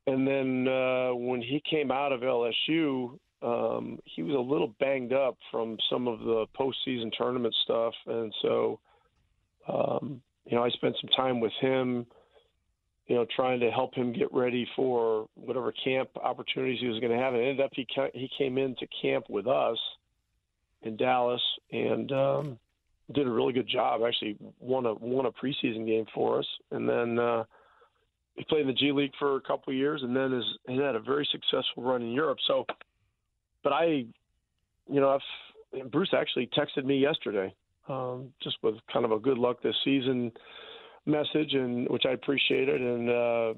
[0.07, 5.13] and then uh, when he came out of LSU, um, he was a little banged
[5.13, 8.81] up from some of the postseason tournament stuff, and so
[9.69, 12.07] um, you know I spent some time with him,
[13.09, 17.13] you know, trying to help him get ready for whatever camp opportunities he was going
[17.13, 17.35] to have.
[17.35, 19.79] And ended up he ca- he came into camp with us
[20.83, 21.43] in Dallas
[21.73, 22.59] and um,
[23.13, 24.01] did a really good job.
[24.07, 27.19] Actually, won a won a preseason game for us, and then.
[27.19, 27.45] Uh,
[28.37, 30.95] he played in the G League for a couple of years, and then has had
[30.95, 32.37] a very successful run in Europe.
[32.47, 32.67] So,
[33.67, 33.85] but I,
[34.89, 37.53] you know, I've, Bruce actually texted me yesterday,
[37.89, 40.31] um, just with kind of a good luck this season
[41.05, 42.81] message, and which I appreciated.
[42.81, 43.55] And uh,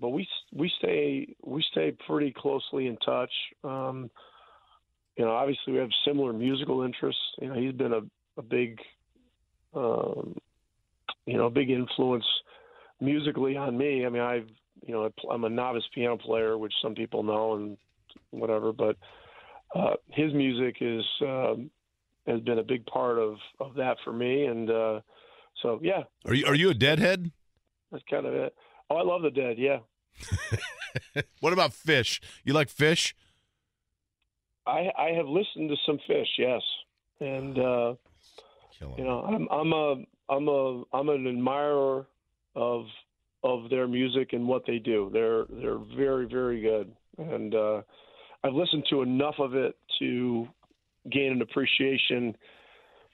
[0.00, 3.30] but we we stay we stay pretty closely in touch.
[3.62, 4.10] Um,
[5.18, 7.20] you know, obviously we have similar musical interests.
[7.38, 8.00] You know, he's been a,
[8.38, 8.78] a big,
[9.74, 10.34] um,
[11.26, 12.24] you know, big influence
[13.02, 14.06] musically on me.
[14.06, 14.48] I mean, I've
[14.80, 17.76] you know I'm a novice piano player, which some people know and
[18.30, 18.96] whatever, but
[19.74, 21.70] uh, his music is um,
[22.26, 25.00] has been a big part of of that for me, and uh,
[25.62, 26.02] so yeah.
[26.26, 27.30] Are you are you a Deadhead?
[27.90, 28.54] That's kind of it.
[28.90, 29.56] Oh, I love the Dead.
[29.58, 29.78] Yeah.
[31.40, 32.20] what about Phish?
[32.44, 33.14] You like Phish?
[34.66, 36.62] I I have listened to some Phish, yes,
[37.20, 37.94] and uh,
[38.96, 42.06] you know I'm I'm a I'm a I'm an admirer
[42.54, 42.84] of
[43.42, 45.10] of their music and what they do.
[45.12, 47.82] They're they're very very good, and uh,
[48.44, 50.48] I've listened to enough of it to
[51.10, 52.36] gain an appreciation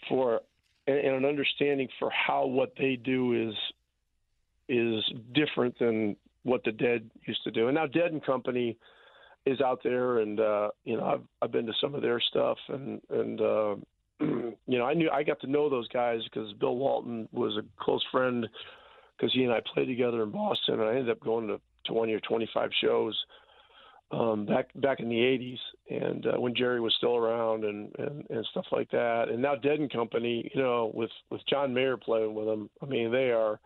[0.09, 0.41] for
[0.87, 3.55] and, an understanding for how what they do is
[4.69, 5.03] is
[5.35, 7.69] different than what the Dead used to do.
[7.69, 8.77] And now Dead and Company
[9.47, 12.59] is out there, and uh, you know I've I've been to some of their stuff,
[12.69, 13.77] and and uh,
[14.21, 17.83] you know I knew I got to know those guys because Bill Walton was a
[17.83, 18.47] close friend
[19.17, 22.13] because he and I played together in Boston, and I ended up going to 20
[22.13, 23.19] or 25 shows
[24.11, 25.59] um, back back in the 80s,
[25.91, 29.29] and uh, when Jerry was still around, and, and and stuff like that.
[29.29, 32.87] And now Dead and Company, you know, with with John Mayer playing with them, I
[32.87, 33.61] mean, they are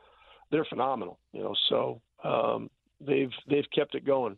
[0.51, 1.55] they're phenomenal, you know.
[1.69, 2.71] So um,
[3.01, 4.37] they've they've kept it going.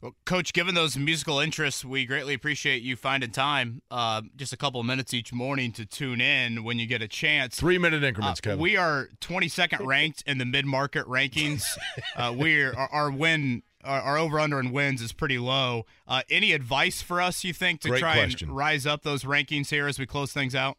[0.00, 4.56] Well, Coach, given those musical interests, we greatly appreciate you finding time, uh, just a
[4.56, 7.54] couple of minutes each morning to tune in when you get a chance.
[7.56, 8.58] Three minute increments, uh, Kevin.
[8.58, 11.64] We are 22nd ranked in the mid market rankings.
[12.16, 13.62] Uh, we're our, our win.
[13.84, 15.86] Our, our over under and wins is pretty low.
[16.06, 18.48] Uh, any advice for us, you think, to Great try question.
[18.50, 20.76] and rise up those rankings here as we close things out?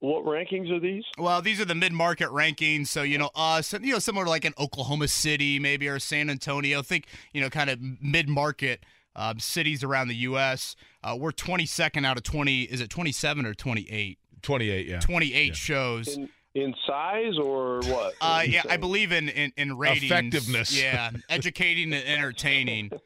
[0.00, 1.02] What rankings are these?
[1.18, 2.86] Well, these are the mid-market rankings.
[2.86, 6.30] So you know, us, you know, similar to like an Oklahoma City, maybe or San
[6.30, 6.82] Antonio.
[6.82, 8.84] Think you know, kind of mid-market
[9.16, 10.76] um, cities around the U.S.
[11.02, 12.62] Uh, we're 22nd out of 20.
[12.62, 14.18] Is it 27 or 28?
[14.40, 15.00] 28, yeah.
[15.00, 15.52] 28 Yeah.
[15.52, 16.16] shows.
[16.16, 16.28] In,
[16.62, 18.14] in size or what?
[18.20, 20.10] Uh, yeah, I believe in in, in ratings.
[20.10, 20.80] Effectiveness.
[20.80, 22.90] Yeah, educating and entertaining.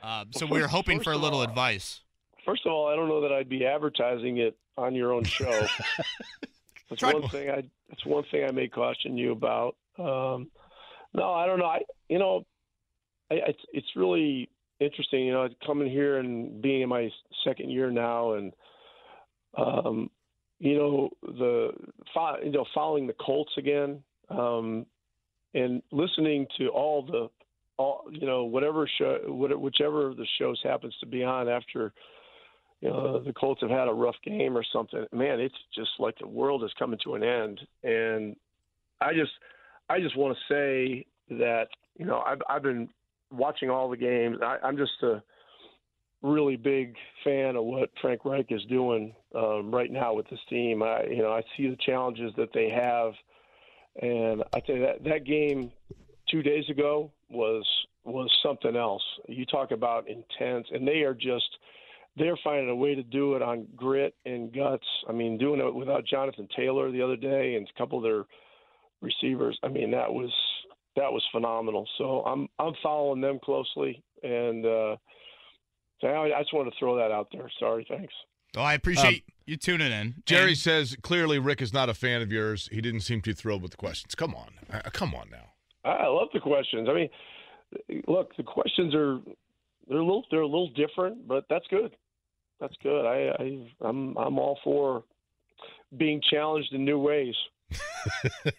[0.00, 2.02] Uh, so we were hoping for a little all- advice.
[2.46, 5.50] First of all, I don't know that I'd be advertising it on your own show.
[6.88, 7.64] that's Try- one thing I.
[7.88, 9.74] That's one thing I may caution you about.
[9.98, 10.50] Um,
[11.14, 11.66] no, I don't know.
[11.66, 12.46] I, you know,
[13.30, 14.48] I, it's it's really
[14.78, 15.26] interesting.
[15.26, 17.10] You know, coming here and being in my
[17.44, 18.52] second year now, and
[19.56, 20.10] um,
[20.58, 21.70] you know the
[22.44, 24.86] you know following the Colts again, um,
[25.54, 27.28] and listening to all the
[27.76, 31.92] all you know whatever show whichever the shows happens to be on after
[32.80, 35.04] you know the Colts have had a rough game or something.
[35.12, 38.36] Man, it's just like the world is coming to an end, and
[39.00, 39.32] I just
[39.88, 42.88] I just want to say that you know I've I've been
[43.30, 44.38] watching all the games.
[44.42, 45.22] I, I'm just a
[46.22, 50.82] really big fan of what Frank Reich is doing um, right now with this team.
[50.82, 53.12] I you know I see the challenges that they have,
[54.02, 55.70] and I tell you that that game
[56.30, 57.64] two days ago was
[58.04, 59.02] was something else.
[59.28, 61.48] You talk about intense, and they are just
[62.16, 64.86] they're finding a way to do it on grit and guts.
[65.08, 68.24] I mean, doing it without Jonathan Taylor the other day and a couple of their
[69.00, 69.58] receivers.
[69.62, 70.32] I mean, that was
[70.96, 71.88] that was phenomenal.
[71.98, 74.96] So I'm I'm following them closely, and uh,
[76.00, 77.50] so I, I just wanted to throw that out there.
[77.58, 78.12] Sorry, thanks.
[78.54, 80.22] Well, I appreciate you tuning in.
[80.24, 82.68] Jerry And- says clearly Rick is not a fan of yours.
[82.72, 84.14] He didn't seem too thrilled with the questions.
[84.14, 84.48] Come on.
[84.72, 85.52] Uh, come on now.
[85.84, 86.88] I I love the questions.
[86.88, 89.18] I mean, look, the questions are
[89.88, 91.94] they're a little they're a little different, but that's good.
[92.60, 93.04] That's good.
[93.06, 95.04] I, I I'm I'm all for
[95.96, 97.34] being challenged in new ways.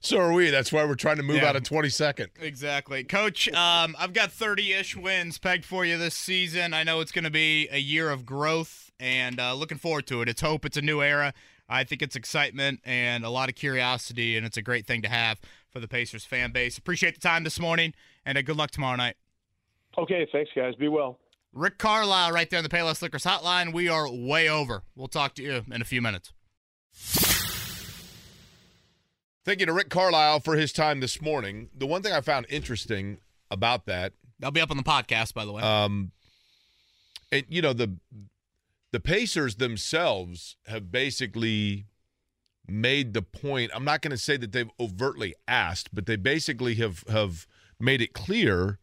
[0.00, 0.50] So are we.
[0.50, 1.48] That's why we're trying to move Yeah.
[1.48, 2.28] out of 22nd.
[2.40, 3.02] Exactly.
[3.02, 6.72] Coach, um, I've got 30 ish wins pegged for you this season.
[6.74, 10.22] I know it's going to be a year of growth and uh, looking forward to
[10.22, 10.28] it.
[10.28, 11.34] It's hope, it's a new era.
[11.68, 15.08] I think it's excitement and a lot of curiosity, and it's a great thing to
[15.08, 16.78] have for the Pacers fan base.
[16.78, 17.92] Appreciate the time this morning,
[18.24, 19.16] and uh, good luck tomorrow night.
[19.98, 20.74] Okay, thanks, guys.
[20.76, 21.18] Be well.
[21.52, 23.72] Rick Carlisle, right there on the Payless Liquors hotline.
[23.72, 24.84] We are way over.
[24.94, 26.32] We'll talk to you in a few minutes.
[29.46, 31.68] Thank you to Rick Carlisle for his time this morning.
[31.72, 33.18] The one thing I found interesting
[33.48, 35.62] about that, That'll be up on the podcast, by the way.
[35.62, 36.10] um,
[37.30, 37.96] it, you know the
[38.90, 41.86] the Pacers themselves have basically
[42.66, 43.70] made the point.
[43.72, 47.46] I'm not going to say that they've overtly asked, but they basically have have
[47.78, 48.80] made it clear,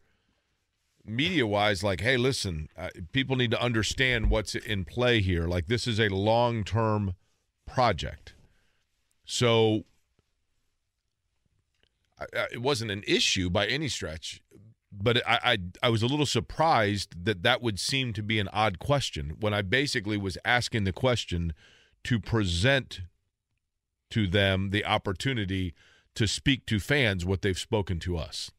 [1.04, 5.46] media wise, like, hey, listen, uh, people need to understand what's in play here.
[5.46, 7.12] Like this is a long term
[7.66, 8.32] project,
[9.26, 9.84] so.
[12.52, 14.40] It wasn't an issue by any stretch,
[14.92, 18.48] but I, I I was a little surprised that that would seem to be an
[18.48, 21.52] odd question when I basically was asking the question
[22.04, 23.00] to present
[24.10, 25.74] to them the opportunity
[26.14, 28.50] to speak to fans what they've spoken to us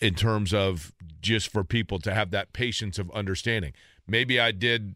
[0.00, 3.72] in terms of just for people to have that patience of understanding.
[4.06, 4.94] Maybe I did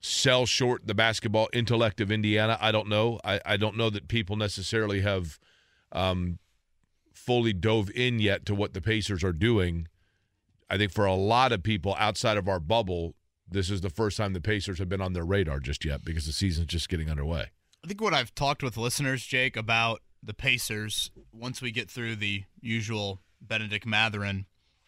[0.00, 2.56] sell short the basketball intellect of Indiana.
[2.60, 3.20] I don't know.
[3.24, 5.38] I, I don't know that people necessarily have
[5.92, 6.38] um,
[7.12, 9.88] fully dove in yet to what the Pacers are doing.
[10.70, 13.14] I think for a lot of people outside of our bubble,
[13.50, 16.26] this is the first time the Pacers have been on their radar just yet because
[16.26, 17.50] the season's just getting underway.
[17.84, 22.16] I think what I've talked with listeners, Jake, about the Pacers, once we get through
[22.16, 24.46] the usual Bennedict Mathurin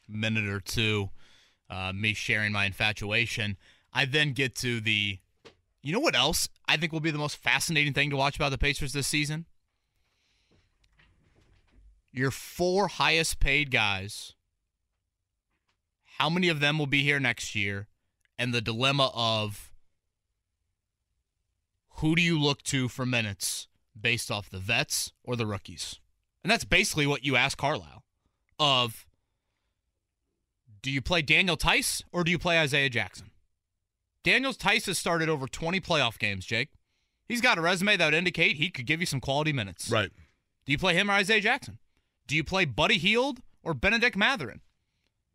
[0.09, 1.11] minute or two,
[1.70, 3.57] uh, me sharing my infatuation,
[3.93, 5.19] I then get to the,
[5.83, 8.51] you know what else I think will be the most fascinating thing to watch about
[8.51, 9.47] the Pacers this season?
[12.12, 14.35] Your four highest paid guys,
[16.19, 17.89] how many of them will be here next year?
[18.39, 19.71] And the dilemma of
[21.97, 23.69] who do you look to for minutes
[23.99, 26.01] based off the vets or the rookies?
[26.43, 28.05] And that's basically what you ask Carlisle
[28.59, 29.07] of
[30.83, 33.31] do you play Daniel Theis or do you play Isaiah Jackson?
[34.23, 36.71] Daniel Theis has started over 20 playoff games, Jake.
[37.29, 39.91] He's got a resume that would indicate he could give you some quality minutes.
[39.91, 40.11] Right.
[40.67, 41.79] Do you play him or Isaiah Jackson?
[42.27, 44.61] Do you play Buddy Hield or Bennedict Mathurin?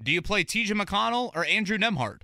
[0.01, 2.21] Do you play TJ McConnell or Andrew Nembhard?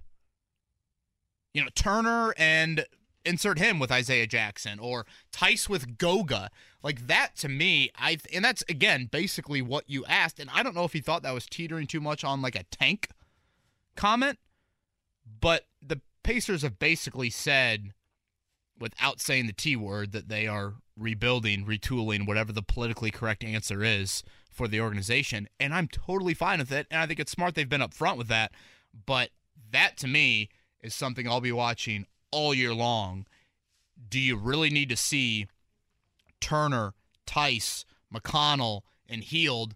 [1.54, 2.86] You know, Turner and
[3.26, 6.50] insert him with Isaiah Jackson or Theis with Goga.
[6.84, 10.40] Like that to me, I and that's again basically what you asked.
[10.40, 12.64] And I don't know if he thought that was teetering too much on like a
[12.64, 13.10] tank
[13.96, 14.40] comment,
[15.40, 17.94] but the Pacers have basically said,
[18.80, 23.84] without saying the T word, that they are rebuilding, retooling, whatever the politically correct answer
[23.84, 25.48] is for the organization.
[25.60, 26.88] And I'm totally fine with it.
[26.92, 28.52] And I think it's smart they've been upfront with that.
[29.06, 29.30] But
[29.72, 30.50] that to me
[30.82, 33.26] is something I'll be watching all year long.
[34.10, 35.48] Do you really need to see
[36.40, 36.94] Turner,
[37.26, 39.76] Theis, McConnell, and Hield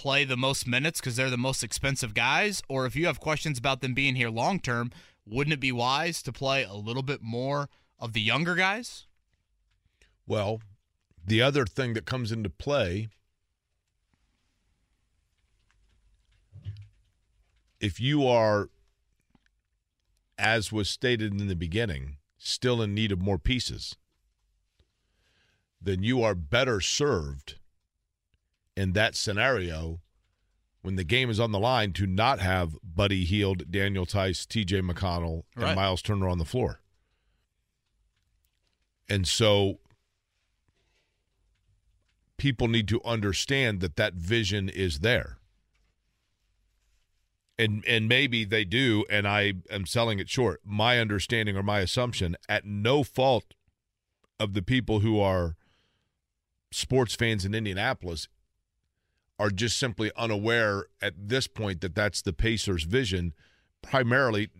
[0.00, 2.62] play the most minutes because they're the most expensive guys?
[2.70, 4.92] Or if you have questions about them being here long term,
[5.26, 7.68] wouldn't it be wise to play a little bit more
[7.98, 9.06] of the younger guys?
[10.26, 10.62] Well,
[11.22, 13.08] the other thing that comes into play
[17.78, 18.70] if you are
[20.38, 23.96] as was stated in the beginning still in need of more pieces
[25.80, 27.59] then you are better served
[28.80, 30.00] in that scenario
[30.80, 34.80] when the game is on the line to not have Buddy Hield, Daniel Theis, TJ
[34.90, 35.76] McConnell, and Right.
[35.76, 36.80] Miles Turner on the floor.
[39.06, 39.80] And so
[42.38, 45.36] people need to understand that that vision is there.
[47.58, 50.62] And and maybe they do and I am selling it short.
[50.64, 53.52] My understanding or my assumption at no fault
[54.38, 55.56] of the people who are
[56.72, 58.26] sports fans in Indianapolis
[59.40, 63.32] are just simply unaware at this point that that's the Pacers' vision,
[63.80, 64.50] primarily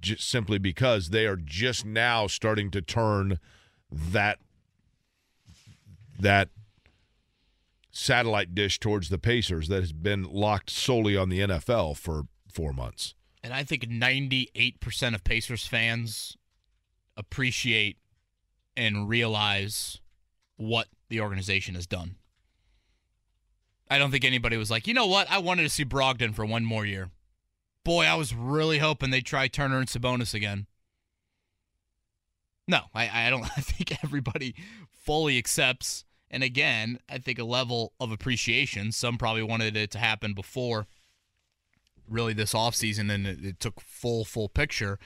[0.00, 3.38] just simply because they are just now starting to turn
[3.90, 4.38] that
[6.18, 6.48] that
[7.92, 12.72] satellite dish towards the Pacers that has been locked solely on the NFL for four
[12.72, 13.14] months.
[13.42, 16.38] And I think 98% of Pacers fans
[17.14, 17.98] appreciate
[18.74, 20.00] and realize
[20.56, 22.16] what the organization has done.
[23.94, 25.30] I don't think anybody was like, you know what?
[25.30, 27.10] I wanted to see Brogdon for one more year.
[27.84, 30.66] Boy, I was really hoping they'd try Turner and Sabonis again.
[32.66, 33.44] No, I, I don't.
[33.56, 34.56] I think everybody
[34.90, 36.04] fully accepts.
[36.28, 38.90] And again, I think a level of appreciation.
[38.90, 40.88] Some probably wanted it to happen before
[42.08, 44.98] really this offseason and it, it took full, full picture.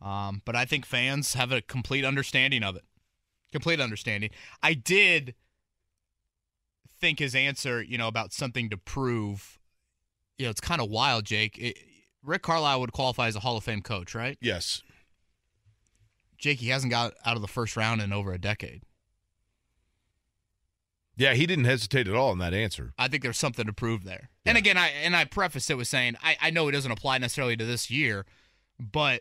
[0.00, 2.84] Um, but I think fans have a complete understanding of it.
[3.52, 4.30] Complete understanding.
[4.62, 5.34] I did
[7.00, 9.58] think his answer, you know, about something to prove,
[10.38, 11.58] you know, it's kind of wild, Jake.
[11.58, 11.78] It,
[12.22, 14.36] Rick Carlisle would qualify as a Hall of Fame coach, right?
[14.40, 14.82] Yes.
[16.38, 18.82] Jake, he hasn't got out of the first round in over a decade.
[21.16, 22.94] Yeah, he didn't hesitate at all in that answer.
[22.98, 24.30] I think there's something to prove there.
[24.46, 27.18] And again, I and I preface it with saying I, I know it doesn't apply
[27.18, 28.24] necessarily to this year,
[28.78, 29.20] but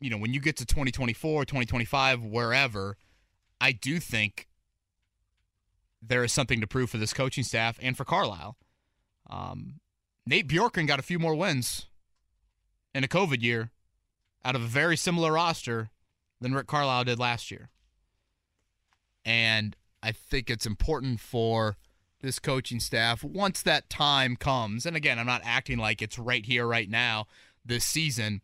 [0.00, 2.96] you know, when you get to 2024, 2025, wherever,
[3.60, 4.48] I do think
[6.06, 8.56] there is something to prove for this coaching staff and for Carlisle.
[9.28, 9.80] Um,
[10.26, 11.86] Nate Bjorkgren got a few more wins
[12.94, 13.70] in a COVID year
[14.44, 15.90] out of a very similar roster
[16.40, 17.70] than Rick Carlisle did last year.
[19.24, 21.76] And I think it's important for
[22.20, 24.86] this coaching staff once that time comes.
[24.86, 27.26] And again, I'm not acting like it's right here, right now,
[27.64, 28.42] this season.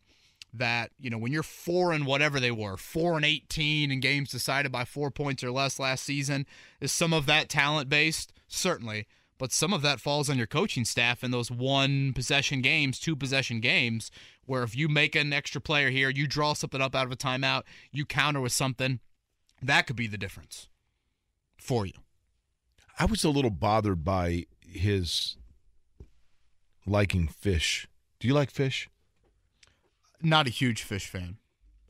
[0.53, 4.31] That you know, when you're four and whatever they were, four and 18 in games
[4.31, 6.45] decided by four points or less last season,
[6.81, 8.33] is some of that talent based?
[8.47, 9.07] Certainly,
[9.37, 13.15] but some of that falls on your coaching staff in those one possession games, two
[13.15, 14.11] possession games,
[14.45, 17.15] where if you make an extra player here, you draw something up out of a
[17.15, 18.99] timeout, you counter with something,
[19.61, 20.67] that could be the difference
[21.57, 21.93] for you.
[22.99, 25.37] I was a little bothered by his
[26.85, 27.87] liking Phish.
[28.19, 28.89] Do you like Phish?
[30.23, 31.37] Not a huge Phish fan.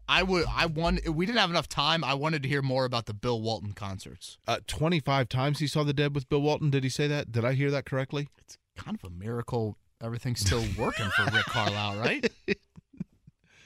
[0.08, 0.46] I would.
[0.54, 1.08] I want.
[1.08, 2.04] We didn't have enough time.
[2.04, 4.38] I wanted to hear more about the Bill Walton concerts.
[4.46, 6.70] Uh, 25 times he saw the dead with Bill Walton.
[6.70, 7.32] Did he say that?
[7.32, 8.28] Did I hear that correctly?
[8.40, 9.78] It's kind of a miracle.
[10.04, 12.30] Everything's still working for Rick Carlisle, right?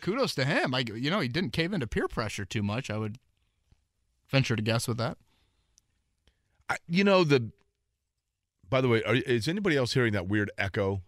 [0.01, 0.75] Kudos to him.
[0.75, 2.91] I, you know, he didn't cave into peer pressure too much.
[2.91, 3.17] I would
[4.29, 5.17] venture to guess with that.
[6.69, 7.51] I, you know the.
[8.69, 11.01] By the way, are, is anybody else hearing that weird echo?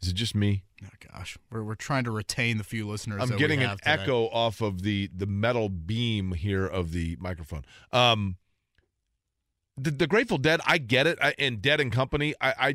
[0.00, 0.64] Is it just me?
[0.84, 3.22] Oh gosh, we're we're trying to retain the few listeners.
[3.22, 3.82] I'm getting an today.
[3.84, 7.64] echo off of the the metal beam here of the microphone.
[7.92, 8.36] Um,
[9.76, 12.74] the, the Grateful Dead, I get it, I, and Dead and Company, I, I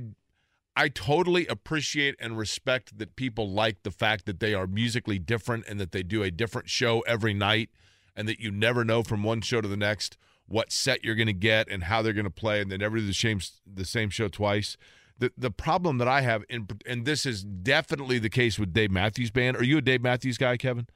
[0.76, 5.66] I totally appreciate and respect that people like the fact that they are musically different
[5.68, 7.70] and that they do a different show every night,
[8.16, 10.18] and that you never know from one show to the next
[10.48, 12.98] what set you're going to get and how they're going to play, and they never
[12.98, 14.78] do the same the same show twice.
[15.20, 18.92] The the problem that I have, in, and this is definitely the case with Dave
[18.92, 19.58] Matthews Band.
[19.58, 20.88] Are you a Dave Matthews guy, Kevin?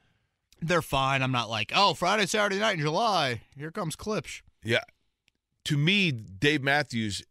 [0.60, 1.22] They're fine.
[1.22, 3.40] I'm not like, oh, Friday, Saturday night in July.
[3.56, 4.42] Here comes Klipsch.
[4.62, 4.84] Yeah.
[5.64, 7.24] To me, Dave Matthews,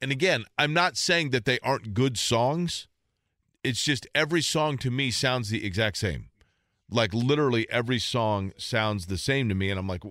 [0.00, 2.88] and again, I'm not saying that they aren't good songs.
[3.62, 6.28] It's just every song to me sounds the exact same.
[6.90, 9.70] Like literally every song sounds the same to me.
[9.70, 10.02] And I'm like,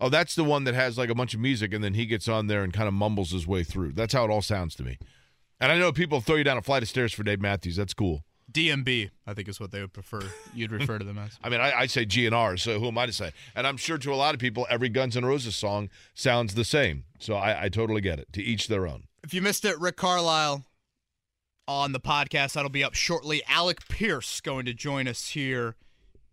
[0.00, 1.72] oh, that's the one that has like a bunch of music.
[1.72, 3.92] And then he gets on there and kind of mumbles his way through.
[3.92, 4.98] That's how it all sounds to me.
[5.60, 7.76] And I know people throw you down a flight of stairs for Dave Matthews.
[7.76, 8.24] That's cool.
[8.50, 10.22] DMB, I think is what they would prefer.
[10.54, 11.38] You'd refer to them as.
[11.44, 13.32] I mean, I, I say GNR, so who am I to say?
[13.54, 16.64] And I'm sure to a lot of people, every Guns N' Roses song sounds the
[16.64, 17.04] same.
[17.18, 18.32] So I, I totally get it.
[18.32, 19.04] To each their own.
[19.22, 20.64] If you missed it, Rick Carlisle
[21.68, 22.54] on the podcast.
[22.54, 23.42] That'll be up shortly.
[23.46, 25.76] Alec Pierce going to join us here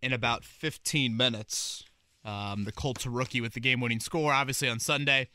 [0.02, 1.84] in about 15 minutes.
[2.24, 5.28] Um, the Colts rookie with the game winning score, obviously, on Sunday.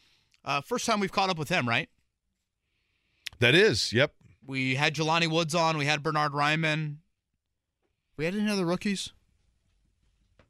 [0.44, 1.90] Uh, first time we've caught up with him, right?
[3.40, 4.14] That is, yep.
[4.46, 5.78] We had Jelani Woods on.
[5.78, 6.98] We had Bernhard Raimann.
[8.18, 9.12] We had any other rookies?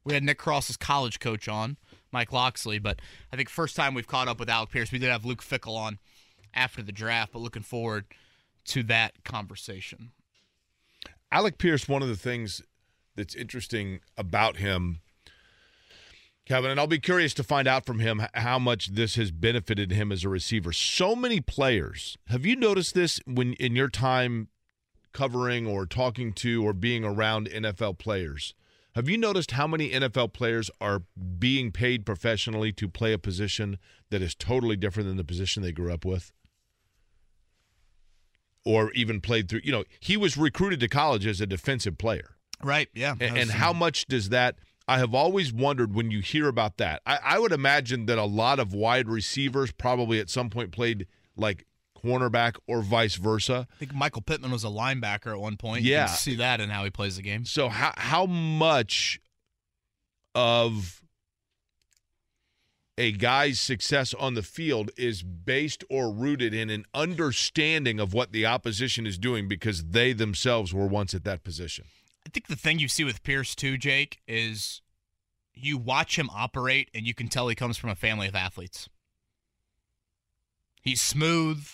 [0.04, 1.78] We had Nick Cross's college coach on,
[2.12, 2.80] Mike Locksley.
[2.80, 3.00] But
[3.32, 4.92] I think first time we've caught up with Alec Pierce.
[4.92, 6.00] We did have Luke Fickell on
[6.54, 8.06] after the draft, but looking forward
[8.66, 10.12] to that conversation.
[11.32, 12.62] Alec Pierce, one of the things
[13.16, 15.02] that's interesting about him,
[16.46, 19.92] Kevin, and I'll be curious to find out from him how much this has benefited
[19.92, 20.74] him as a receiver.
[20.74, 22.18] So many players.
[22.28, 24.50] Have you noticed this when in your time
[25.14, 28.54] covering or talking to or being around NFL players?
[28.96, 31.04] Have you noticed how many NFL players are
[31.40, 33.80] being paid professionally to play a position
[34.12, 36.32] that is totally different than the position they grew up with?
[38.66, 42.36] Or even played through, you know, he was recruited to college as a defensive player.
[42.62, 43.16] Right, yeah.
[43.20, 44.58] And, and how much does that?
[44.88, 47.02] I have always wondered when you hear about that.
[47.06, 51.08] I, I would imagine that a lot of wide receivers probably at some point played
[51.38, 51.66] like
[52.04, 53.66] cornerback or vice versa.
[53.72, 55.84] I think Michael Pittman was a linebacker at one point.
[55.86, 56.08] You Yeah.
[56.08, 57.46] see that in how he plays the game.
[57.46, 59.22] So how how much
[60.36, 61.02] of
[62.98, 68.32] a guy's success on the field is based or rooted in an understanding of what
[68.32, 71.86] the opposition is doing because they themselves were once at that position.
[72.26, 74.82] I think the thing you see with Pierce too, Jake, is
[75.54, 78.90] you watch him operate and you can tell he comes from a family of athletes.
[80.82, 81.66] He's smooth.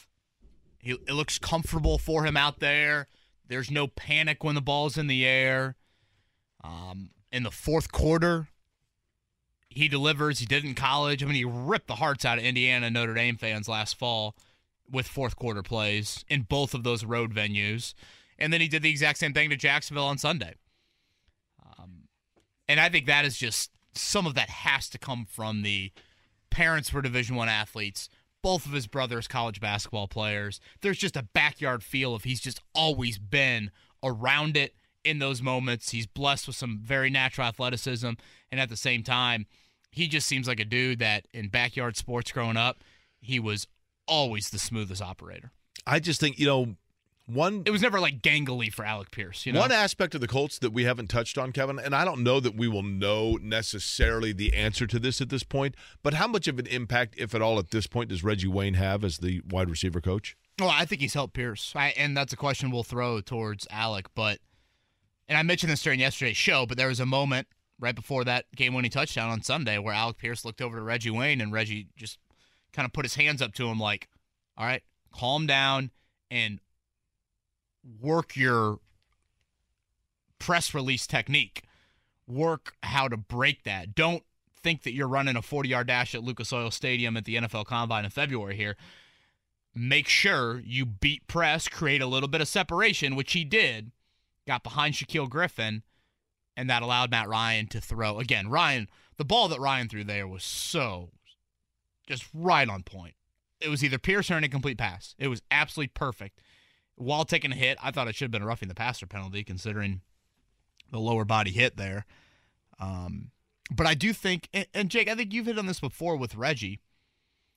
[0.80, 3.08] He, it looks comfortable for him out there.
[3.48, 5.76] There's no panic when the ball's in the air.
[6.64, 8.48] Um, in the fourth quarter,
[9.70, 10.40] he delivers.
[10.40, 11.24] He did in college.
[11.24, 14.36] I mean, he ripped the hearts out of Indiana Notre Dame fans last fall.
[14.92, 17.94] with fourth quarter plays in both of those road venues.
[18.40, 20.56] And then he did the exact same thing to Jacksonville on Sunday.
[21.78, 22.08] Um,
[22.68, 25.92] and I think that is just some of that has to come from the
[26.50, 28.10] parents were Division One athletes.
[28.42, 30.62] Both of his brothers, college basketball players.
[30.82, 33.70] There's just a backyard feel of he's just always been
[34.02, 35.92] around it in those moments.
[35.92, 38.12] He's blessed with some very natural athleticism,
[38.52, 39.46] and at the same time,
[39.92, 42.84] he just seems like a dude that in backyard sports growing up,
[43.20, 43.68] he was
[44.08, 45.52] always the smoothest operator.
[45.86, 46.76] I just think you know
[47.30, 49.46] one It was never like gangly for Alec Pierce.
[49.46, 52.06] You know, One aspect of the Colts that we haven't touched on, Kevin, and I
[52.06, 56.16] don't know that we will know necessarily the answer to this at this point, but
[56.16, 59.04] how much of an impact, if at all, at this point, does Reggie Wayne have
[59.04, 60.36] as the wide receiver coach?
[60.60, 64.08] Well, I think he's helped Pierce, I, and that's a question we'll throw towards Alec.
[64.16, 64.40] But,
[65.28, 67.48] and I mentioned this during yesterday's show, but there was a moment
[67.80, 71.40] right before that game-winning touchdown on Sunday where Alec Pierce looked over to Reggie Wayne,
[71.40, 72.18] and Reggie just
[72.74, 74.10] kind of put his hands up to him, like,
[74.58, 74.84] "All right,
[75.14, 75.92] calm down
[76.30, 76.60] and
[78.02, 78.80] work your
[80.40, 81.64] press release technique.
[82.28, 83.96] Work how to break that.
[83.96, 84.24] Don't
[84.62, 87.66] think that you're running a 40 yard dash at Lucas Oil Stadium at the NFL
[87.66, 88.76] Combine in February here.
[89.74, 93.92] Make sure you beat press, create a little bit of separation, which he did.
[94.48, 95.84] Got behind Shaquill Griffin,
[96.58, 98.20] and that allowed Matt Ryan to throw.
[98.20, 101.12] Again, Ryan, the ball that Ryan threw there was so
[102.08, 103.14] just right on point.
[103.62, 105.14] It was either Pierce or an incomplete pass.
[105.20, 106.40] It was absolutely perfect.
[107.00, 109.44] While taking a hit, I thought it should have been a roughing the passer penalty
[109.44, 110.02] considering
[110.92, 112.06] the lower body hit there.
[112.78, 113.32] Um,
[113.72, 116.36] but I do think, and, and Jake, I think you've hit on this before with
[116.36, 116.82] Reggie.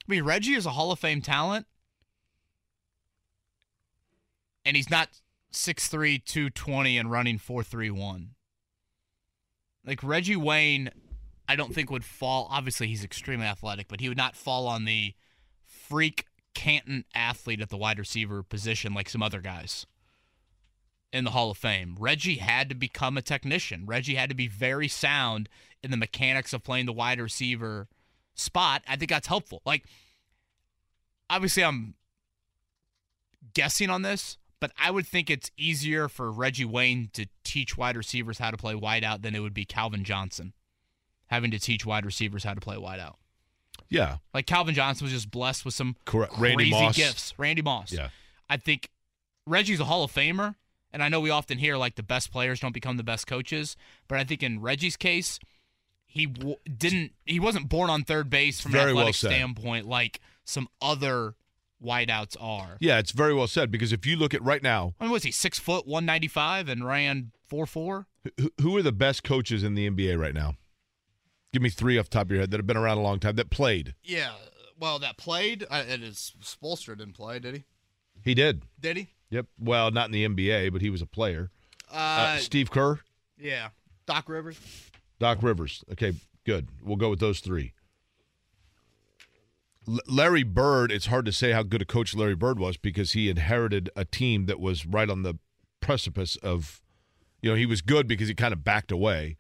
[0.06, 1.66] I mean, Reggie is a Hall of Fame talent,
[4.64, 5.09] and he's not
[5.52, 8.28] 6'3, 220 and running 4'3'1.
[9.85, 10.90] Like Reggie Wayne,
[11.48, 12.47] I don't think would fall.
[12.48, 15.14] Obviously, he's extremely athletic, but he would not fall on the
[15.64, 19.86] freak Canton athlete at the wide receiver position like some other guys
[21.12, 21.96] in the Hall of Fame.
[21.98, 23.86] Reggie had to become a technician.
[23.86, 25.48] Reggie had to be very sound
[25.82, 27.88] in the mechanics of playing the wide receiver
[28.34, 28.82] spot.
[28.88, 29.60] I think that's helpful.
[29.66, 29.84] Like,
[31.28, 31.94] obviously, I'm
[33.54, 37.96] guessing on this, but I would think it's easier for Reggie Wayne to teach wide
[37.96, 40.54] receivers how to play wide out than it would be Calvin Johnson
[41.26, 43.16] having to teach wide receivers how to play wide out.
[43.93, 44.16] Yeah.
[44.35, 46.32] Like Calvin Johnson was just blessed with some Correct.
[46.32, 46.97] crazy Randy Moss.
[46.97, 47.35] gifts.
[47.39, 47.93] Randy Moss.
[47.93, 48.09] Yeah.
[48.48, 48.89] I think
[49.47, 50.55] Reggie's a Hall of Famer,
[50.93, 53.77] and I know we often hear like the best players don't become the best coaches,
[54.09, 55.39] but I think in Reggie's case,
[56.06, 57.12] he w- didn't.
[57.24, 59.28] He wasn't born on third base from Very an athletic said.
[59.31, 61.35] standpoint like some other
[61.82, 62.77] wideouts are.
[62.81, 65.23] Yeah, it's very well said because if you look at right now, I mean, was
[65.23, 68.06] he six foot, one ninety five, and ran four four?
[68.60, 70.55] who are the best coaches in the NBA right now?
[71.52, 73.18] Give me three off the top of your head that have been around a long
[73.18, 73.94] time that played.
[74.02, 74.32] Yeah.
[74.78, 75.64] Well, that played.
[75.70, 77.64] Uh, it is Spoelstra didn't play, did he?
[78.24, 78.62] He did.
[78.80, 79.08] Did he?
[79.30, 79.46] Yep.
[79.58, 81.50] Well, not in the NBA, but he was a player.
[81.90, 83.00] Uh, Uh, Steve Kerr,
[83.38, 83.68] yeah.
[84.06, 84.58] Doc Rivers.
[85.18, 85.84] Doc Rivers.
[85.92, 86.14] Okay,
[86.44, 86.68] good.
[86.82, 87.74] We'll go with those three.
[89.88, 93.12] L- Larry Bird, it's hard to say how good a coach Larry Bird was because
[93.12, 95.38] he inherited a team that was right on the
[95.80, 96.80] precipice of,
[97.42, 99.36] you know, he was good because he kind of backed away.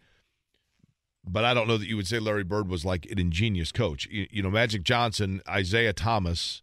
[1.24, 4.08] But I don't know that you would say Larry Bird was like an ingenious coach.
[4.10, 6.62] You, you know, Magic Johnson, Isiah Thomas,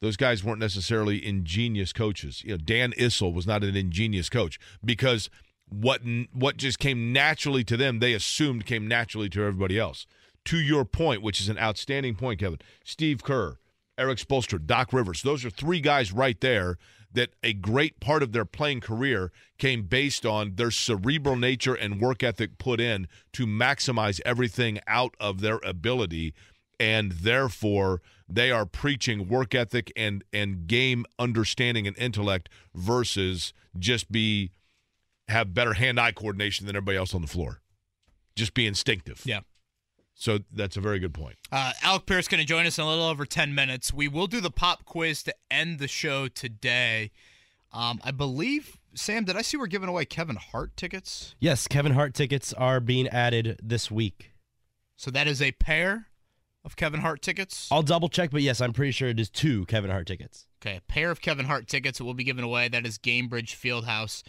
[0.00, 2.42] those guys weren't necessarily ingenious coaches.
[2.42, 5.30] You know, Dan Issel was not an ingenious coach because
[5.68, 6.02] what
[6.32, 10.06] what just came naturally to them, they assumed came naturally to everybody else.
[10.46, 13.58] To your point, which is an outstanding point, Kevin, Steve Kerr,
[13.96, 16.78] Erik Spoelstra, Doc Rivers, those are three guys right there
[17.14, 22.00] that a great part of their playing career came based on their cerebral nature and
[22.00, 26.34] work ethic put in to maximize everything out of their ability
[26.80, 34.10] and therefore they are preaching work ethic and and game understanding and intellect versus just
[34.10, 34.50] be
[35.28, 37.60] have better hand-eye coordination than everybody else on the floor.
[38.34, 39.22] Just be instinctive.
[39.24, 39.40] Yeah.
[40.22, 41.34] So that's a very good point.
[41.50, 43.92] Uh, Alec Pierce going to join us in a little over 10 minutes.
[43.92, 47.10] We will do the pop quiz to end the show today.
[47.72, 51.34] Um, I believe, Sam, did I see we're giving away Kevin Hart tickets?
[51.40, 54.30] Yes, Kevin Hart tickets are being added this week.
[54.94, 56.06] So that is a pair
[56.64, 57.66] of Kevin Hart tickets.
[57.72, 60.46] I'll double check, but yes, I'm pretty sure it is two Kevin Hart tickets.
[60.64, 62.68] Okay, a pair of Kevin Hart tickets that will be given away.
[62.68, 64.22] That is Gainbridge Fieldhouse.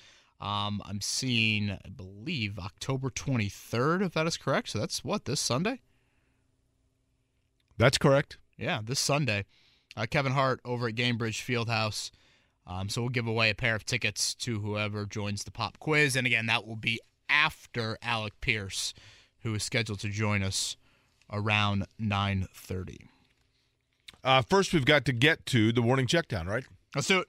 [0.44, 4.70] Um, I'm seeing, I believe, October 23rd, if that is correct.
[4.70, 5.80] So that's what, this Sunday?
[7.78, 8.38] That's correct.
[8.58, 9.46] Yeah, this Sunday.
[9.96, 12.12] Uh, Kevin Hart over at Gainbridge Fieldhouse.
[12.68, 16.18] Um, so we'll give away a pair of tickets to whoever joins the pop quiz.
[16.18, 17.00] And again, that will be
[17.30, 18.94] after Alec Pierce,
[19.44, 20.76] who is scheduled to join us
[21.32, 23.08] around 9.30.
[24.26, 26.66] Uh, first, we've got to get to the morning checkdown, right?
[26.96, 27.28] Let's do it.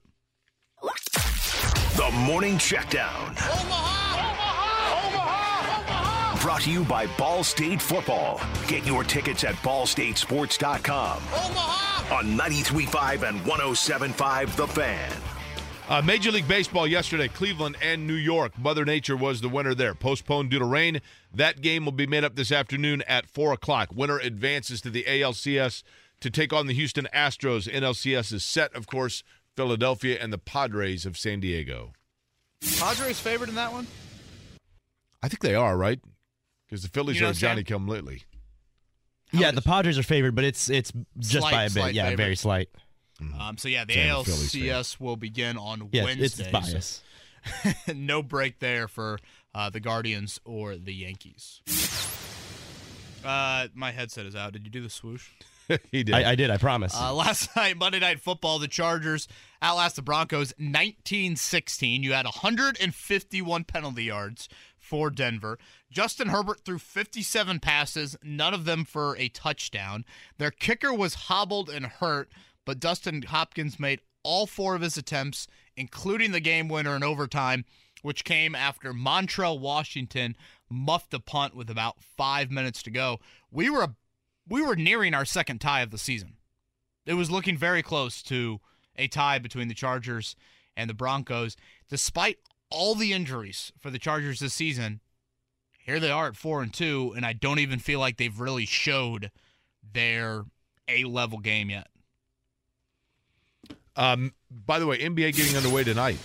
[1.97, 3.29] The Morning Checkdown.
[3.31, 4.17] Omaha!
[4.17, 5.07] Omaha!
[5.07, 5.81] Omaha!
[5.81, 6.43] Omaha!
[6.43, 8.41] Brought to you by Ball State Football.
[8.67, 11.19] Get your tickets at ballstatesports.com.
[11.19, 12.17] Omaha!
[12.17, 15.13] On 93.5 and 107.5 The Fan.
[15.89, 18.59] Uh, Major League Baseball yesterday, Cleveland and New York.
[18.59, 19.95] Mother Nature was the winner there.
[19.95, 21.01] Postponed due to rain.
[21.33, 23.91] That game will be made up this afternoon at 4 o'clock.
[23.95, 25.85] Winner advances to the ALCS
[26.19, 27.71] to take on the Houston Astros.
[27.71, 29.23] NLCS is set, of course,
[29.57, 31.93] Philadelphia and the Padres of San Diego.
[32.79, 33.87] Padres favored in that one?
[35.23, 36.01] I think they are, right?
[36.67, 38.23] Because the Phillies You know, are Johnny Sam- come lately.
[39.33, 41.95] yeah, the Padres are favored, but it's it's just Slight- by a bit.
[41.95, 42.17] yeah, favorite.
[42.17, 42.69] very slight.
[43.39, 46.45] Um, so yeah, the Same ALCS will begin on Yeah, Wednesday.
[46.45, 47.03] it's bias.
[47.87, 49.19] so no break there for
[49.55, 51.61] uh, the Guardians or the Yankees.
[53.25, 54.53] Uh, my headset is out.
[54.53, 55.29] Did you do the swoosh?
[55.91, 56.15] he did.
[56.15, 56.51] I, I did.
[56.51, 56.95] I promise.
[56.95, 59.29] Uh, last night, Monday Night Football, the Chargers
[59.63, 62.03] outlast the Broncos 19-16.
[62.03, 65.59] You had 151 penalty yards for Denver.
[65.91, 70.05] Justin Herbert threw 57 passes, none of them for a touchdown.
[70.39, 72.31] Their kicker was hobbled and hurt,
[72.65, 75.47] but Dustin Hopkins made all four of his attempts,
[75.77, 77.65] including the game winner in overtime,
[78.03, 80.37] which came after Montrell Washington
[80.69, 83.21] muffed a punt with about five minutes to go.
[83.51, 83.95] We were
[84.49, 86.35] we were nearing our second tie of the season.
[87.07, 88.61] It was looking very close to
[88.97, 90.37] a tie between the Chargers
[90.77, 91.57] and the Broncos.
[91.89, 92.39] Despite
[92.71, 95.01] all the injuries for the Chargers this season,
[95.79, 98.67] here they are at four and two, and I don't even feel like they've really
[98.67, 99.31] showed
[99.93, 100.45] their
[100.89, 101.89] A level game yet.
[103.97, 106.19] Um, by the way, NBA getting underway tonight.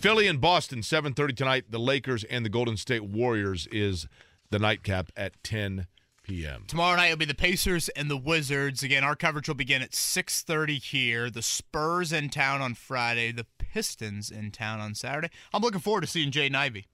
[0.00, 1.64] Philly and Boston, 7:30 tonight.
[1.70, 4.06] The Lakers and the Golden State Warriors is
[4.50, 5.86] the nightcap at 10
[6.28, 6.64] p.m.
[6.68, 8.82] Tomorrow night will be the Pacers and the Wizards.
[8.84, 11.30] Again, our coverage will begin at 6:30 here.
[11.30, 15.30] The Spurs in town on Friday, the Pistons in town on Saturday.
[15.52, 16.86] I'm looking forward to seeing Jay Ivey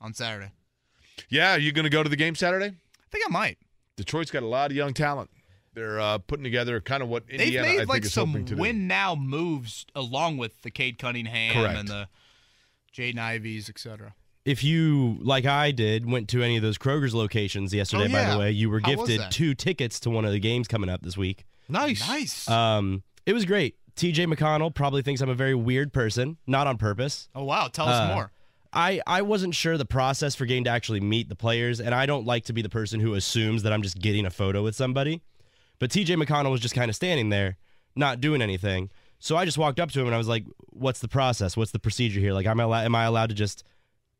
[0.00, 0.52] on Saturday.
[1.28, 2.66] Yeah, are you going to go to the game Saturday?
[2.66, 3.58] I think I might.
[3.96, 5.30] Detroit's got a lot of young talent.
[5.74, 8.30] They're uh, putting together kind of what They've Indiana I made think like is some
[8.30, 8.60] hoping to do.
[8.60, 11.78] win now moves along with the Cade Cunningham Correct.
[11.78, 12.08] and the
[12.92, 14.14] Jaden Iveys, etc.
[14.48, 18.30] if you, like I did, went to any of those Kroger's locations yesterday, Oh, by
[18.32, 21.02] the way, you were How gifted two tickets to one of the games coming up
[21.02, 21.44] this week.
[21.68, 22.06] Nice.
[22.08, 22.48] Nice.
[22.48, 23.76] Um, it was great.
[23.96, 27.28] TJ McConnell probably thinks I'm a very weird person, not on purpose.
[27.34, 28.30] oh wow, tell us uh, more.
[28.72, 32.06] I, I wasn't sure the process for getting to actually meet the players, and I
[32.06, 34.76] don't like to be the person who assumes that I'm just getting a photo with
[34.76, 35.22] somebody.
[35.78, 37.56] But TJ McConnell was just kind of standing there,
[37.96, 38.90] not doing anything.
[39.18, 41.56] So I just walked up to him and I was like, "What's the process?
[41.56, 42.32] What's the procedure here?
[42.32, 43.64] Like, am I allow- am I allowed to just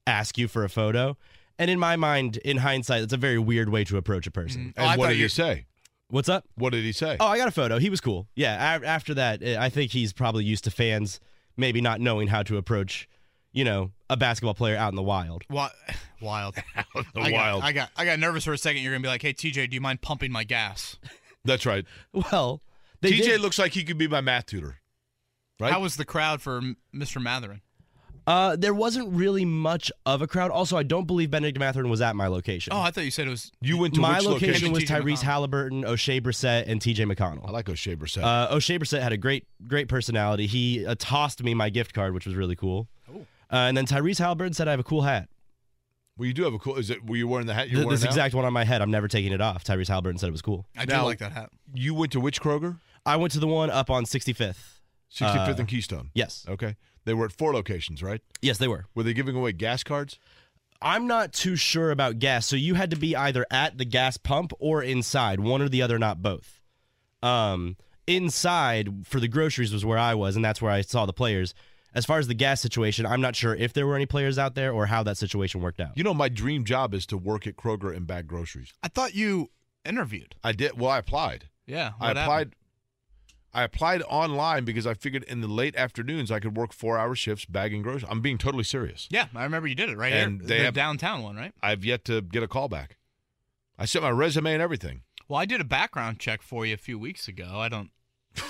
[0.09, 1.17] ask you for a photo?"
[1.59, 4.73] And in my mind, in hindsight, it's a very weird way to approach a person.
[4.77, 5.67] Oh, I And what thought did he you- say?
[6.11, 6.45] What's up?
[6.55, 7.17] What did he say?
[7.21, 7.79] Oh, I got a photo.
[7.79, 8.29] He was cool.
[8.35, 8.79] Yeah.
[8.79, 11.21] a- after that, eh, I think he's probably used to fans
[11.57, 13.07] maybe not knowing how to approach,
[13.53, 15.43] you know, a basketball player out in the wild.
[15.51, 15.71] Wi-
[16.23, 16.55] wild.
[16.55, 16.63] the
[17.21, 17.61] I wild.
[17.63, 18.83] Got, I got I got nervous for a second.
[18.83, 20.97] You're gonna be like, "Hey TJ, do you mind pumping my gas?"
[21.45, 21.85] That's right.
[22.13, 22.63] Well,
[23.03, 24.81] they TJ did- looks like he could be my math tutor.
[25.61, 25.73] Right?
[25.73, 27.21] How was the crowd for M- Mr.
[27.21, 27.61] Mathurin?
[28.29, 30.51] Uh, there wasn't really much of a crowd.
[30.51, 32.75] Also, I don't believe Bennedict Mathurin was at my location.
[32.75, 33.51] Oh, I thought you said it was.
[33.63, 34.73] you went to my which location location?
[34.73, 35.23] was Tyrese McConnell.
[35.23, 37.49] Halliburton, Oshae Brissett, and TJ McConnell.
[37.49, 38.23] I like Oshae Brissett.
[38.23, 40.47] Uh, Oshae Brissett had a great, great personality.
[40.47, 42.87] He uh, tossed me my gift card, which was really cool.
[43.11, 43.21] Oh.
[43.21, 43.25] Uh,
[43.57, 45.31] and then Tyrese Halliburton said, "I have a cool hat.
[46.19, 46.77] well, you do have a cool.
[46.77, 47.07] Is it?
[47.07, 48.09] Were you wearing the hat you're Th- wearing this now?
[48.11, 48.83] exact one on my head.
[48.83, 50.67] I'm never taking it off." Tyrese Halliburton said it was cool.
[50.77, 51.49] I do Now- like that hat.
[51.73, 52.79] You went to which Kroger?
[53.07, 54.81] I went to the one up on 65th.
[55.11, 56.11] 65th Uh, and Keystone.
[56.13, 56.77] Yes, Okay.
[57.05, 58.21] They were at four locations, right?
[58.43, 58.87] yes, they were.
[58.95, 60.19] Were they giving away gas cards?
[60.81, 62.47] I'm not too sure about gas.
[62.47, 65.83] So you had to be either at the gas pump or inside, one or the
[65.83, 66.61] other, not both.
[67.23, 67.77] Um,
[68.07, 71.55] inside for the groceries was where I was, and that's where I saw the players.
[71.95, 74.55] As far as the gas situation, I'm not sure if there were any players out
[74.55, 75.97] there or how that situation worked out.
[75.97, 78.73] You know, my dream job is to work at Kroger and bag groceries.
[78.83, 79.51] I thought you
[79.85, 80.37] interviewed.
[80.45, 80.79] I did.
[80.79, 81.47] Well, I applied.
[81.67, 82.29] Yeah, I applied.
[82.29, 82.55] happened?
[83.55, 87.45] I applied online because I figured in the late afternoons I could work four-hour shifts
[87.47, 88.05] bagging groceries.
[88.11, 89.09] I'm being totally serious.
[89.11, 90.49] Yeah, I remember you did it right And here.
[90.49, 91.53] they the have- downtown one, right?
[91.63, 92.97] I've yet to get a call back.
[93.79, 95.03] I sent my resume and everything.
[95.29, 97.59] Well, I did a background check for you a few weeks ago.
[97.59, 97.91] I don't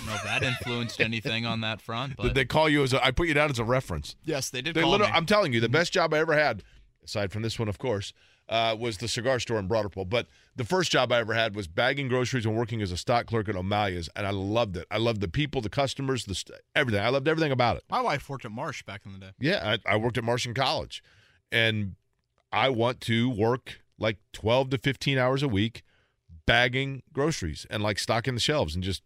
[0.06, 3.04] know if that influenced anything on that front, but Did they call you as a?
[3.04, 4.16] I put you down as a reference.
[4.24, 5.04] yes, they did They call me.
[5.06, 6.62] I'm telling you, the best job I ever had,
[7.04, 8.12] aside from this one, of course,
[8.48, 10.04] uh, was the cigar store in Broad Ripple.
[10.06, 10.26] But
[10.58, 13.48] the first job I ever had was bagging groceries and working as a stock clerk
[13.48, 14.86] at O'Malia's, and I loved it.
[14.90, 17.00] I loved the people, the customers, the st- everything.
[17.00, 17.84] I loved everything about it.
[17.88, 19.30] My wife worked at Marsh back in the day.
[19.38, 21.02] Yeah, I, I worked at Martian College,
[21.52, 21.94] and
[22.52, 25.84] I want to work like 12 to 15 hours a week
[26.44, 29.02] bagging groceries and like stocking the shelves and just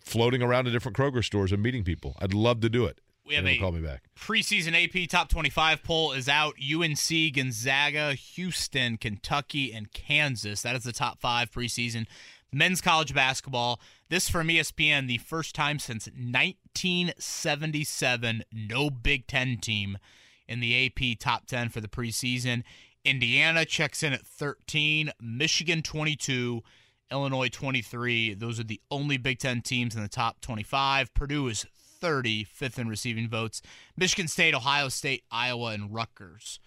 [0.00, 2.16] floating around to different Kroger stores and meeting people.
[2.20, 3.00] I'd love to do it.
[3.32, 4.04] We have a call me back.
[4.18, 6.54] preseason AP top 25 poll is out.
[6.60, 10.62] UNC, Gonzaga, Houston, Kentucky, and Kansas.
[10.62, 12.06] That is the top five preseason
[12.52, 13.80] men's college basketball.
[14.08, 19.98] This from ESPN, the first time since 1977, no Big Ten team
[20.46, 22.62] in the AP top 10 for the preseason.
[23.04, 26.62] Indiana checks in at 13, Michigan 22,
[27.10, 28.34] Illinois 23.
[28.34, 31.14] Those are the only Big Ten teams in the top 25.
[31.14, 31.64] Purdue is
[32.02, 33.62] 30, fifth in receiving votes.
[33.96, 36.58] Michigan State, Ohio State, Iowa, and Rutgers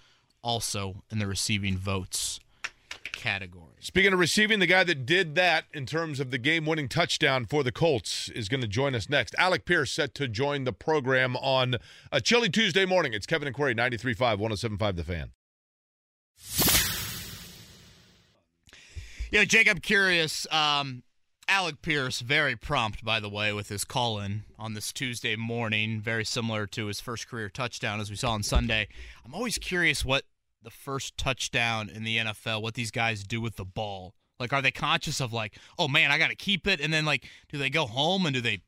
[0.41, 2.39] also in the receiving votes
[3.11, 3.73] category.
[3.81, 7.43] Speaking of receiving, the guy that did that in terms of the game winning touchdown
[7.45, 9.35] for the Colts is going to join us next.
[9.37, 11.75] Alec Pierce set to join the program on
[12.13, 13.11] a chilly Tuesday morning.
[13.11, 15.31] It's Kevin and Query, 93.5, 107.5 The Fan.
[19.31, 20.47] Yeah, Jake, I'm curious.
[20.49, 21.03] Um,
[21.47, 26.01] Alec Pierce, very prompt, by the way, with his call in on this Tuesday morning,
[26.01, 28.87] very similar to his first career touchdown as we saw on Sunday.
[29.23, 30.23] I'm always curious what
[30.63, 34.15] the first touchdown in the NFL, what these guys do with the ball.
[34.39, 36.81] Like, are they conscious of, like, oh man, I got to keep it?
[36.81, 38.63] And then, like, do they go home and do they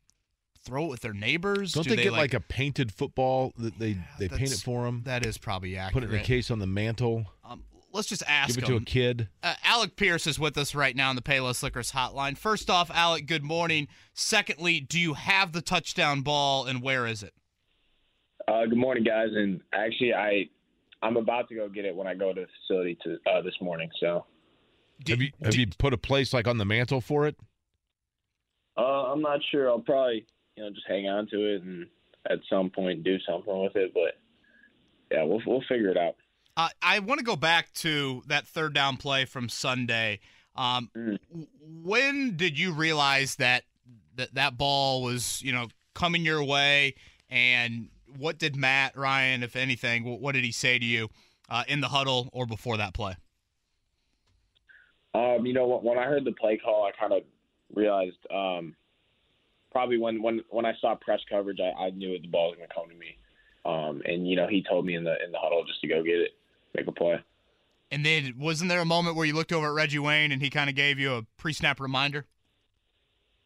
[0.63, 1.73] throw it with their neighbors?
[1.73, 5.01] Don't do they, get like, a painted football that they, they paint it for them?
[5.05, 5.93] That is probably accurate.
[5.93, 7.25] Put it in a case on the mantle,
[7.97, 9.27] let's just ask give it to a kid.
[9.43, 12.37] Uh, Alec Pierce is with us right now on the Payless Liquors hotline.
[12.37, 13.87] First off, Alec, good morning.
[14.13, 17.33] Secondly, do you have the touchdown ball and where is it?
[18.47, 19.29] Uh, good morning, guys.
[19.33, 20.45] And actually, I
[21.01, 23.55] I'm about to go get it when I go to the facility to uh, this
[23.59, 23.89] morning.
[23.99, 24.25] So
[25.07, 27.35] have you have you put a place like on the mantle for it?
[28.77, 29.69] uh, I'm not sure.
[29.69, 30.25] I'll probably
[30.55, 31.87] you know just hang on to it and
[32.29, 33.93] at some point do something with it.
[33.93, 34.17] But
[35.11, 36.15] yeah, we'll we'll figure it out.
[36.57, 40.19] Uh, I want to go back to that third down play from Sunday.
[40.55, 41.19] Um, Mhm.
[41.83, 43.63] When did you realize that,
[44.15, 46.95] that that ball was, you know, coming your way?
[47.29, 51.09] And what did Matt Ryan, if anything, wh- what did he say to you
[51.47, 53.15] uh, in the huddle or before that play?
[55.13, 57.23] Um, you know, when- when I heard the play call, I kind of
[57.73, 58.75] realized um,
[59.71, 62.67] probably when when when I saw press coverage, I, I knew the ball was going
[62.67, 63.17] to come to me.
[63.65, 66.01] Um, and you know, he told me in the in the huddle just to go
[66.01, 66.36] get it,
[66.77, 67.19] make a play.
[67.91, 70.49] And then wasn't there a moment where you looked over at Reggie Wayne and he
[70.49, 72.25] kind of gave you a pre-snap reminder?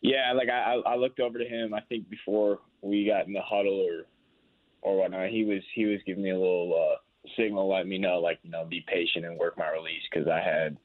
[0.02, 1.74] Yeah, like I, I looked over to him.
[1.74, 4.06] I think before we got in the huddle or
[4.82, 6.96] or whatnot, he was he was giving me a little uh,
[7.38, 10.40] signal, letting me know like you know be patient and work my release because I
[10.40, 10.76] had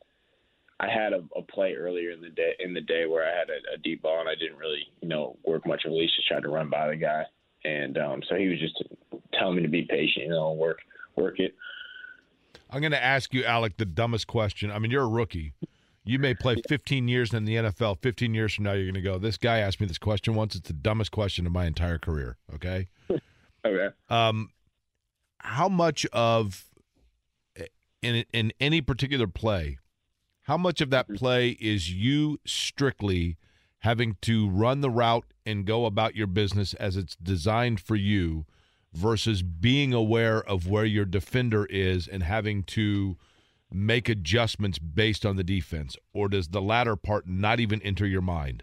[0.79, 3.49] I had a, a play earlier in the day in the day where I had
[3.49, 6.43] a, a deep ball and I didn't really you know work much release, just tried
[6.43, 7.25] to run by the guy,
[7.65, 8.85] and um, so he was just
[9.33, 10.81] telling me to be patient, you know, work
[11.17, 11.55] work it.
[12.71, 14.71] I'm going to ask you, Alec, the dumbest question.
[14.71, 15.53] I mean, you're a rookie.
[16.05, 18.01] You may play 15 years in the NFL.
[18.01, 20.55] 15 years from now, you're going to go, this guy asked me this question once.
[20.55, 22.39] It's the dumbest question of my entire career.
[22.55, 22.89] Okay.
[23.65, 23.89] Okay.
[24.09, 24.51] Um,
[25.39, 26.67] how much of
[28.03, 29.79] in in any particular play,
[30.43, 33.37] how much of that play is you strictly
[33.81, 38.47] having to run the route and go about your business as it's designed for you
[38.93, 43.17] versus being aware of where your defender is and having to
[43.71, 48.23] make adjustments based on the defense or does the latter part not even enter your
[48.23, 48.63] mind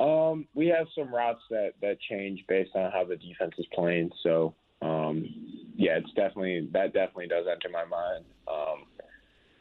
[0.00, 4.10] Um, we have some routes that that change based on how the defense is playing.
[4.22, 5.26] So, um,
[5.74, 8.24] yeah, it's definitely that definitely does enter my mind.
[8.46, 8.84] Um,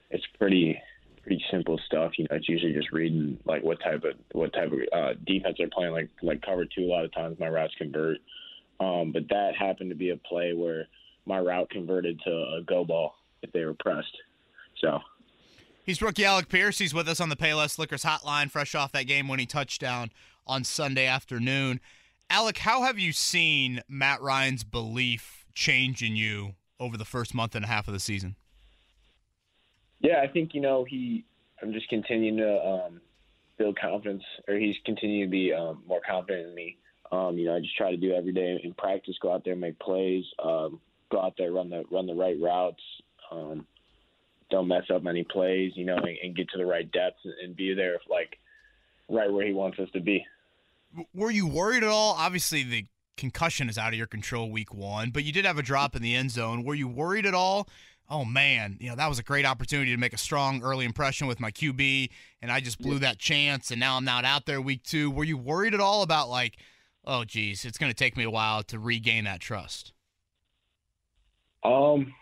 [0.09, 0.77] it's pretty
[1.23, 2.13] pretty simple stuff.
[2.17, 5.55] You know, it's usually just reading like what type of what type of uh, defense
[5.57, 5.93] they're playing.
[5.93, 8.17] Like like cover two, a lot of times my routes convert.
[8.79, 10.87] Um, but that happened to be a play where
[11.25, 14.15] my route converted to a go ball if they were pressed.
[14.79, 14.99] So.
[15.83, 16.79] He's rookie Alec Pierce.
[16.79, 20.11] He's with us on the Payless Liquors hotline, fresh off that game when winning touchdown
[20.47, 21.79] on Sunday afternoon.
[22.29, 27.55] Alec, how have you seen Matt Ryan's belief change in you over the first month
[27.55, 28.35] and a half of the season?
[29.99, 31.25] Yeah, I think you know he.
[31.61, 33.01] I'm just continuing to um,
[33.57, 36.77] build confidence, or he's continuing to be um, more confident in me.
[37.11, 39.15] Um, you know, I just try to do every day in practice.
[39.21, 40.25] Go out there, make plays.
[40.43, 40.79] Um,
[41.11, 42.81] go out there, run the run the right routes.
[43.31, 43.65] Um,
[44.49, 45.73] don't mess up any plays.
[45.75, 48.39] You know, and, and get to the right depths and, and be there, like
[49.09, 50.25] right where he wants us to be.
[51.13, 52.15] Were you worried at all?
[52.17, 52.85] Obviously, the
[53.17, 56.01] concussion is out of your control week one, but you did have a drop in
[56.01, 56.63] the end zone.
[56.63, 57.67] Were you worried at all?
[58.09, 61.25] Oh man, you know that was a great opportunity to make a strong early impression
[61.25, 62.09] with my QB,
[62.41, 65.09] and I just blew that chance, and now I'm not out there week two.
[65.09, 66.57] Were you worried at all about like,
[67.05, 69.93] oh geez, it's going to take me a while to regain that trust?
[71.63, 72.13] Um,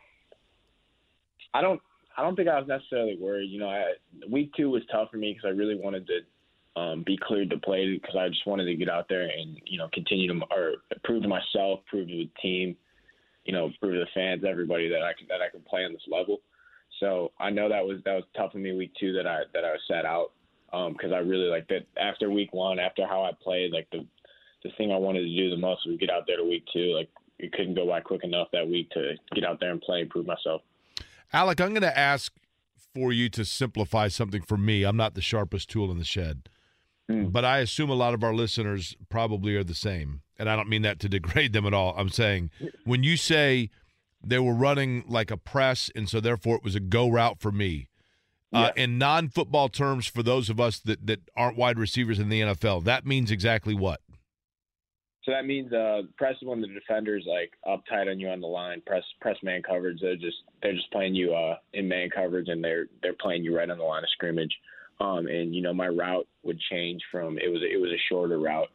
[1.53, 1.81] I don't.
[2.15, 3.49] I don't think I was necessarily worried.
[3.49, 3.93] You know, I,
[4.29, 7.57] week two was tough for me because I really wanted to um, be cleared to
[7.57, 10.75] play because I just wanted to get out there and you know continue to or
[11.03, 12.75] prove to myself, prove to the team,
[13.45, 15.93] you know, prove to the fans, everybody that I can that I can play on
[15.93, 16.41] this level.
[16.99, 19.65] So I know that was that was tough for me week two that I that
[19.65, 20.31] I was set out
[20.71, 24.05] because um, I really like that after week one, after how I played, like the
[24.63, 26.93] the thing I wanted to do the most was get out there to week two.
[26.95, 27.09] Like
[27.39, 30.09] it couldn't go by quick enough that week to get out there and play and
[30.09, 30.61] prove myself.
[31.31, 32.31] Alec, I'm going to ask
[32.93, 34.83] for you to simplify something for me.
[34.83, 36.47] I'm not the sharpest tool in the shed,
[37.09, 37.31] mm.
[37.31, 40.21] but I assume a lot of our listeners probably are the same.
[40.37, 41.95] And I don't mean that to degrade them at all.
[41.97, 42.51] I'm saying
[42.83, 43.69] when you say
[44.23, 47.51] they were running like a press, and so therefore it was a go route for
[47.51, 47.87] me.
[48.53, 52.39] Uh, in non-football terms, for those of us that, that aren't wide receivers in the
[52.39, 53.99] NFL, that means exactly what?
[55.25, 58.47] So that means uh, press when the defender's like up tight on you on the
[58.47, 58.81] line.
[58.85, 59.99] Press press man coverage.
[60.01, 63.55] They're just they're just playing you uh, in man coverage, and they're they're playing you
[63.55, 64.53] right on the line of scrimmage.
[64.99, 68.37] Um, and you know my route would change from it was it was a shorter
[68.37, 68.67] route,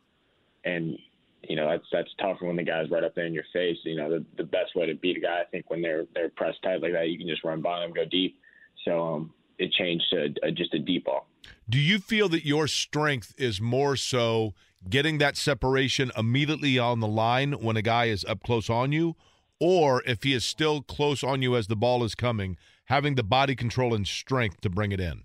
[0.65, 0.99] and
[1.43, 3.77] you know that's that's tougher when the guy's right up there in your face.
[3.85, 6.31] You know the the best way to beat a guy, I think, when they're they're
[6.31, 8.41] pressed tight like that, you can just run by them, go deep.
[8.87, 11.27] So um, it changed to a, just a deep ball.
[11.69, 14.55] Do you feel that your strength is more so?
[14.89, 19.17] Getting that separation immediately on the line when a guy is up close on you,
[19.61, 22.57] or if he is still close on you as the ball is coming,
[22.87, 25.25] having the body control and strength to bring it in?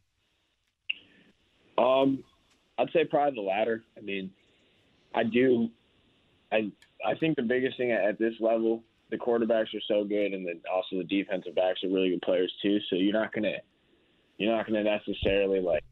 [1.77, 2.23] Um,
[2.77, 3.84] I'd say probably the latter.
[3.97, 4.31] I mean,
[5.13, 5.69] I do.
[6.51, 6.71] I
[7.05, 10.45] I think the biggest thing at, at this level, the quarterbacks are so good, and
[10.45, 12.80] then also the defensive backs are really good players too.
[12.89, 13.57] So you're not gonna
[14.38, 15.84] you're not gonna necessarily like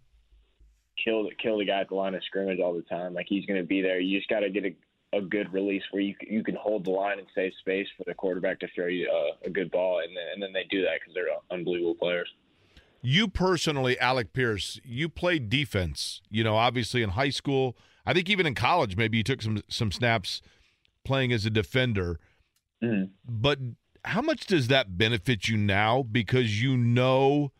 [1.03, 3.13] kill kill the guy at the line of scrimmage all the time.
[3.13, 3.99] Like he's going to be there.
[3.99, 6.91] You just got to get a, a good release where you you can hold the
[6.91, 10.15] line and save space for the quarterback to throw you a, a good ball, and
[10.15, 12.29] then, and then they do that because they're unbelievable players.
[13.01, 16.21] You personally, Alec Pierce, you played defense.
[16.29, 17.75] You know, obviously in high school.
[18.05, 20.41] I think even in college, maybe you took some some snaps
[21.03, 22.19] playing as a defender.
[22.83, 23.11] Mm-hmm.
[23.27, 23.59] But
[24.05, 26.03] how much does that benefit you now?
[26.03, 27.51] Because you know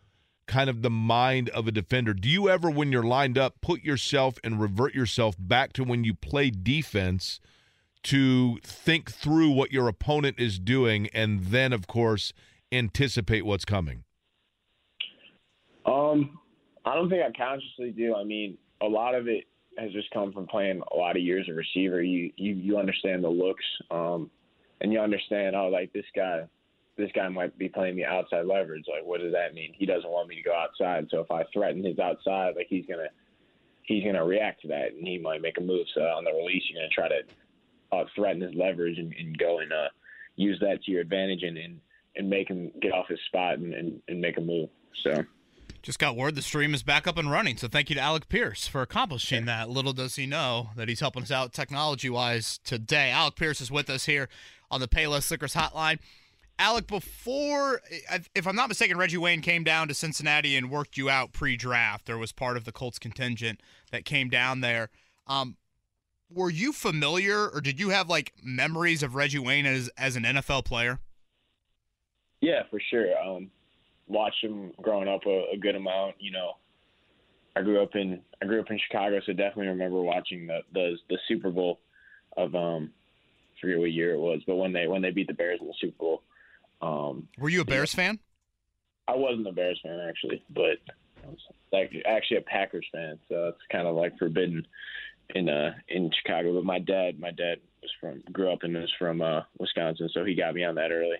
[0.51, 2.13] kind of the mind of a defender.
[2.13, 6.03] Do you ever, when you're lined up, put yourself and revert yourself back to when
[6.03, 7.39] you play defense
[8.03, 12.33] to think through what your opponent is doing and then, of course,
[12.69, 14.03] anticipate what's coming?
[15.85, 16.37] Um,
[16.85, 18.13] I don't think I consciously do.
[18.13, 19.45] I mean, a lot of it
[19.77, 22.03] has just come from playing a lot of years of receiver.
[22.03, 24.29] You you you understand the looks, um,
[24.81, 26.43] and you understand oh like this guy
[26.97, 28.85] this guy might be playing me outside leverage.
[28.87, 29.73] Like, what does that mean?
[29.77, 31.07] He doesn't want me to go outside.
[31.09, 33.09] So if I threaten his outside, like he's gonna
[33.83, 35.87] he's gonna react to that, and he might make a move.
[35.95, 37.21] So on the release, you're gonna try to
[37.91, 39.89] uh, threaten his leverage and, and go and uh,
[40.35, 41.79] use that to your advantage and, and
[42.15, 44.69] and make him get off his spot and, and, and make a move.
[45.03, 45.23] So.
[45.81, 47.57] Just got word the stream is back up and running.
[47.57, 49.69] So thank you to Alec Pierce for accomplishing that.
[49.69, 53.09] Little does he know that he's helping us out technology wise today.
[53.09, 54.29] Alec Pierce is with us here
[54.69, 55.97] on the Payless Liquors Hotline.
[56.59, 57.81] Alec, before,
[58.35, 62.05] if I'm not mistaken, Reggie Wayne came down to Cincinnati and worked you out pre-draft.
[62.05, 63.61] There was part of the Colts contingent
[63.91, 64.89] that came down there.
[65.25, 65.57] Um,
[66.33, 70.23] were you familiar, or did you have like memories of Reggie Wayne as as an
[70.23, 70.99] NFL player?
[72.41, 73.17] Yeah, for sure.
[73.21, 73.51] Um,
[74.07, 76.15] watched him growing up a, a good amount.
[76.19, 76.53] You know,
[77.55, 80.97] I grew up in I grew up in Chicago, so definitely remember watching the the,
[81.09, 81.79] the Super Bowl
[82.37, 82.91] of um,
[83.57, 85.67] I forget what year it was, but when they when they beat the Bears in
[85.67, 86.23] the Super Bowl.
[86.81, 88.19] Um, Were you a Bears fan?
[89.07, 90.77] I wasn't a Bears fan actually, but
[91.23, 91.39] I was
[91.71, 93.19] like actually a Packers fan.
[93.29, 94.65] So it's kind of like forbidden
[95.35, 96.55] in uh in Chicago.
[96.55, 100.23] But my dad, my dad was from grew up and was from uh, Wisconsin, so
[100.23, 101.17] he got me on that early.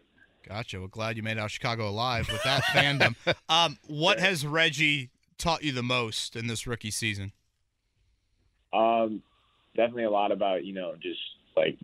[0.47, 0.79] Gotcha.
[0.79, 3.15] Well, glad you made out Chicago alive with that fandom.
[3.47, 7.31] Um, what has Reggie taught you the most in this rookie season?
[8.73, 9.21] Um,
[9.75, 11.19] definitely a lot about you know just
[11.55, 11.77] like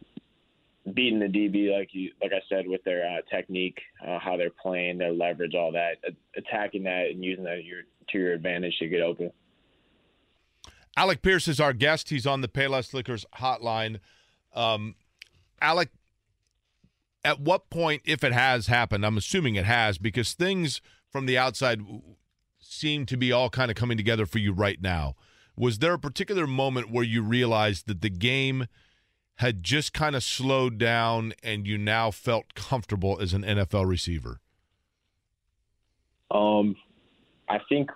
[0.93, 4.49] beating the DB like you like I said with their uh, technique, uh, how they're
[4.49, 5.97] playing, their leverage, all that,
[6.35, 9.31] attacking that and using that your, to your advantage to get open.
[10.95, 12.09] Alec Pierce is our guest.
[12.09, 13.99] He's on the Payless Liquors hotline.
[14.55, 14.95] Um,
[15.61, 15.89] Alec,
[17.23, 20.81] at what point, if it has happened, I'm assuming it has, because things
[21.11, 21.81] from the outside
[22.59, 25.15] seem to be all kind of coming together for you right now.
[25.55, 28.67] Was there a particular moment where you realized that the game–
[29.37, 34.39] had just kind of slowed down and you now felt comfortable as an NFL receiver?
[36.31, 36.75] Um,
[37.47, 37.89] I think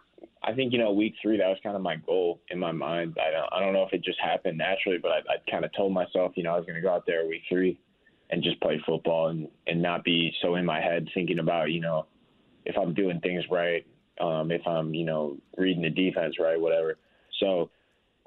[0.44, 3.18] I think you know week three that was kind of my goal in my mind.
[3.20, 5.72] I don't I don't know if it just happened naturally, but I, I kind of
[5.74, 7.78] told myself you know I was going to go out there week three
[8.30, 11.82] and just play football and and not be so in my head thinking about you
[11.82, 12.06] know
[12.66, 13.86] if I'm doing things right,
[14.20, 16.98] um, if I'm you know reading the defense right, whatever.
[17.40, 17.70] So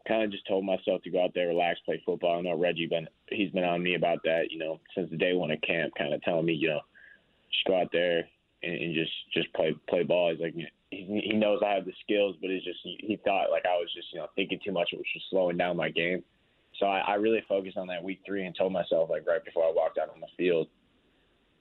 [0.06, 2.38] kind of just told myself to go out there, relax, play football.
[2.38, 5.34] I know Reggie been he's been on me about that, you know, since the day
[5.34, 6.80] one of camp, kind of telling me, you know,
[7.50, 8.28] just go out there
[8.62, 10.30] and, and just just play play ball.
[10.30, 10.54] He's like
[10.90, 13.76] he, he knows I have the skills, but it's just he, he thought like I
[13.76, 16.22] was just you know thinking too much, which was slowing down my game.
[16.78, 19.64] So I, I really focused on that week three and told myself like right before
[19.64, 20.68] I walked out on the field,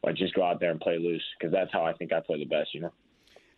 [0.03, 2.39] like just go out there and play loose because that's how I think I play
[2.39, 2.91] the best, you know.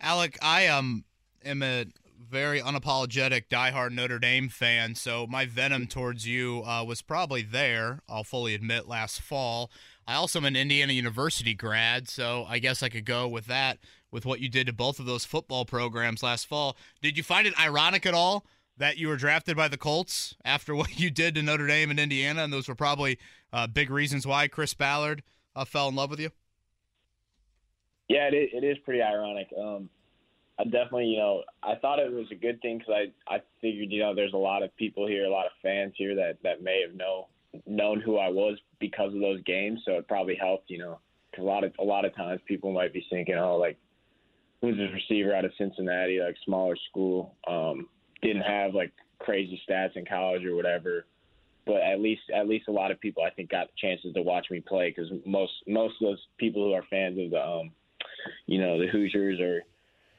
[0.01, 1.05] Alec, I um
[1.43, 1.85] am a
[2.29, 8.01] very unapologetic diehard Notre Dame fan, so my venom towards you uh, was probably there.
[8.09, 9.71] I'll fully admit last fall.
[10.07, 13.79] I also am an Indiana University grad, so I guess I could go with that
[14.11, 16.77] with what you did to both of those football programs last fall.
[17.01, 18.45] Did you find it ironic at all
[18.77, 21.99] that you were drafted by the Colts after what you did to Notre Dame and
[21.99, 23.19] Indiana, and those were probably
[23.53, 25.23] uh, big reasons why Chris Ballard
[25.55, 26.29] uh, fell in love with you?
[28.07, 29.47] Yeah, it is, it is pretty ironic.
[29.57, 29.89] Um,
[30.57, 32.93] I definitely, you know, I thought it was a good thing because
[33.29, 35.93] I, I figured, you know, there's a lot of people here, a lot of fans
[35.97, 37.27] here that that may have know
[37.65, 39.81] known who I was because of those games.
[39.85, 40.99] So it probably helped, you know,
[41.29, 43.77] because a lot of a lot of times people might be thinking, oh, like
[44.61, 47.89] who's this receiver out of Cincinnati, like smaller school, um,
[48.21, 51.05] didn't have like crazy stats in college or whatever.
[51.65, 54.47] But at least at least a lot of people I think got chances to watch
[54.51, 57.71] me play because most most of those people who are fans of the um,
[58.45, 59.63] you know, the Hoosiers or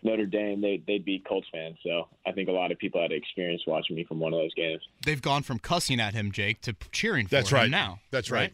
[0.06, 1.76] Notre Dame, they they'd be Colts fans.
[1.82, 4.54] So I think a lot of people had experience watching me from one of those
[4.54, 4.80] games.
[5.04, 7.70] They've gone from cussing at him, Jake, to cheering for That's him right.
[7.70, 7.98] now.
[8.10, 8.52] That's right.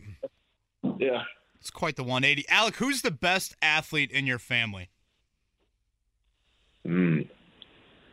[0.98, 1.22] Yeah.
[1.60, 2.48] It's quite the 180.
[2.48, 4.88] Alec, who's the best athlete in your family?
[6.86, 7.28] Mm.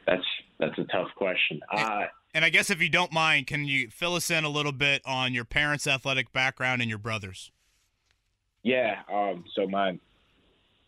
[0.06, 0.24] That's
[0.60, 1.60] that's a tough question.
[1.72, 4.72] Uh, And I guess if you don't mind, can you fill us in a little
[4.72, 7.52] bit on your parents' athletic background and your brothers?
[8.62, 9.02] yeah.
[9.12, 9.46] Um.
[9.56, 9.98] So my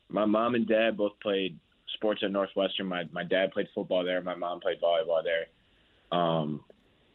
[0.09, 1.57] my mom and dad both played
[1.95, 2.87] sports at Northwestern.
[2.87, 4.21] My my dad played football there.
[4.21, 6.17] My mom played volleyball there.
[6.17, 6.63] Um,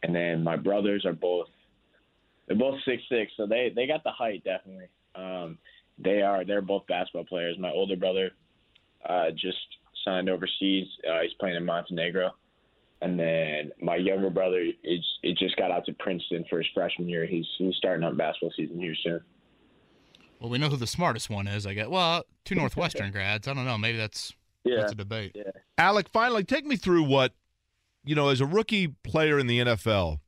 [0.03, 1.47] and then my brothers are both
[2.47, 4.87] they're both six six, so they they got the height definitely.
[5.15, 5.57] Um,
[5.99, 7.57] they are they're both basketball players.
[7.59, 8.31] My older brother
[9.07, 9.57] uh, just
[10.05, 10.87] signed overseas.
[11.07, 12.31] Uh, he's playing in Montenegro.
[13.01, 17.25] And then my younger brother it just got out to Princeton for his freshman year.
[17.27, 19.21] He's he's starting up basketball season here soon.
[20.39, 21.67] Well, we know who the smartest one is.
[21.67, 21.87] I guess.
[21.87, 23.47] Well, two Northwestern grads.
[23.47, 23.77] I don't know.
[23.77, 24.33] Maybe that's
[24.75, 25.31] that's a debate.
[25.35, 25.51] Yeah.
[25.77, 27.33] Alec, finally, take me through what,
[28.03, 30.19] you know, as a rookie player in the NFL,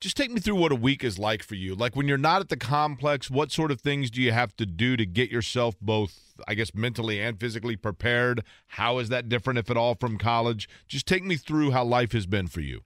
[0.00, 1.74] just take me through what a week is like for you.
[1.74, 4.66] Like when you're not at the complex, what sort of things do you have to
[4.66, 8.44] do to get yourself both, I guess, mentally and physically prepared?
[8.68, 10.68] How is that different, if at all, from college?
[10.88, 12.82] Just take me through how life has been for you.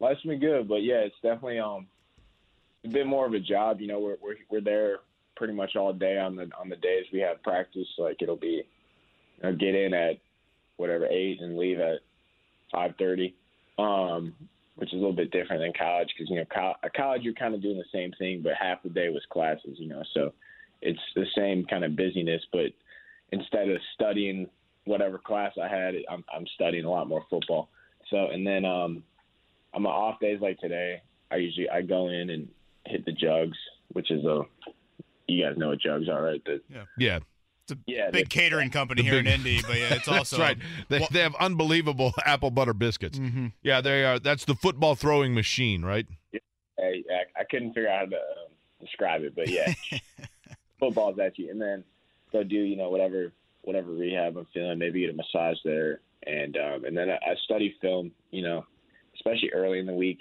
[0.00, 1.86] Life's been good, but yeah, it's definitely um
[2.84, 3.80] a bit more of a job.
[3.80, 4.98] You know, we're we're we're there
[5.36, 7.86] pretty much all day on the on the days we have practice.
[7.96, 8.62] Like it'll be,
[9.42, 10.16] you know, get in at
[10.76, 12.00] whatever eight and leave at
[12.72, 13.34] five thirty,
[13.78, 14.34] um,
[14.76, 17.34] which is a little bit different than college because you know co- at college you're
[17.34, 19.76] kind of doing the same thing, but half the day was classes.
[19.78, 20.32] You know, so
[20.82, 22.72] it's the same kind of busyness, but
[23.32, 24.48] instead of studying
[24.84, 27.68] whatever class I had, I'm I'm studying a lot more football.
[28.10, 29.02] So and then um,
[29.74, 32.48] on my off days like today, I usually I go in and
[32.86, 33.58] hit the jugs,
[33.92, 34.42] which is a
[35.26, 36.42] you guys know what jugs are, right?
[36.44, 36.60] The,
[36.96, 37.18] Yeah.
[37.70, 40.38] It's a Yeah, big catering company here big- in Indy, but yeah, it's That's also
[40.38, 40.56] right.
[40.88, 43.18] They, Well- they have unbelievable apple butter biscuits.
[43.18, 43.52] Mhm.
[43.62, 44.18] Yeah, they are.
[44.18, 46.06] That's the football throwing machine, right?
[46.78, 49.72] I, I, I couldn't figure out how to um, describe it, but yeah,
[50.80, 51.84] football's at you, and then
[52.32, 53.32] go do you know whatever
[53.62, 57.34] whatever rehab I'm feeling, maybe get a massage there, and um, and then I, I
[57.44, 58.64] study film, you know,
[59.16, 60.20] especially early in the week,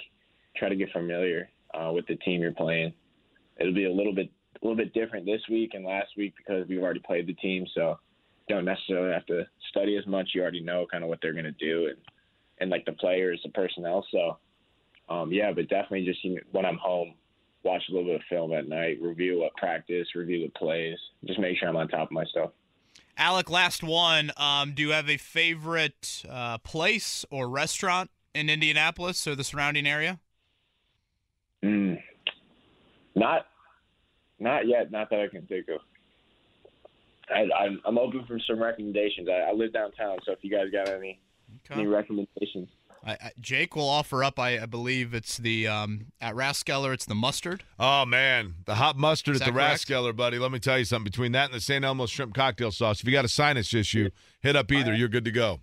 [0.58, 2.94] try to get familiar uh, with the team you're playing.
[3.60, 4.30] It'll be a little bit
[4.68, 7.66] a little bit different this week and last week because we've already played the team,
[7.74, 7.98] so
[8.50, 10.30] don't necessarily have to study as much.
[10.34, 11.98] You already know kind of what they're going to do and
[12.60, 14.06] and like the players, the personnel.
[14.12, 14.38] So
[15.10, 17.14] um, yeah, but definitely just you know, when I'm home,
[17.64, 21.40] watch a little bit of film at night, review what practice, review the plays, just
[21.40, 22.52] make sure I'm on top of my stuff.
[23.18, 24.32] Alec, last one.
[24.38, 29.88] Um, do you have a favorite uh, place or restaurant in Indianapolis or the surrounding
[29.88, 30.20] area?
[31.64, 32.00] Mm.
[33.16, 33.48] Not,
[34.40, 34.92] not yet.
[34.92, 35.80] Not that I can think of.
[37.30, 39.28] I, I'm, I'm open for some recommendations.
[39.30, 41.20] I, I live downtown, so if you guys got any
[41.66, 41.80] Okay.
[41.82, 42.68] any recommendations,
[43.06, 44.38] I, I, Jake will offer up.
[44.40, 46.94] I, I believe it's the um, at Rathskeller.
[46.94, 47.64] It's the mustard.
[47.80, 49.86] Oh man, the hot mustard Is at the correct?
[49.88, 50.40] Rathskeller, buddy.
[50.40, 51.06] Let me tell you something.
[51.06, 51.84] Between that and the St.
[51.86, 54.10] Elmo's shrimp cocktail sauce, if you got a sinus issue,
[54.42, 54.94] hit up either.
[54.94, 55.62] You're good to go.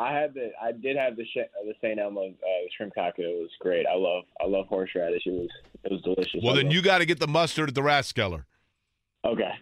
[0.00, 2.00] I had the I did have the sh- the St.
[2.00, 3.26] Elmo's uh, shrimp cocktail.
[3.26, 3.84] It was great.
[3.86, 5.22] I love I love horseradish.
[5.26, 5.48] It was
[5.84, 6.40] it was delicious.
[6.42, 8.44] Well, I then love- you got to get the mustard at the Rathskeller.
[9.24, 9.52] okay.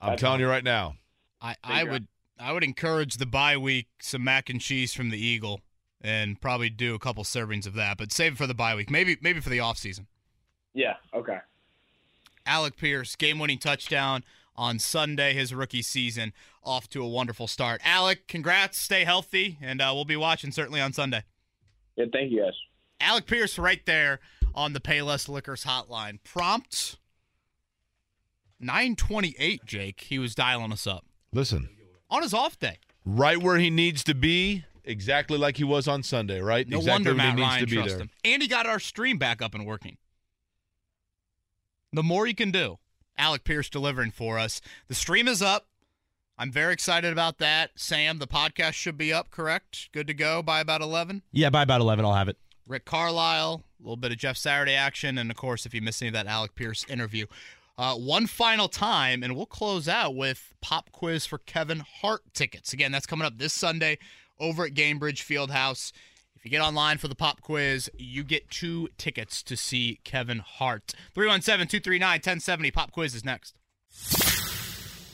[0.00, 0.94] I'm That's telling you right now.
[1.40, 1.92] I, I Figure out.
[1.92, 2.06] would
[2.40, 5.60] I would encourage the bye week some mac and cheese from the Eagle
[6.00, 8.90] and probably do a couple servings of that, but save it for the bye week.
[8.90, 10.06] Maybe maybe for the off season.
[10.74, 10.94] Yeah.
[11.14, 11.38] Okay.
[12.46, 14.24] Alec Pierce, game winning touchdown
[14.56, 17.80] on Sunday, his rookie season, off to a wonderful start.
[17.84, 21.24] Alec, congrats, stay healthy, and uh, we'll be watching certainly on Sunday.
[21.96, 22.06] Yeah.
[22.12, 22.54] Thank you guys.
[23.00, 24.20] Alec Pierce right there
[24.54, 26.18] on the Payless Liquors hotline.
[26.24, 26.98] Prompt
[28.60, 30.00] 928, Jake.
[30.02, 31.68] He was dialing us up Listen,
[32.10, 32.78] on his off day.
[33.04, 36.68] right where he needs to be, exactly like he was on Sunday, right?
[36.68, 38.00] No exactly wonder Matt he needs Ryan to be trusts there.
[38.02, 38.10] him.
[38.24, 39.96] And he got our stream back up and working.
[41.92, 42.78] The more you can do,
[43.22, 44.60] Alec Pierce delivering for us.
[44.88, 45.68] The stream is up.
[46.36, 47.70] I'm very excited about that.
[47.76, 49.90] Sam, the podcast should be up, correct?
[49.92, 51.22] Good to go by about 11.
[51.30, 52.36] Yeah, by about 11, I'll have it.
[52.66, 56.02] Rick Carlisle, a little bit of Jeff Saturday action, and of course, if you missed
[56.02, 57.26] any of that Alec Pierce interview.
[57.78, 62.72] Uh, one final time, and we'll close out with pop quiz for Kevin Hart tickets.
[62.72, 63.98] Again, that's coming up this Sunday
[64.40, 65.92] over at Gainbridge Fieldhouse.
[66.42, 70.40] If you get online for the pop quiz, you get two tickets to see Kevin
[70.40, 70.92] Hart.
[71.14, 72.70] 317 239 1070.
[72.72, 73.54] Pop quiz is next.
[73.92, 75.04] If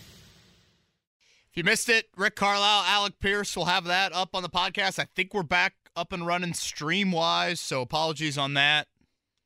[1.53, 4.99] you missed it, Rick Carlisle, Alec Pierce will have that up on the podcast.
[4.99, 8.89] I think we're back up and running stream wise, so apologies on that.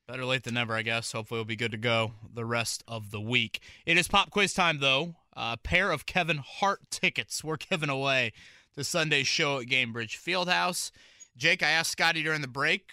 [0.07, 1.11] Better late than never, I guess.
[1.11, 3.61] Hopefully, we'll be good to go the rest of the week.
[3.87, 5.17] It is pop quiz time, though.
[5.33, 8.33] A pair of Kevin Hart tickets were given away
[8.77, 10.93] to Sunday's show at Gainbridge Fieldhouse.
[11.37, 12.91] Jake, I asked Scotty during the break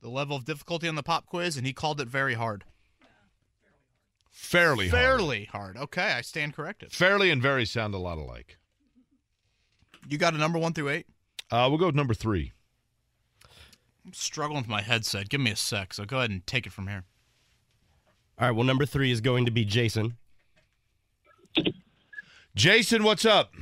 [0.00, 2.64] the level of difficulty on the pop quiz, and he called it very hard.
[4.30, 5.00] Fairly hard.
[5.02, 5.76] Fairly hard.
[5.76, 6.92] Okay, I stand corrected.
[6.92, 8.58] Fairly and very sound a lot alike.
[10.08, 11.06] You got a number one through eight?
[11.50, 12.52] Uh, we'll go with number three.
[14.04, 15.28] I'm struggling with my headset.
[15.28, 17.04] Give me a sec, so go ahead and take it from here.
[18.38, 20.16] All right, well, number three is going to be Jason.
[22.54, 23.52] Jason, what's up?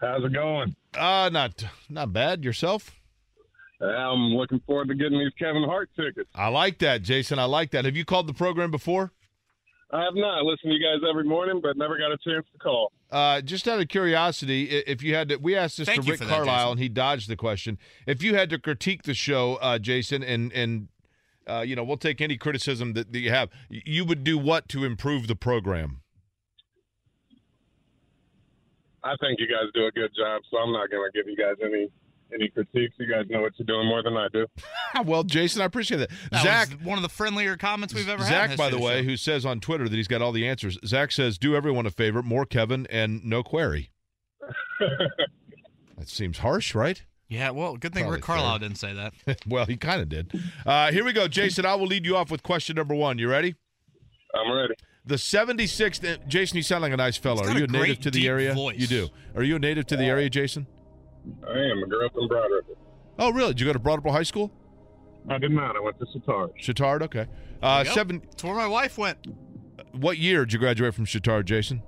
[0.00, 0.74] How's it going?
[0.92, 2.44] Uh, not not bad.
[2.44, 2.90] Yourself?
[3.84, 6.30] I'm looking forward to getting these Kevin Hart tickets.
[6.34, 7.38] I like that, Jason.
[7.38, 7.84] I like that.
[7.84, 9.12] Have you called the program before?
[9.90, 12.58] I have not listened to you guys every morning, but never got a chance to
[12.58, 12.90] call.
[13.12, 16.20] Uh, just out of curiosity, if you had to, we asked this Thank to Rick
[16.20, 16.70] that, Carlisle, Jason.
[16.72, 17.78] and he dodged the question.
[18.06, 20.88] If you had to critique the show, uh, Jason, and and
[21.46, 23.50] uh, you know, we'll take any criticism that, that you have.
[23.68, 26.00] You would do what to improve the program?
[29.02, 31.36] I think you guys do a good job, so I'm not going to give you
[31.36, 31.88] guys any
[32.34, 32.94] any critiques.
[32.98, 34.46] You guys know what you're doing more than I do.
[35.04, 36.10] well, Jason, I appreciate that.
[36.30, 38.50] That Zach, was one of the friendlier comments we've ever had.
[38.50, 39.08] Zach, by the way, show.
[39.08, 40.78] who says on Twitter that he's got all the answers.
[40.84, 43.90] Zach says, "Do everyone a favor, more Kevin and no query."
[45.98, 47.02] that seems harsh, right?
[47.28, 48.68] Yeah, well, good thing Probably Rick Carlisle fair.
[48.68, 49.40] didn't say that.
[49.46, 50.32] well, he kind of did.
[50.66, 51.64] Uh, here we go, Jason.
[51.64, 53.18] I will lead you off with question number one.
[53.18, 53.54] You ready?
[54.34, 54.74] I'm ready.
[55.06, 56.14] The 76th.
[56.14, 57.42] uh, Jason, you sound like a nice fellow.
[57.42, 58.54] Are you a a native to the area?
[58.54, 58.78] voice.
[58.78, 59.08] You do.
[59.34, 60.66] Are you a native to the area, Jason?
[61.46, 61.82] I am.
[61.84, 62.76] I grew up in Broad Ripple.
[63.18, 63.48] Oh, really?
[63.54, 64.50] Did you go to Broad Ripple High School?
[65.28, 65.76] I did not.
[65.76, 66.50] I went to Chatard.
[66.60, 67.02] Chatard.
[67.02, 67.26] Okay.
[67.62, 67.94] Uh, Yep.
[67.94, 68.22] seven.
[68.24, 69.18] That's where my wife went.
[69.92, 71.82] What year did you graduate from Chatard, Jason?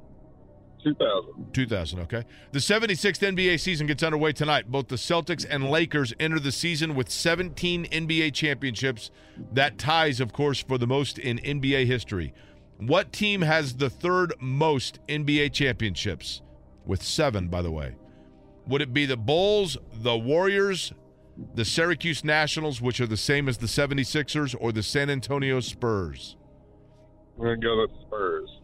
[0.85, 1.53] 2000.
[1.53, 2.23] 2000, okay.
[2.53, 4.71] The 76th NBA season gets underway tonight.
[4.71, 9.11] Both the Celtics and Lakers enter the season with 17 NBA championships.
[9.53, 12.33] That ties, of course, for the most in NBA history.
[12.79, 16.41] What team has the third most NBA championships?
[16.85, 17.97] With seven, by the way.
[18.69, 20.93] Would it be the Bulls, the Warriors,
[21.55, 26.37] the Syracuse Nationals, which are the same as the 76ers, or the San Antonio Spurs?
[27.37, 28.61] I'm going to go with Spurs.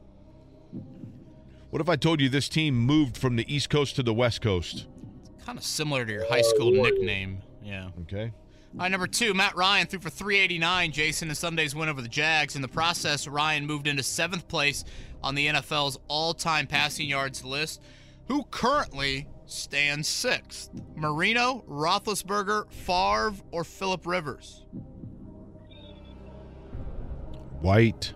[1.70, 4.42] What if I told you this team moved from the East Coast to the West
[4.42, 4.86] Coast?
[5.36, 7.42] It's Kind of similar to your high school nickname.
[7.62, 7.90] Yeah.
[8.02, 8.32] Okay.
[8.74, 10.92] All right, number two, Matt Ryan threw for 389.
[10.92, 12.56] Jason in Sunday's win over the Jags.
[12.56, 14.84] In the process, Ryan moved into seventh place
[15.22, 17.82] on the NFL's all-time passing yards list.
[18.28, 20.70] Who currently stands sixth?
[20.96, 24.64] Marino, Roethlisberger, Favre, or Philip Rivers?
[27.60, 28.12] White,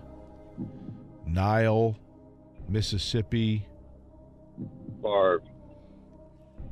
[1.25, 1.97] Nile,
[2.67, 3.65] Mississippi,
[5.01, 5.41] Favre.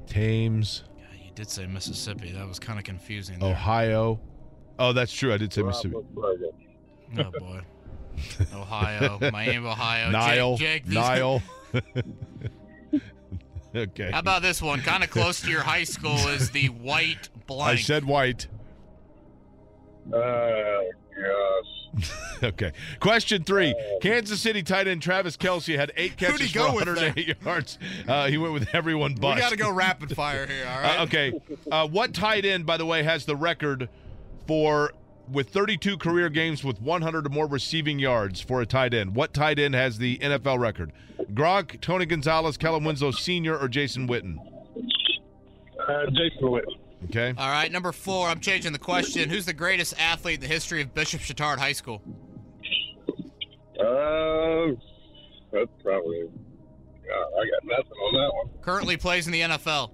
[0.07, 2.31] Thames, Yeah, you did say Mississippi.
[2.31, 3.39] That was kind of confusing.
[3.39, 3.51] There.
[3.51, 4.19] Ohio.
[4.77, 5.33] Oh, that's true.
[5.33, 5.95] I did say Mississippi.
[5.95, 6.51] Roethlisberger.
[7.19, 7.61] Oh boy.
[8.53, 10.09] Ohio, Miami, Ohio.
[10.11, 11.41] Nile, Jake, Jake, these- Nile.
[13.76, 14.11] okay.
[14.11, 14.81] How about this one?
[14.81, 17.80] Kind of close to your high school is the white blank.
[17.80, 18.47] I said white.
[20.14, 22.11] Oh, gosh.
[22.43, 22.73] Okay.
[22.99, 23.73] Question three.
[24.02, 27.35] Kansas City tight end Travis Kelce had eight Who'd he catches for go with 108
[27.45, 27.80] yards.
[28.06, 30.68] Uh, he went with everyone we got to go rapid fire here.
[30.68, 30.99] All right.
[30.99, 31.41] Uh, okay.
[31.72, 33.88] Uh, what tight end, by the way, has the record
[34.45, 34.91] for
[35.30, 39.15] with 32 career games with 100 or more receiving yards for a tight end?
[39.15, 40.91] What tight end has the NFL record?
[41.34, 44.38] Gronk, Tony Gonzalez, Kellen Winslow Sr., or Jason Witten?
[45.88, 46.80] Uh, Jason Witten.
[47.06, 47.34] Okay.
[47.38, 48.27] All right, number four.
[48.27, 49.30] I'm changing the question.
[49.30, 52.02] Who's the greatest athlete in the history of Bishop Chatard High School?
[53.80, 54.73] Uh,
[55.52, 56.23] that's probably.
[56.23, 58.49] Uh, I got nothing on that one.
[58.61, 59.91] Currently plays in the NFL.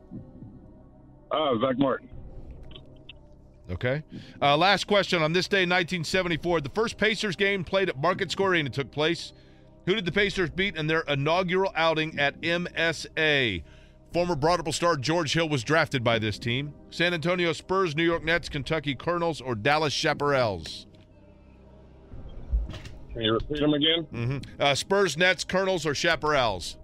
[1.31, 2.09] Oh, Zach Martin.
[3.71, 4.03] Okay.
[4.41, 6.61] Uh, last question on this day, 1974.
[6.61, 9.33] The first Pacers game played at Market Square Arena took place.
[9.85, 13.63] Who did the Pacers beat in their inaugural outing at MSA?
[14.13, 16.73] Former Broad Ripple star George Hill was drafted by this team.
[16.89, 20.85] San Antonio Spurs, New York Nets, Kentucky Colonels, or Dallas Chaparrals?
[23.13, 24.07] Can you repeat them again?
[24.13, 24.37] Mm-hmm.
[24.61, 26.75] Uh, Spurs, Nets, Colonels, or Chaparrals?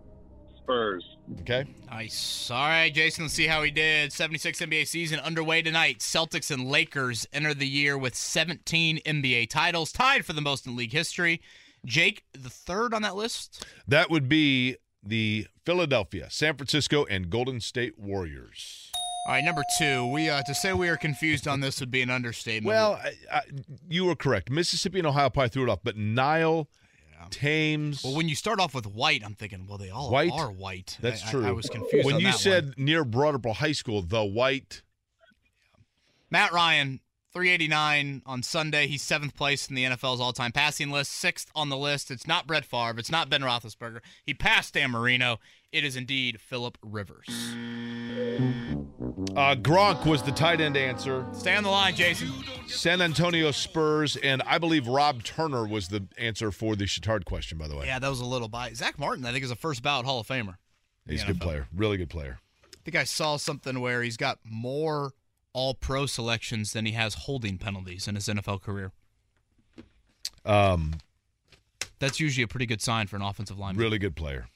[0.57, 1.16] Spurs.
[1.41, 1.65] Okay.
[1.89, 2.49] Nice.
[2.51, 4.13] All right, Jason, let's see how he did.
[4.13, 5.99] 76 NBA season underway tonight.
[5.99, 10.75] Celtics and Lakers enter the year with 17 NBA titles, tied for the most in
[10.75, 11.41] league history.
[11.85, 13.65] Jake, the third on that list?
[13.87, 18.91] That would be the Philadelphia, San Francisco, and Golden State Warriors.
[19.27, 20.07] All right, number two.
[20.07, 22.65] We uh, to say we are confused on this would be an understatement.
[22.65, 23.41] Well, I, I,
[23.89, 24.49] you were correct.
[24.49, 26.69] Mississippi and Ohio probably threw it off, but Nile,
[27.31, 28.03] Thames.
[28.03, 30.31] well, when you start off with white, I'm thinking, well, they all White?
[30.31, 30.97] are white.
[31.01, 31.47] That's I- I- true.
[31.47, 32.05] I, was confused.
[32.05, 32.73] when on you that said one.
[32.77, 34.81] near Broad Ripple High School, the white.
[36.29, 36.99] Matt Ryan,
[37.33, 38.87] 389 on Sunday.
[38.87, 42.11] He's seventh place in the NFL's all-time passing list, sixth on the list.
[42.11, 42.99] It's not Brett Favre.
[42.99, 43.99] It's not Ben Roethlisberger.
[44.25, 45.39] He passed Dan Marino.
[45.77, 47.27] It is indeed Philip Rivers.
[47.29, 48.33] Uh,
[49.53, 51.23] Gronk was the tight end answer.
[51.33, 52.33] Stay on the line, Jason.
[52.65, 57.59] San Antonio Spurs, and I believe Rob Turner was the answer for the Chatard question,
[57.59, 57.85] by the way.
[57.85, 58.75] Yeah, that was a little bite.
[58.75, 59.23] Zach Martin.
[59.23, 60.55] I think is a first ballot Hall of Famer.
[61.07, 61.67] He's a good player.
[61.71, 62.39] Really good player.
[62.73, 65.11] I think I saw something where he's got more
[65.53, 68.93] All-Pro selections than he has holding penalties in his NFL career.
[70.43, 70.95] Um,
[71.99, 73.79] That's usually a pretty good sign for an offensive lineman.
[73.79, 74.47] really good player.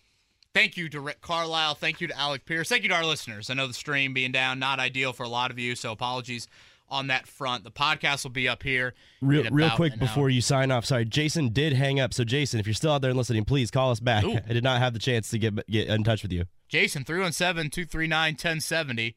[0.53, 1.75] Thank you to Rick Carlisle.
[1.75, 2.67] Thank you to Alec Pierce.
[2.67, 3.49] Thank you to our listeners.
[3.49, 6.47] I know the stream being down, not ideal for a lot of you, so apologies
[6.89, 7.63] on that front.
[7.63, 8.93] The podcast will be up here.
[9.21, 10.29] Real, real quick before hour.
[10.29, 12.13] you sign off, sorry, Jason did hang up.
[12.13, 14.25] So, Jason, if you're still out there and listening, please call us back.
[14.25, 14.35] Ooh.
[14.47, 16.43] I did not have the chance to get get in touch with you.
[16.67, 19.15] Jason, 317 239 1070.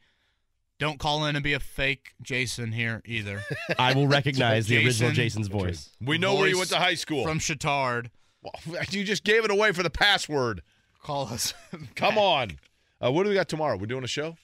[0.79, 3.43] Don't call in and be a fake Jason here either.
[3.79, 5.91] I will recognize the original Jason's voice.
[6.01, 7.25] We know where you went to high school.
[7.25, 8.11] From Chatard.
[8.91, 10.63] you just gave it away for the password.
[11.05, 11.55] Call us.
[11.95, 12.59] Come on.
[13.01, 13.77] Uh, what do we got tomorrow?
[13.77, 14.37] We're doing a show?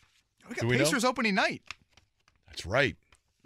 [0.48, 0.84] We got Do we know?
[0.84, 1.62] Pacers opening night.
[2.46, 2.96] That's right.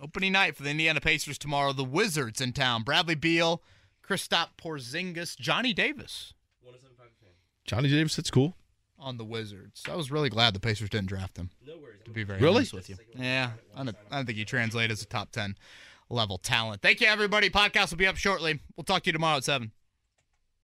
[0.02, 1.72] Opening night for the Indiana Pacers tomorrow.
[1.72, 2.82] The Wizards in town.
[2.82, 3.62] Bradley Beal,
[4.06, 6.34] Kristaps Porzingis, Johnny Davis
[7.64, 8.54] Johnny Davis, that's cool.
[8.98, 9.84] on the Wizards.
[9.90, 11.48] I was really glad the Pacers didn't draft him.
[11.66, 12.00] No worries.
[12.04, 12.56] To be very Really?
[12.56, 12.96] honest with you.
[13.16, 15.56] Yeah, I don't, I don't think he translates as a top 10
[16.10, 16.82] level talent.
[16.82, 17.48] Thank you, everybody.
[17.48, 18.60] Podcast will be up shortly.
[18.76, 19.70] We'll talk to you tomorrow at 7.